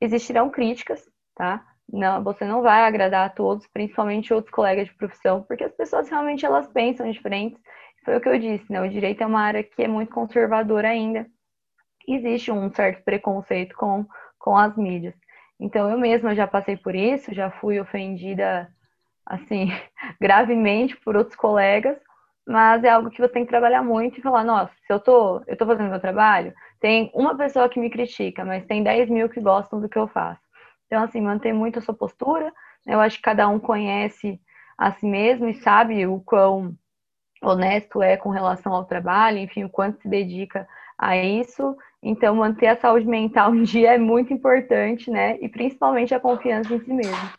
existirão 0.00 0.50
críticas, 0.50 1.08
tá? 1.36 1.64
Não, 1.92 2.22
você 2.22 2.44
não 2.44 2.62
vai 2.62 2.82
agradar 2.82 3.26
a 3.26 3.30
todos, 3.30 3.66
principalmente 3.68 4.34
outros 4.34 4.52
colegas 4.52 4.88
de 4.88 4.94
profissão, 4.94 5.42
porque 5.42 5.64
as 5.64 5.72
pessoas 5.72 6.08
realmente 6.08 6.44
elas 6.44 6.66
pensam 6.68 7.10
diferentes. 7.10 7.60
Foi 8.04 8.16
o 8.16 8.20
que 8.20 8.28
eu 8.28 8.38
disse, 8.38 8.70
né? 8.70 8.80
O 8.80 8.88
direito 8.88 9.22
é 9.22 9.26
uma 9.26 9.40
área 9.40 9.62
que 9.62 9.82
é 9.82 9.88
muito 9.88 10.12
conservadora 10.12 10.88
ainda. 10.88 11.26
Existe 12.08 12.52
um 12.52 12.72
certo 12.72 13.02
preconceito 13.04 13.74
com, 13.76 14.06
com 14.38 14.56
as 14.56 14.76
mídias. 14.76 15.14
Então 15.58 15.90
eu 15.90 15.98
mesma 15.98 16.34
já 16.34 16.46
passei 16.46 16.76
por 16.76 16.94
isso, 16.94 17.34
já 17.34 17.50
fui 17.50 17.80
ofendida 17.80 18.68
assim 19.24 19.68
gravemente 20.20 20.96
por 20.98 21.16
outros 21.16 21.36
colegas, 21.36 21.98
mas 22.46 22.84
é 22.84 22.90
algo 22.90 23.10
que 23.10 23.18
você 23.20 23.28
tem 23.28 23.44
que 23.44 23.50
trabalhar 23.50 23.82
muito 23.82 24.18
e 24.18 24.22
falar, 24.22 24.44
nossa, 24.44 24.72
se 24.86 24.92
eu 24.92 25.00
tô, 25.00 25.42
eu 25.46 25.56
tô 25.56 25.66
fazendo 25.66 25.90
meu 25.90 26.00
trabalho, 26.00 26.54
tem 26.80 27.10
uma 27.14 27.36
pessoa 27.36 27.68
que 27.68 27.80
me 27.80 27.90
critica, 27.90 28.44
mas 28.44 28.64
tem 28.66 28.82
10 28.82 29.10
mil 29.10 29.28
que 29.28 29.40
gostam 29.40 29.80
do 29.80 29.88
que 29.88 29.98
eu 29.98 30.06
faço. 30.08 30.45
Então, 30.86 31.02
assim, 31.02 31.20
manter 31.20 31.52
muito 31.52 31.78
a 31.78 31.82
sua 31.82 31.94
postura. 31.94 32.52
Né? 32.84 32.94
Eu 32.94 33.00
acho 33.00 33.16
que 33.16 33.22
cada 33.22 33.48
um 33.48 33.58
conhece 33.58 34.40
a 34.78 34.92
si 34.92 35.06
mesmo 35.06 35.48
e 35.48 35.54
sabe 35.54 36.06
o 36.06 36.20
quão 36.20 36.74
honesto 37.42 38.02
é 38.02 38.16
com 38.16 38.30
relação 38.30 38.72
ao 38.72 38.84
trabalho, 38.84 39.38
enfim, 39.38 39.64
o 39.64 39.68
quanto 39.68 40.00
se 40.00 40.08
dedica 40.08 40.66
a 40.98 41.16
isso. 41.16 41.76
Então, 42.02 42.36
manter 42.36 42.68
a 42.68 42.76
saúde 42.76 43.06
mental 43.06 43.52
em 43.54 43.62
dia 43.62 43.94
é 43.94 43.98
muito 43.98 44.32
importante, 44.32 45.10
né? 45.10 45.38
E 45.40 45.48
principalmente 45.48 46.14
a 46.14 46.20
confiança 46.20 46.74
em 46.74 46.80
si 46.80 46.92
mesmo. 46.92 47.30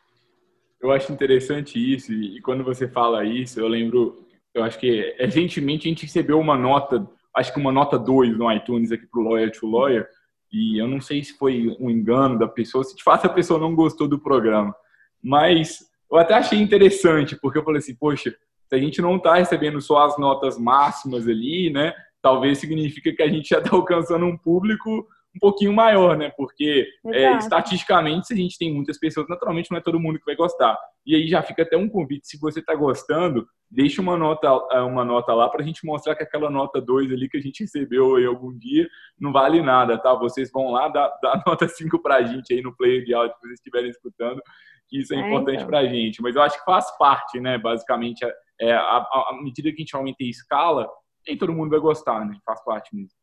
Eu 0.82 0.92
acho 0.92 1.12
interessante 1.12 1.80
isso, 1.80 2.14
e 2.14 2.40
quando 2.42 2.64
você 2.64 2.88
fala 2.88 3.26
isso, 3.26 3.60
eu 3.60 3.68
lembro, 3.68 4.24
eu 4.54 4.64
acho 4.64 4.78
que 4.78 5.16
recentemente 5.18 5.88
a 5.88 5.90
gente 5.90 6.04
recebeu 6.04 6.40
uma 6.40 6.56
nota, 6.56 7.08
acho 7.36 7.52
que 7.52 7.60
uma 7.60 7.72
nota 7.72 7.98
2 7.98 8.38
no 8.38 8.52
iTunes 8.52 8.92
aqui 8.92 9.08
para 9.08 9.20
o 9.20 9.24
Lawyer 9.24 9.52
to 9.52 9.66
Lawyer, 9.66 10.08
e 10.52 10.78
eu 10.82 10.88
não 10.88 11.02
sei 11.02 11.24
se 11.24 11.38
foi 11.38 11.76
um 11.80 11.90
engano 11.90 12.38
da 12.38 12.48
pessoa, 12.48 12.84
se 12.84 12.96
de 12.96 13.04
fato 13.04 13.26
a 13.26 13.30
pessoa 13.30 13.60
não 13.60 13.76
gostou 13.76 14.08
do 14.08 14.20
programa. 14.20 14.76
Mas 15.22 15.80
eu 16.12 16.18
até 16.18 16.34
achei 16.34 16.60
interessante, 16.60 17.36
porque 17.36 17.58
eu 17.58 17.64
falei 17.64 17.80
assim, 17.80 17.96
poxa, 17.96 18.34
se 18.68 18.76
a 18.76 18.78
gente 18.78 19.02
não 19.02 19.18
está 19.18 19.36
recebendo 19.36 19.82
só 19.82 20.06
as 20.06 20.18
notas 20.18 20.58
máximas 20.58 21.28
ali, 21.28 21.70
né? 21.70 21.94
Talvez 22.22 22.58
significa 22.60 23.14
que 23.14 23.24
a 23.24 23.30
gente 23.30 23.50
já 23.50 23.60
está 23.60 23.76
alcançando 23.76 24.26
um 24.26 24.38
público 24.38 25.08
um 25.38 25.40
pouquinho 25.40 25.72
maior, 25.72 26.18
né? 26.18 26.32
Porque 26.36 26.88
é, 27.14 27.38
estatisticamente, 27.38 28.28
se 28.28 28.34
a 28.34 28.36
gente 28.36 28.58
tem 28.58 28.74
muitas 28.74 29.00
pessoas, 29.00 29.28
naturalmente 29.30 29.70
não 29.72 29.78
é 29.78 29.82
todo 29.82 30.00
mundo 30.00 30.20
que 30.20 30.26
vai 30.26 30.36
gostar. 30.36 30.78
E 31.06 31.16
aí 31.16 31.28
já 31.28 31.42
fica 31.42 31.62
até 31.62 31.78
um 31.78 31.88
convite, 31.88 32.28
se 32.28 32.40
você 32.40 32.60
está 32.60 32.76
gostando, 32.76 33.48
deixa 33.70 34.02
uma 34.02 34.18
nota, 34.18 34.48
é, 34.72 34.80
uma 34.82 35.06
nota 35.06 35.34
lá 35.34 35.48
para 35.48 35.62
a 35.62 35.66
gente 35.66 35.86
mostrar 35.86 36.16
que 36.16 36.24
aquela 36.24 36.50
nota 36.50 36.82
2 36.82 37.14
ali 37.14 37.30
que 37.30 37.38
a 37.38 37.42
gente 37.42 37.64
recebeu 37.64 38.16
aí 38.16 38.26
algum 38.26 38.58
dia 38.58 38.90
não 39.20 39.32
vale 39.32 39.62
nada, 39.62 39.98
tá? 39.98 40.14
Vocês 40.16 40.52
vão 40.52 40.72
lá 40.72 40.90
dar, 40.90 41.08
dar 41.22 41.44
nota 41.46 41.68
5 41.68 42.02
para 42.02 42.16
a 42.16 42.24
gente 42.24 42.54
aí 42.54 42.62
no 42.62 42.76
player 42.76 43.06
de 43.06 43.14
áudio 43.14 43.36
que 43.36 43.42
vocês 43.42 43.60
estiverem 43.60 43.90
escutando, 43.90 44.42
que 44.90 45.00
isso 45.00 45.14
é, 45.14 45.18
é 45.18 45.28
importante 45.28 45.58
então. 45.58 45.68
para 45.68 45.80
a 45.80 45.88
gente. 45.88 46.22
Mas 46.22 46.36
eu 46.36 46.42
acho 46.42 46.58
que 46.58 46.66
faz 46.66 46.98
parte, 46.98 47.40
né? 47.40 47.58
Basicamente, 47.58 48.26
é, 48.60 48.74
a, 48.74 48.98
a 48.98 49.40
medida 49.44 49.70
que 49.70 49.76
a 49.76 49.80
gente 49.80 49.96
aumenta 49.96 50.24
a 50.24 50.28
escala, 50.28 50.90
nem 51.28 51.38
todo 51.38 51.54
mundo 51.54 51.70
vai 51.70 51.80
gostar, 51.80 52.26
né? 52.26 52.38
Faz 52.44 52.64
parte 52.64 52.96
mesmo. 52.96 53.16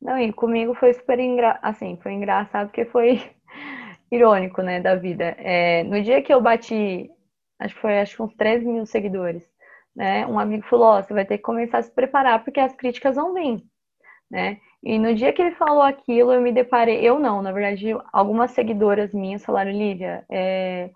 Não, 0.00 0.18
e 0.18 0.32
comigo 0.32 0.74
foi 0.74 0.92
super 0.92 1.18
engra... 1.18 1.58
assim, 1.62 1.98
foi 2.02 2.12
engraçado 2.12 2.68
porque 2.68 2.84
foi 2.86 3.20
irônico, 4.10 4.62
né, 4.62 4.80
da 4.80 4.94
vida. 4.94 5.34
É, 5.38 5.82
no 5.84 6.02
dia 6.02 6.22
que 6.22 6.32
eu 6.32 6.40
bati, 6.40 7.10
acho 7.58 7.74
que 7.74 7.80
foi 7.80 7.98
acho 8.00 8.16
que 8.16 8.22
uns 8.22 8.34
13 8.34 8.66
mil 8.66 8.86
seguidores, 8.86 9.42
né, 9.94 10.26
um 10.26 10.38
amigo 10.38 10.66
falou, 10.66 10.98
oh, 10.98 11.02
você 11.02 11.14
vai 11.14 11.24
ter 11.24 11.38
que 11.38 11.44
começar 11.44 11.78
a 11.78 11.82
se 11.82 11.90
preparar 11.94 12.44
porque 12.44 12.60
as 12.60 12.74
críticas 12.74 13.16
vão 13.16 13.34
vir, 13.34 13.62
né? 14.30 14.58
E 14.82 14.98
no 14.98 15.14
dia 15.14 15.32
que 15.32 15.42
ele 15.42 15.54
falou 15.56 15.82
aquilo, 15.82 16.32
eu 16.32 16.40
me 16.40 16.52
deparei, 16.52 17.00
eu 17.00 17.18
não, 17.18 17.42
na 17.42 17.50
verdade, 17.50 17.86
algumas 18.12 18.52
seguidoras 18.52 19.12
minhas 19.12 19.44
falaram, 19.44 19.72
Lívia, 19.72 20.24
é, 20.30 20.90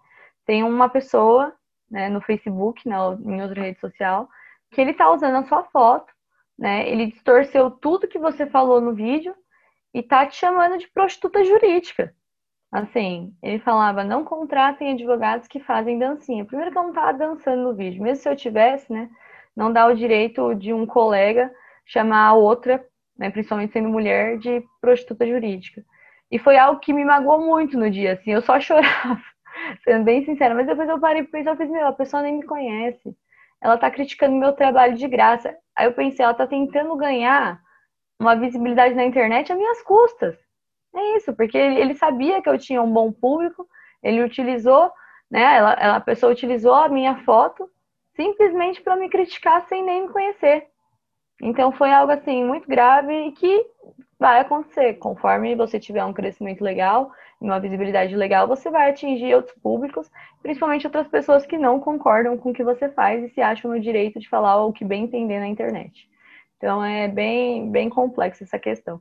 tem 0.47 0.63
uma 0.63 0.89
pessoa, 0.89 1.53
né, 1.91 2.09
no 2.09 2.21
Facebook, 2.21 2.89
na, 2.89 3.19
em 3.25 3.43
outra 3.43 3.63
rede 3.63 3.81
social, 3.81 4.29
que 4.71 4.81
ele 4.81 4.95
tá 4.95 5.11
usando 5.11 5.37
a 5.37 5.45
sua 5.45 5.65
foto 5.65 6.13
né? 6.61 6.87
Ele 6.87 7.07
distorceu 7.07 7.71
tudo 7.71 8.07
que 8.07 8.19
você 8.19 8.47
falou 8.47 8.83
no 8.83 8.93
vídeo 8.95 9.35
e 9.95 10.03
tá 10.03 10.27
te 10.27 10.37
chamando 10.37 10.77
de 10.77 10.87
prostituta 10.89 11.43
jurídica. 11.43 12.15
Assim, 12.71 13.35
ele 13.43 13.59
falava, 13.61 14.05
não 14.05 14.25
contratem 14.25 14.93
advogados 14.93 15.49
que 15.49 15.59
fazem 15.59 15.99
dancinha. 15.99 16.45
Primeiro 16.45 16.71
que 16.71 16.79
eu 16.79 16.83
não 16.83 16.93
tava 16.93 17.15
dançando 17.17 17.63
no 17.63 17.75
vídeo. 17.75 18.03
Mesmo 18.03 18.23
se 18.23 18.29
eu 18.29 18.37
tivesse, 18.37 18.93
né? 18.93 19.09
Não 19.57 19.73
dá 19.73 19.87
o 19.87 19.95
direito 19.95 20.55
de 20.55 20.73
um 20.73 20.87
colega 20.87 21.51
chamar 21.87 22.27
a 22.29 22.35
outra, 22.35 22.85
né, 23.19 23.31
principalmente 23.31 23.73
sendo 23.73 23.89
mulher, 23.89 24.39
de 24.39 24.63
prostituta 24.81 25.27
jurídica. 25.27 25.83
E 26.31 26.39
foi 26.39 26.57
algo 26.59 26.79
que 26.79 26.93
me 26.93 27.05
magoou 27.05 27.41
muito 27.41 27.77
no 27.77 27.91
dia, 27.91 28.13
assim, 28.13 28.33
eu 28.33 28.43
só 28.43 28.61
chorava, 28.61 29.21
sendo 29.83 30.05
bem 30.05 30.25
sincera. 30.25 30.55
Mas 30.55 30.67
depois 30.67 30.89
eu 30.89 31.01
parei 31.01 31.23
e 31.23 31.27
pensei, 31.27 31.67
meu, 31.67 31.89
a 31.89 31.93
pessoa 31.93 32.23
nem 32.23 32.39
me 32.39 32.47
conhece 32.47 33.17
ela 33.61 33.77
tá 33.77 33.91
criticando 33.91 34.37
meu 34.37 34.53
trabalho 34.53 34.97
de 34.97 35.07
graça. 35.07 35.55
Aí 35.77 35.87
eu 35.87 35.93
pensei, 35.93 36.25
ela 36.25 36.35
tá 36.35 36.47
tentando 36.47 36.97
ganhar 36.97 37.61
uma 38.19 38.37
visibilidade 38.37 38.95
na 38.95 39.05
internet 39.05 39.53
a 39.53 39.57
minhas 39.57 39.83
custas. 39.83 40.37
É 40.95 41.17
isso, 41.17 41.33
porque 41.35 41.57
ele 41.57 41.95
sabia 41.95 42.43
que 42.43 42.49
eu 42.49 42.59
tinha 42.59 42.83
um 42.83 42.93
bom 42.93 43.13
público, 43.13 43.67
ele 44.03 44.23
utilizou, 44.23 44.91
né? 45.31 45.57
Ela, 45.57 45.73
ela 45.75 45.97
a 45.97 46.01
pessoa 46.01 46.33
utilizou 46.33 46.75
a 46.75 46.89
minha 46.89 47.17
foto 47.25 47.69
simplesmente 48.17 48.81
para 48.81 48.97
me 48.97 49.09
criticar 49.09 49.67
sem 49.69 49.83
nem 49.85 50.03
me 50.03 50.13
conhecer. 50.13 50.67
Então 51.43 51.73
foi 51.73 51.93
algo 51.93 52.13
assim 52.13 52.45
muito 52.45 52.69
grave 52.69 53.13
e 53.13 53.33
que 53.33 53.67
vai 54.19 54.41
acontecer 54.41 54.95
conforme 54.95 55.55
você 55.55 55.81
tiver 55.81 56.05
um 56.05 56.13
crescimento 56.13 56.63
legal 56.63 57.11
uma 57.41 57.59
visibilidade 57.59 58.15
legal, 58.15 58.47
você 58.47 58.71
vai 58.71 58.91
atingir 58.91 59.35
outros 59.35 59.57
públicos, 59.63 60.11
principalmente 60.43 60.87
outras 60.87 61.09
pessoas 61.09 61.47
que 61.47 61.57
não 61.57 61.81
concordam 61.81 62.37
com 62.37 62.51
o 62.51 62.53
que 62.53 62.63
você 62.63 62.89
faz 62.91 63.25
e 63.25 63.31
se 63.31 63.41
acham 63.41 63.71
no 63.71 63.81
direito 63.81 64.21
de 64.21 64.29
falar 64.29 64.65
o 64.65 64.73
que 64.73 64.85
bem 64.85 65.05
entender 65.05 65.41
na 65.41 65.49
internet. 65.49 66.09
Então 66.59 66.85
é 66.85 67.09
bem, 67.09 67.71
bem 67.71 67.89
complexa 67.89 68.45
essa 68.45 68.59
questão. 68.59 69.01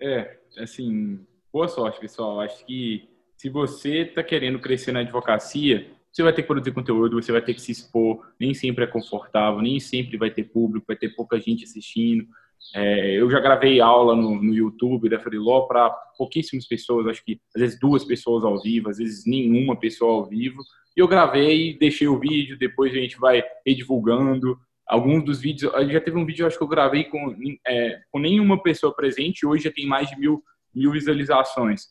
É, 0.00 0.38
assim, 0.58 1.24
boa 1.52 1.68
sorte, 1.68 2.00
pessoal. 2.00 2.40
Acho 2.40 2.64
que 2.64 3.08
se 3.36 3.50
você 3.50 3.98
está 3.98 4.22
querendo 4.22 4.58
crescer 4.58 4.92
na 4.92 5.00
advocacia, 5.00 5.90
você 6.10 6.22
vai 6.22 6.32
ter 6.32 6.42
que 6.42 6.48
produzir 6.48 6.72
conteúdo, 6.72 7.20
você 7.20 7.30
vai 7.30 7.42
ter 7.42 7.52
que 7.52 7.60
se 7.60 7.72
expor, 7.72 8.26
nem 8.40 8.54
sempre 8.54 8.84
é 8.84 8.86
confortável, 8.86 9.60
nem 9.60 9.78
sempre 9.78 10.16
vai 10.16 10.30
ter 10.30 10.44
público, 10.44 10.86
vai 10.86 10.96
ter 10.96 11.10
pouca 11.10 11.38
gente 11.38 11.64
assistindo. 11.64 12.26
É, 12.74 13.20
eu 13.20 13.30
já 13.30 13.40
gravei 13.40 13.80
aula 13.80 14.16
no, 14.16 14.42
no 14.42 14.54
YouTube 14.54 15.08
da 15.08 15.20
Freeló 15.20 15.62
para 15.62 15.90
pouquíssimas 16.16 16.66
pessoas, 16.66 17.06
acho 17.06 17.24
que 17.24 17.40
às 17.54 17.60
vezes 17.60 17.78
duas 17.78 18.04
pessoas 18.04 18.44
ao 18.44 18.60
vivo, 18.60 18.88
às 18.88 18.98
vezes 18.98 19.24
nenhuma 19.26 19.78
pessoa 19.78 20.14
ao 20.14 20.26
vivo. 20.26 20.62
E 20.96 21.00
eu 21.00 21.08
gravei, 21.08 21.76
deixei 21.78 22.08
o 22.08 22.18
vídeo, 22.18 22.58
depois 22.58 22.92
a 22.92 22.98
gente 22.98 23.18
vai 23.18 23.42
redivulgando. 23.66 24.58
alguns 24.86 25.24
dos 25.24 25.40
vídeos, 25.40 25.72
já 25.90 26.00
teve 26.00 26.16
um 26.16 26.26
vídeo 26.26 26.46
acho 26.46 26.56
que 26.56 26.64
eu 26.64 26.68
gravei 26.68 27.04
com, 27.04 27.34
é, 27.66 28.00
com 28.10 28.18
nenhuma 28.18 28.62
pessoa 28.62 28.94
presente, 28.94 29.46
hoje 29.46 29.64
já 29.64 29.72
tem 29.72 29.86
mais 29.86 30.08
de 30.08 30.18
mil, 30.18 30.42
mil 30.74 30.92
visualizações. 30.92 31.86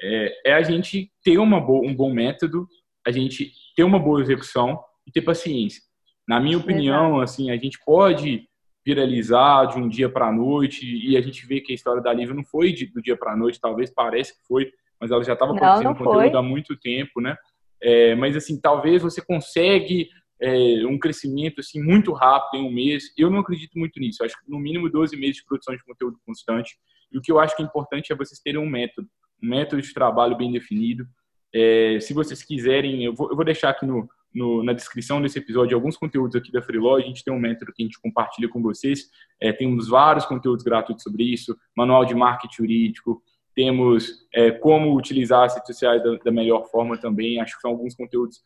É, 0.00 0.50
é 0.50 0.54
a 0.54 0.62
gente 0.62 1.10
ter 1.22 1.38
uma 1.38 1.60
boa, 1.60 1.86
um 1.86 1.94
bom 1.94 2.12
método, 2.12 2.66
a 3.06 3.10
gente 3.10 3.52
ter 3.76 3.84
uma 3.84 3.98
boa 3.98 4.20
execução 4.20 4.80
e 5.06 5.12
ter 5.12 5.22
paciência. 5.22 5.82
Na 6.26 6.40
minha 6.40 6.58
opinião, 6.58 7.20
assim, 7.20 7.50
a 7.50 7.56
gente 7.56 7.78
pode 7.84 8.48
viralizar 8.84 9.66
de 9.66 9.78
um 9.78 9.88
dia 9.88 10.08
para 10.08 10.28
a 10.28 10.32
noite 10.32 10.84
e 10.84 11.16
a 11.16 11.20
gente 11.20 11.46
vê 11.46 11.60
que 11.60 11.72
a 11.72 11.74
história 11.74 12.02
da 12.02 12.12
Lívia 12.12 12.34
não 12.34 12.44
foi 12.44 12.72
de, 12.72 12.86
do 12.86 13.00
dia 13.00 13.16
para 13.16 13.32
a 13.32 13.36
noite, 13.36 13.60
talvez 13.60 13.90
pareça 13.90 14.32
que 14.32 14.46
foi, 14.46 14.70
mas 15.00 15.10
ela 15.10 15.22
já 15.22 15.34
estava 15.34 15.54
produzindo 15.54 15.94
conteúdo 15.94 16.38
há 16.38 16.42
muito 16.42 16.76
tempo, 16.76 17.20
né? 17.20 17.36
É, 17.80 18.14
mas 18.14 18.36
assim, 18.36 18.60
talvez 18.60 19.02
você 19.02 19.20
consegue 19.20 20.08
é, 20.40 20.86
um 20.86 20.98
crescimento 20.98 21.60
assim 21.60 21.82
muito 21.82 22.12
rápido 22.12 22.60
em 22.60 22.66
um 22.66 22.72
mês. 22.72 23.12
Eu 23.16 23.30
não 23.30 23.40
acredito 23.40 23.78
muito 23.78 23.98
nisso. 23.98 24.22
Eu 24.22 24.26
acho 24.26 24.36
que 24.36 24.50
no 24.50 24.58
mínimo 24.58 24.88
12 24.88 25.16
meses 25.16 25.36
de 25.36 25.44
produção 25.44 25.74
de 25.74 25.84
conteúdo 25.84 26.18
constante. 26.24 26.76
E 27.10 27.18
o 27.18 27.20
que 27.20 27.30
eu 27.30 27.38
acho 27.38 27.56
que 27.56 27.62
é 27.62 27.64
importante 27.64 28.12
é 28.12 28.16
vocês 28.16 28.40
terem 28.40 28.60
um 28.60 28.68
método, 28.68 29.08
um 29.42 29.48
método 29.48 29.82
de 29.82 29.92
trabalho 29.92 30.36
bem 30.36 30.52
definido. 30.52 31.06
É, 31.54 31.98
se 32.00 32.14
vocês 32.14 32.42
quiserem, 32.42 33.04
eu 33.04 33.14
vou, 33.14 33.30
eu 33.30 33.36
vou 33.36 33.44
deixar 33.44 33.70
aqui 33.70 33.84
no, 33.84 34.08
no, 34.34 34.62
na 34.62 34.72
descrição 34.72 35.20
desse 35.20 35.38
episódio 35.38 35.76
alguns 35.76 35.96
conteúdos 35.96 36.36
aqui 36.36 36.50
da 36.50 36.62
Freeló. 36.62 36.96
A 36.96 37.00
gente 37.00 37.24
tem 37.24 37.32
um 37.32 37.38
método 37.38 37.72
que 37.72 37.82
a 37.82 37.86
gente 37.86 38.00
compartilha 38.00 38.48
com 38.48 38.62
vocês. 38.62 39.10
É, 39.40 39.52
temos 39.52 39.88
vários 39.88 40.24
conteúdos 40.24 40.64
gratuitos 40.64 41.02
sobre 41.02 41.24
isso, 41.24 41.56
manual 41.76 42.04
de 42.04 42.14
marketing 42.14 42.54
jurídico, 42.54 43.22
temos 43.54 44.26
é, 44.34 44.50
como 44.50 44.96
utilizar 44.96 45.44
as 45.44 45.54
redes 45.54 45.66
sociais 45.66 46.02
da, 46.02 46.16
da, 46.16 46.30
melhor 46.30 46.64
forma 46.70 46.96
também. 46.96 47.40
Acho 47.40 47.54
que 47.56 47.60
são 47.60 47.70
alguns 47.70 47.94
conteúdos 47.94 48.40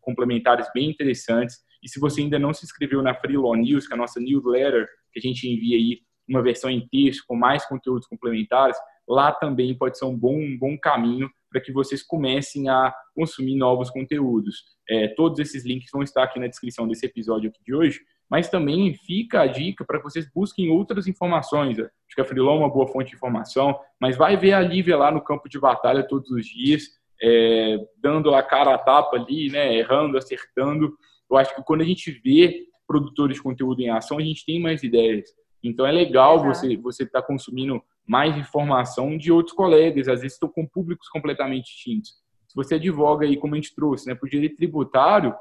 complementares 0.00 0.66
bem 0.74 0.90
interessantes. 0.90 1.58
E 1.82 1.88
se 1.88 2.00
você 2.00 2.22
ainda 2.22 2.38
não 2.38 2.54
se 2.54 2.64
inscreveu 2.64 3.02
na 3.02 3.14
Freeló 3.14 3.54
News, 3.54 3.86
que 3.86 3.92
é 3.92 3.96
a 3.96 3.98
nossa 3.98 4.18
newsletter, 4.20 4.88
que 5.12 5.18
a 5.18 5.22
gente 5.22 5.46
envia 5.46 5.76
aí 5.76 6.00
uma 6.26 6.42
versão 6.42 6.70
em 6.70 6.86
texto 6.88 7.24
com 7.26 7.36
mais 7.36 7.66
conteúdos 7.66 8.06
complementares, 8.06 8.76
lá 9.06 9.32
também 9.32 9.76
pode 9.76 9.98
ser 9.98 10.06
um 10.06 10.16
bom, 10.16 10.38
um 10.38 10.56
bom 10.56 10.78
caminho 10.78 11.28
para 11.52 11.60
que 11.60 11.70
vocês 11.70 12.02
comecem 12.02 12.68
a 12.68 12.92
consumir 13.14 13.56
novos 13.56 13.90
conteúdos. 13.90 14.64
É, 14.88 15.08
todos 15.08 15.38
esses 15.38 15.64
links 15.64 15.90
vão 15.92 16.02
estar 16.02 16.22
aqui 16.24 16.40
na 16.40 16.46
descrição 16.46 16.88
desse 16.88 17.04
episódio 17.04 17.50
aqui 17.50 17.62
de 17.62 17.74
hoje, 17.74 18.00
mas 18.28 18.48
também 18.48 18.94
fica 18.94 19.42
a 19.42 19.46
dica 19.46 19.84
para 19.84 19.98
que 19.98 20.04
vocês 20.04 20.26
busquem 20.34 20.70
outras 20.70 21.06
informações. 21.06 21.78
Acho 21.78 22.14
que 22.14 22.20
a 22.20 22.24
Freelon 22.24 22.56
é 22.56 22.58
uma 22.60 22.72
boa 22.72 22.88
fonte 22.88 23.10
de 23.10 23.16
informação, 23.16 23.78
mas 24.00 24.16
vai 24.16 24.38
ver 24.38 24.54
a 24.54 24.60
Lívia 24.60 24.96
lá 24.96 25.10
no 25.10 25.22
campo 25.22 25.50
de 25.50 25.60
batalha 25.60 26.02
todos 26.02 26.30
os 26.30 26.46
dias, 26.46 26.84
é, 27.22 27.76
dando 27.98 28.34
a 28.34 28.42
cara 28.42 28.74
a 28.74 28.78
tapa 28.78 29.16
ali, 29.16 29.50
né, 29.50 29.76
errando, 29.76 30.16
acertando. 30.16 30.96
Eu 31.30 31.36
acho 31.36 31.54
que 31.54 31.62
quando 31.62 31.82
a 31.82 31.84
gente 31.84 32.10
vê 32.24 32.64
produtores 32.86 33.36
de 33.36 33.42
conteúdo 33.42 33.80
em 33.82 33.90
ação, 33.90 34.18
a 34.18 34.22
gente 34.22 34.46
tem 34.46 34.58
mais 34.58 34.82
ideias. 34.82 35.28
Então 35.62 35.86
é 35.86 35.92
legal 35.92 36.42
você 36.42 36.76
você 36.76 37.04
estar 37.04 37.20
tá 37.20 37.26
consumindo 37.26 37.82
mais 38.06 38.36
informação 38.36 39.16
de 39.16 39.30
outros 39.30 39.54
colegas, 39.54 40.08
às 40.08 40.20
vezes 40.20 40.34
estão 40.34 40.48
com 40.48 40.66
públicos 40.66 41.08
completamente 41.08 41.66
distintos. 41.66 42.14
Se 42.48 42.54
você 42.54 42.74
advoga 42.74 43.24
aí, 43.24 43.36
como 43.36 43.54
a 43.54 43.56
gente 43.56 43.74
trouxe, 43.74 44.06
né, 44.06 44.14
para 44.14 44.26
o 44.26 44.30
direito 44.30 44.56
tributário, 44.56 45.34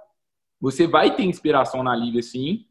você 0.60 0.88
vai 0.88 1.16
ter 1.16 1.24
inspiração 1.24 1.84
na 1.84 1.96
Liga, 1.96 2.22
sim. 2.22 2.66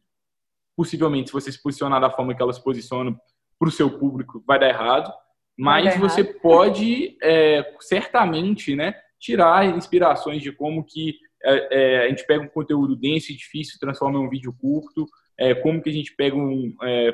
Possivelmente, 0.76 1.28
se 1.28 1.32
você 1.32 1.50
se 1.52 1.62
posicionar 1.62 2.00
da 2.00 2.10
forma 2.10 2.34
que 2.34 2.42
ela 2.42 2.52
se 2.52 2.62
posiciona 2.62 3.14
para 3.58 3.68
o 3.68 3.72
seu 3.72 3.98
público, 3.98 4.42
vai 4.46 4.58
dar 4.58 4.68
errado. 4.68 5.12
Mas 5.58 5.84
dar 5.84 5.98
você 5.98 6.20
errado. 6.20 6.40
pode, 6.40 7.18
é, 7.22 7.76
certamente, 7.80 8.74
né, 8.74 8.94
tirar 9.18 9.76
inspirações 9.76 10.42
de 10.42 10.52
como 10.52 10.84
que 10.84 11.18
é, 11.42 11.68
é, 11.70 12.04
a 12.04 12.08
gente 12.08 12.24
pega 12.26 12.42
um 12.42 12.48
conteúdo 12.48 12.96
denso 12.96 13.32
e 13.32 13.36
difícil 13.36 13.78
transforma 13.78 14.18
em 14.18 14.22
um 14.22 14.30
vídeo 14.30 14.54
curto, 14.58 15.06
é, 15.38 15.54
como 15.54 15.82
que 15.82 15.90
a 15.90 15.92
gente 15.92 16.14
pega 16.14 16.36
um, 16.36 16.74
é, 16.82 17.12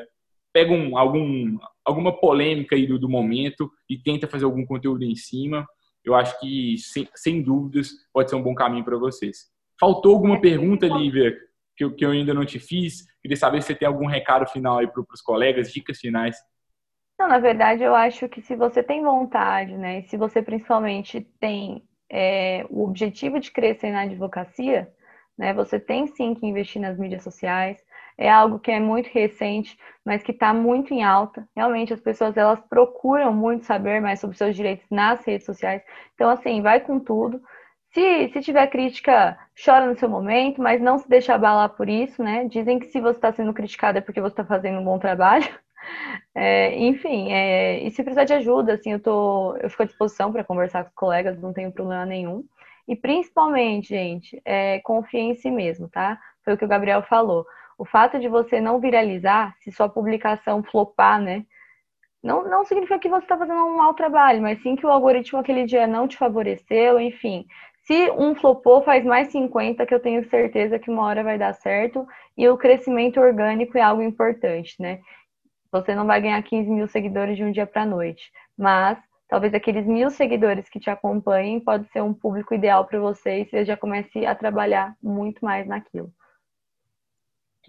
pega 0.57 0.73
um, 0.73 0.97
algum, 0.97 1.59
alguma 1.85 2.19
polêmica 2.19 2.75
aí 2.75 2.87
do, 2.87 2.99
do, 2.99 3.11
momento 3.11 3.71
e 3.91 3.99
tenta 3.99 4.27
fazer 4.27 4.47
algum 4.47 4.65
conteúdo 4.65 5.05
em 5.05 5.15
cima. 5.15 5.69
Eu 6.03 6.15
acho 6.15 6.41
que, 6.41 6.79
sem, 6.79 7.07
sem 7.15 7.43
dúvidas, 7.43 7.91
pode 8.11 8.31
ser 8.31 8.37
um 8.37 8.43
bom 8.43 8.55
caminho 8.55 8.83
para 8.83 8.97
vocês. 8.97 9.51
Faltou 9.79 10.15
alguma 10.15 10.41
pergunta, 10.41 10.87
Lívia, 10.87 11.37
que 11.77 11.85
eu, 11.85 11.95
que 11.95 12.07
eu 12.07 12.11
ainda 12.11 12.33
não 12.33 12.47
te 12.47 12.59
fiz? 12.59 13.05
Queria 13.21 13.37
saber 13.37 13.61
se 13.61 13.67
você 13.67 13.75
tem 13.75 13.87
algum 13.87 14.07
recado 14.07 14.47
final 14.47 14.79
aí 14.79 14.87
para 14.87 15.05
os 15.13 15.21
colegas, 15.21 15.71
dicas 15.71 15.99
finais. 15.99 16.39
Não, 17.19 17.29
na 17.29 17.39
verdade, 17.39 17.83
eu 17.83 17.95
acho 17.95 18.27
que 18.27 18.41
se 18.41 18.57
você 18.57 18.83
tem 18.83 19.03
vontade, 19.03 19.77
né, 19.77 19.99
e 19.99 20.03
se 20.05 20.17
você 20.17 20.41
principalmente 20.41 21.21
tem 21.39 21.87
é, 22.11 22.65
o 22.71 22.83
objetivo 22.83 23.39
de 23.39 23.53
crescer 23.53 23.91
na 23.91 24.05
advocacia, 24.05 24.91
né, 25.37 25.53
você 25.53 25.79
tem 25.79 26.07
sim 26.07 26.33
que 26.33 26.47
investir 26.47 26.81
nas 26.81 26.99
mídias 26.99 27.23
sociais, 27.23 27.77
é 28.19 28.31
algo 28.31 28.59
que 28.59 28.71
é 28.71 28.81
muito 28.81 29.09
recente, 29.09 29.79
mas 30.05 30.23
que 30.23 30.33
está 30.33 30.55
muito 30.55 30.95
em 30.95 31.03
alta. 31.03 31.47
Realmente 31.55 31.93
as 31.93 32.01
pessoas 32.01 32.37
elas 32.37 32.61
procuram 32.69 33.33
muito 33.33 33.65
saber 33.65 34.01
mais 34.01 34.21
sobre 34.21 34.37
seus 34.37 34.57
direitos 34.57 34.87
nas 34.91 35.25
redes 35.25 35.45
sociais. 35.45 35.83
Então 36.15 36.31
assim, 36.31 36.63
vai 36.63 36.81
com 36.81 36.99
tudo. 36.99 37.41
Se, 37.93 38.29
se 38.29 38.41
tiver 38.43 38.67
crítica, 38.69 39.39
chora 39.65 39.87
no 39.87 39.99
seu 39.99 40.09
momento, 40.09 40.61
mas 40.61 40.81
não 40.81 40.99
se 40.99 41.09
deixa 41.09 41.35
abalar 41.35 41.71
por 41.71 41.89
isso, 41.89 42.23
né? 42.23 42.45
Dizem 42.45 42.79
que 42.79 42.87
se 42.87 43.01
você 43.01 43.17
está 43.19 43.33
sendo 43.33 43.55
criticado 43.55 43.99
é 43.99 44.01
porque 44.01 44.21
você 44.21 44.33
está 44.33 44.45
fazendo 44.45 44.81
um 44.81 44.85
bom 44.85 44.99
trabalho. 44.99 45.47
É, 46.35 46.77
enfim, 46.77 47.33
é, 47.33 47.79
e 47.85 47.91
se 47.93 48.03
precisar 48.03 48.25
de 48.25 48.33
ajuda, 48.33 48.75
assim, 48.75 48.93
eu, 48.93 49.01
tô, 49.01 49.57
eu 49.57 49.71
fico 49.71 49.85
à 49.85 49.87
disposição 49.87 50.33
para 50.33 50.45
conversar 50.45 50.83
com 50.83 50.91
os 50.91 50.95
colegas, 50.95 51.41
não 51.41 51.53
tenho 51.53 51.73
problema 51.73 52.05
nenhum. 52.05 52.45
E 52.89 52.97
principalmente, 52.97 53.89
gente, 53.89 54.41
é, 54.45 54.81
confie 54.81 55.21
em 55.21 55.35
si 55.35 55.51
mesmo, 55.51 55.89
tá? 55.89 56.19
Foi 56.45 56.55
o 56.55 56.59
que 56.59 56.65
o 56.65 56.69
Gabriel 56.69 57.03
falou 57.03 57.47
o 57.79 57.85
fato 57.85 58.19
de 58.19 58.29
você 58.29 58.61
não 58.61 58.81
viralizar, 58.81 59.55
se 59.61 59.71
sua 59.71 59.89
publicação 59.89 60.63
flopar, 60.63 61.21
né? 61.21 61.45
Não, 62.23 62.49
não 62.49 62.65
significa 62.65 62.99
que 62.99 63.09
você 63.09 63.25
está 63.25 63.37
fazendo 63.37 63.65
um 63.65 63.77
mau 63.77 63.95
trabalho, 63.95 64.43
mas 64.43 64.61
sim 64.63 64.75
que 64.75 64.87
o 64.87 64.91
algoritmo 64.91 65.39
aquele 65.39 65.65
dia 65.65 65.87
não 65.87 66.09
te 66.09 66.17
favoreceu, 66.17 66.99
enfim. 66.99 67.47
Se 67.87 68.11
um 68.13 68.35
flopou, 68.35 68.83
faz 68.83 69.05
mais 69.05 69.29
50, 69.29 69.87
que 69.87 69.95
eu 69.95 70.01
tenho 70.01 70.29
certeza 70.29 70.79
que 70.79 70.91
uma 70.91 71.05
hora 71.05 71.23
vai 71.23 71.39
dar 71.39 71.53
certo. 71.55 72.05
E 72.37 72.49
o 72.49 72.57
crescimento 72.59 73.21
orgânico 73.21 73.79
é 73.79 73.81
algo 73.81 74.03
importante, 74.03 74.75
né? 74.81 75.01
Você 75.71 75.95
não 75.95 76.05
vai 76.05 76.21
ganhar 76.21 76.43
15 76.43 76.69
mil 76.69 76.89
seguidores 76.89 77.37
de 77.37 77.45
um 77.45 77.53
dia 77.53 77.67
para 77.67 77.83
a 77.83 77.87
noite, 77.87 78.33
mas 78.59 78.99
talvez 79.29 79.55
aqueles 79.55 79.87
mil 79.87 80.11
seguidores 80.11 80.69
que 80.69 80.81
te 80.81 80.91
acompanhem 80.91 81.61
pode 81.61 81.89
ser 81.93 82.03
um 82.03 82.15
público 82.15 82.55
ideal 82.55 82.85
para 82.87 82.99
você 82.99 83.43
e 83.43 83.45
você 83.45 83.65
já 83.65 83.77
comece 83.77 84.27
a 84.27 84.35
trabalhar 84.35 84.97
muito 85.01 85.45
mais 85.45 85.67
naquilo. 85.67 86.11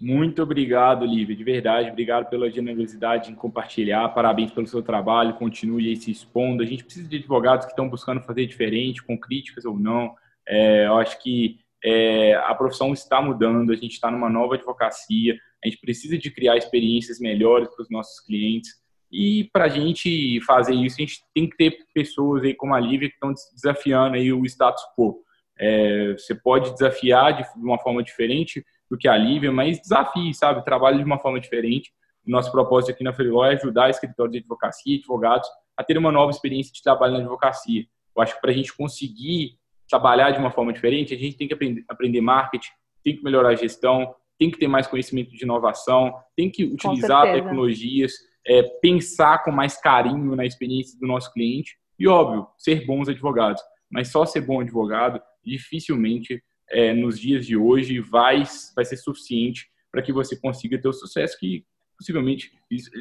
Muito 0.00 0.42
obrigado, 0.42 1.04
Lívia, 1.04 1.34
de 1.34 1.42
verdade. 1.42 1.90
Obrigado 1.90 2.28
pela 2.28 2.50
generosidade 2.50 3.32
em 3.32 3.34
compartilhar. 3.34 4.08
Parabéns 4.10 4.52
pelo 4.52 4.66
seu 4.66 4.80
trabalho. 4.80 5.34
Continue 5.34 5.88
aí 5.88 5.96
se 5.96 6.10
expondo. 6.10 6.62
A 6.62 6.66
gente 6.66 6.84
precisa 6.84 7.08
de 7.08 7.16
advogados 7.16 7.66
que 7.66 7.72
estão 7.72 7.88
buscando 7.88 8.22
fazer 8.22 8.46
diferente, 8.46 9.02
com 9.02 9.18
críticas 9.18 9.64
ou 9.64 9.76
não. 9.76 10.14
É, 10.46 10.86
eu 10.86 10.96
acho 10.98 11.20
que 11.20 11.58
é, 11.84 12.34
a 12.34 12.54
profissão 12.54 12.92
está 12.92 13.20
mudando. 13.20 13.72
A 13.72 13.76
gente 13.76 13.92
está 13.92 14.08
numa 14.08 14.30
nova 14.30 14.54
advocacia. 14.54 15.36
A 15.64 15.68
gente 15.68 15.80
precisa 15.80 16.16
de 16.16 16.30
criar 16.30 16.56
experiências 16.56 17.18
melhores 17.18 17.68
para 17.74 17.82
os 17.82 17.90
nossos 17.90 18.20
clientes. 18.20 18.70
E 19.10 19.48
para 19.52 19.64
a 19.64 19.68
gente 19.68 20.40
fazer 20.42 20.74
isso, 20.74 20.96
a 20.98 21.00
gente 21.00 21.22
tem 21.34 21.48
que 21.48 21.56
ter 21.56 21.76
pessoas 21.92 22.44
aí 22.44 22.54
como 22.54 22.74
a 22.74 22.78
Lívia 22.78 23.08
que 23.08 23.14
estão 23.14 23.32
desafiando 23.52 24.14
aí 24.14 24.32
o 24.32 24.44
status 24.44 24.82
quo. 24.96 25.24
É, 25.58 26.12
você 26.12 26.36
pode 26.36 26.72
desafiar 26.72 27.36
de 27.36 27.44
uma 27.56 27.78
forma 27.78 28.00
diferente 28.00 28.64
do 28.90 28.96
que 28.96 29.08
a 29.08 29.16
Lívia, 29.16 29.52
mas 29.52 29.80
desafie, 29.80 30.32
sabe? 30.34 30.64
Trabalhe 30.64 30.98
de 30.98 31.04
uma 31.04 31.18
forma 31.18 31.40
diferente. 31.40 31.92
Nosso 32.26 32.52
propósito 32.52 32.90
aqui 32.90 33.02
na 33.02 33.12
Freeló 33.12 33.44
é 33.44 33.54
ajudar 33.54 33.88
escritórios 33.88 34.32
de 34.32 34.38
advocacia 34.38 34.94
e 34.94 34.98
advogados 34.98 35.48
a 35.76 35.82
ter 35.84 35.96
uma 35.96 36.12
nova 36.12 36.30
experiência 36.30 36.72
de 36.72 36.82
trabalho 36.82 37.14
na 37.14 37.20
advocacia. 37.20 37.84
Eu 38.14 38.22
acho 38.22 38.34
que 38.34 38.40
para 38.40 38.50
a 38.50 38.54
gente 38.54 38.76
conseguir 38.76 39.56
trabalhar 39.88 40.32
de 40.32 40.38
uma 40.38 40.50
forma 40.50 40.72
diferente, 40.72 41.14
a 41.14 41.18
gente 41.18 41.36
tem 41.36 41.48
que 41.48 41.54
aprender, 41.54 41.84
aprender 41.88 42.20
marketing, 42.20 42.70
tem 43.02 43.16
que 43.16 43.24
melhorar 43.24 43.50
a 43.50 43.54
gestão, 43.54 44.14
tem 44.38 44.50
que 44.50 44.58
ter 44.58 44.68
mais 44.68 44.86
conhecimento 44.86 45.30
de 45.30 45.42
inovação, 45.42 46.14
tem 46.36 46.50
que 46.50 46.64
utilizar 46.64 47.32
tecnologias, 47.32 48.12
é, 48.46 48.62
pensar 48.80 49.42
com 49.42 49.50
mais 49.50 49.80
carinho 49.80 50.36
na 50.36 50.44
experiência 50.44 50.98
do 50.98 51.06
nosso 51.06 51.32
cliente 51.32 51.76
e, 51.98 52.06
óbvio, 52.06 52.46
ser 52.56 52.86
bons 52.86 53.08
advogados. 53.08 53.62
Mas 53.90 54.08
só 54.08 54.26
ser 54.26 54.42
bom 54.42 54.60
advogado 54.60 55.20
dificilmente 55.44 56.42
é, 56.70 56.92
nos 56.92 57.18
dias 57.18 57.46
de 57.46 57.56
hoje 57.56 58.00
vai, 58.00 58.42
vai 58.74 58.84
ser 58.84 58.96
suficiente 58.96 59.70
para 59.90 60.02
que 60.02 60.12
você 60.12 60.36
consiga 60.36 60.80
ter 60.80 60.88
o 60.88 60.92
sucesso 60.92 61.38
que 61.38 61.64
possivelmente 61.98 62.52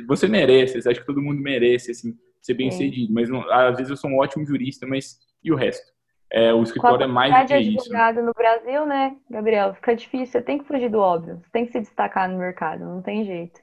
você 0.07 0.27
merece. 0.27 0.81
Você 0.81 0.89
acha 0.89 0.99
que 0.99 1.05
todo 1.05 1.21
mundo 1.21 1.41
merece 1.41 1.91
assim, 1.91 2.17
ser 2.41 2.53
bem 2.53 2.71
sucedido, 2.71 3.13
mas 3.13 3.29
não, 3.29 3.49
às 3.51 3.77
vezes 3.77 3.89
eu 3.89 3.97
sou 3.97 4.09
um 4.09 4.17
ótimo 4.17 4.45
jurista, 4.45 4.87
mas 4.87 5.19
e 5.43 5.51
o 5.51 5.55
resto? 5.55 5.85
É, 6.29 6.53
o 6.53 6.61
escritório 6.61 7.05
é 7.05 7.07
mais 7.07 7.33
do 7.33 7.47
que 7.47 7.57
isso. 7.57 7.79
advogado 7.79 8.21
no 8.21 8.33
Brasil, 8.33 8.85
né, 8.85 9.15
Gabriel? 9.29 9.73
Fica 9.75 9.95
difícil. 9.95 10.27
Você 10.27 10.41
tem 10.41 10.57
que 10.57 10.65
fugir 10.65 10.89
do 10.89 10.99
óbvio. 10.99 11.39
Você 11.41 11.49
tem 11.51 11.65
que 11.65 11.71
se 11.71 11.79
destacar 11.79 12.29
no 12.29 12.37
mercado. 12.37 12.83
Não 12.83 13.01
tem 13.01 13.23
jeito. 13.23 13.61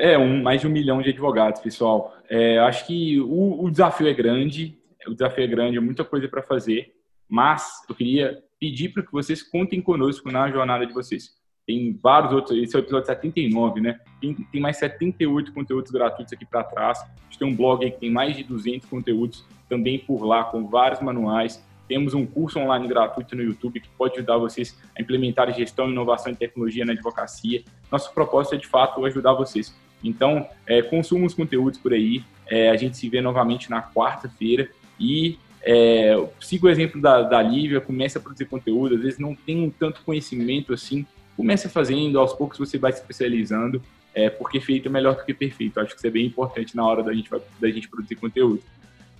É, 0.00 0.18
um, 0.18 0.42
mais 0.42 0.60
de 0.60 0.66
um 0.66 0.70
milhão 0.70 1.00
de 1.00 1.10
advogados, 1.10 1.60
pessoal. 1.60 2.12
É, 2.28 2.58
acho 2.58 2.86
que 2.86 3.20
o, 3.20 3.64
o 3.64 3.70
desafio 3.70 4.08
é 4.08 4.14
grande. 4.14 4.76
O 5.06 5.12
desafio 5.12 5.44
é 5.44 5.46
grande, 5.46 5.76
é 5.76 5.80
muita 5.80 6.04
coisa 6.04 6.28
para 6.28 6.42
fazer. 6.42 6.92
Mas 7.28 7.84
eu 7.88 7.94
queria 7.94 8.42
pedir 8.58 8.90
para 8.90 9.02
que 9.02 9.12
vocês 9.12 9.42
contem 9.42 9.80
conosco 9.80 10.30
na 10.30 10.50
jornada 10.50 10.86
de 10.86 10.92
vocês. 10.92 11.36
tem 11.66 11.98
vários 12.02 12.32
outros, 12.32 12.56
esse 12.56 12.74
é 12.74 12.78
o 12.78 12.82
episódio 12.82 13.06
79, 13.06 13.80
né? 13.80 14.00
Tem, 14.20 14.34
tem 14.34 14.60
mais 14.60 14.78
78 14.78 15.52
conteúdos 15.52 15.90
gratuitos 15.90 16.32
aqui 16.32 16.46
para 16.46 16.64
trás. 16.64 16.98
A 17.00 17.24
gente 17.24 17.38
tem 17.38 17.46
um 17.46 17.54
blog 17.54 17.84
aí 17.84 17.90
que 17.90 18.00
tem 18.00 18.10
mais 18.10 18.34
de 18.34 18.42
200 18.42 18.88
conteúdos 18.88 19.44
também 19.68 19.98
por 19.98 20.24
lá, 20.24 20.44
com 20.44 20.66
vários 20.66 21.00
manuais. 21.02 21.62
Temos 21.86 22.14
um 22.14 22.24
curso 22.26 22.58
online 22.58 22.86
gratuito 22.88 23.36
no 23.36 23.42
YouTube 23.42 23.80
que 23.80 23.88
pode 23.96 24.14
ajudar 24.16 24.36
vocês 24.38 24.78
a 24.96 25.00
implementar 25.02 25.52
gestão, 25.54 25.90
inovação 25.90 26.32
e 26.32 26.36
tecnologia 26.36 26.84
na 26.84 26.92
advocacia. 26.92 27.62
Nosso 27.90 28.12
propósito 28.12 28.54
é, 28.54 28.58
de 28.58 28.66
fato, 28.66 29.04
ajudar 29.04 29.32
vocês. 29.34 29.74
Então, 30.02 30.46
é, 30.66 30.82
consuma 30.82 31.26
os 31.26 31.34
conteúdos 31.34 31.78
por 31.78 31.92
aí. 31.92 32.22
É, 32.46 32.70
a 32.70 32.76
gente 32.76 32.96
se 32.96 33.08
vê 33.08 33.20
novamente 33.20 33.70
na 33.70 33.82
quarta-feira 33.82 34.70
e 34.98 35.38
é, 35.62 36.14
siga 36.40 36.66
o 36.66 36.70
exemplo 36.70 37.00
da, 37.00 37.22
da 37.22 37.42
Lívia, 37.42 37.80
comece 37.80 38.18
a 38.18 38.20
produzir 38.20 38.46
conteúdo. 38.46 38.94
Às 38.94 39.02
vezes 39.02 39.18
não 39.18 39.34
tem 39.34 39.70
tanto 39.78 40.02
conhecimento 40.02 40.72
assim 40.72 41.06
comece 41.38 41.68
fazendo, 41.68 42.18
aos 42.18 42.32
poucos 42.32 42.58
você 42.58 42.76
vai 42.76 42.92
se 42.92 42.98
especializando, 42.98 43.80
é, 44.12 44.28
porque 44.28 44.60
feito 44.60 44.88
é 44.88 44.90
melhor 44.90 45.14
do 45.14 45.24
que 45.24 45.32
perfeito. 45.32 45.78
Acho 45.78 45.90
que 45.90 45.98
isso 45.98 46.06
é 46.08 46.10
bem 46.10 46.26
importante 46.26 46.76
na 46.76 46.84
hora 46.84 47.00
da 47.00 47.14
gente, 47.14 47.30
da 47.30 47.70
gente 47.70 47.88
produzir 47.88 48.16
conteúdo. 48.16 48.60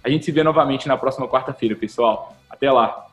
A 0.03 0.11
gente 0.11 0.24
se 0.24 0.32
vê 0.32 0.43
novamente 0.43 0.89
na 0.89 0.97
próxima 0.97 1.28
quarta-feira, 1.28 1.76
pessoal. 1.76 2.36
Até 2.51 2.72
lá! 2.72 3.07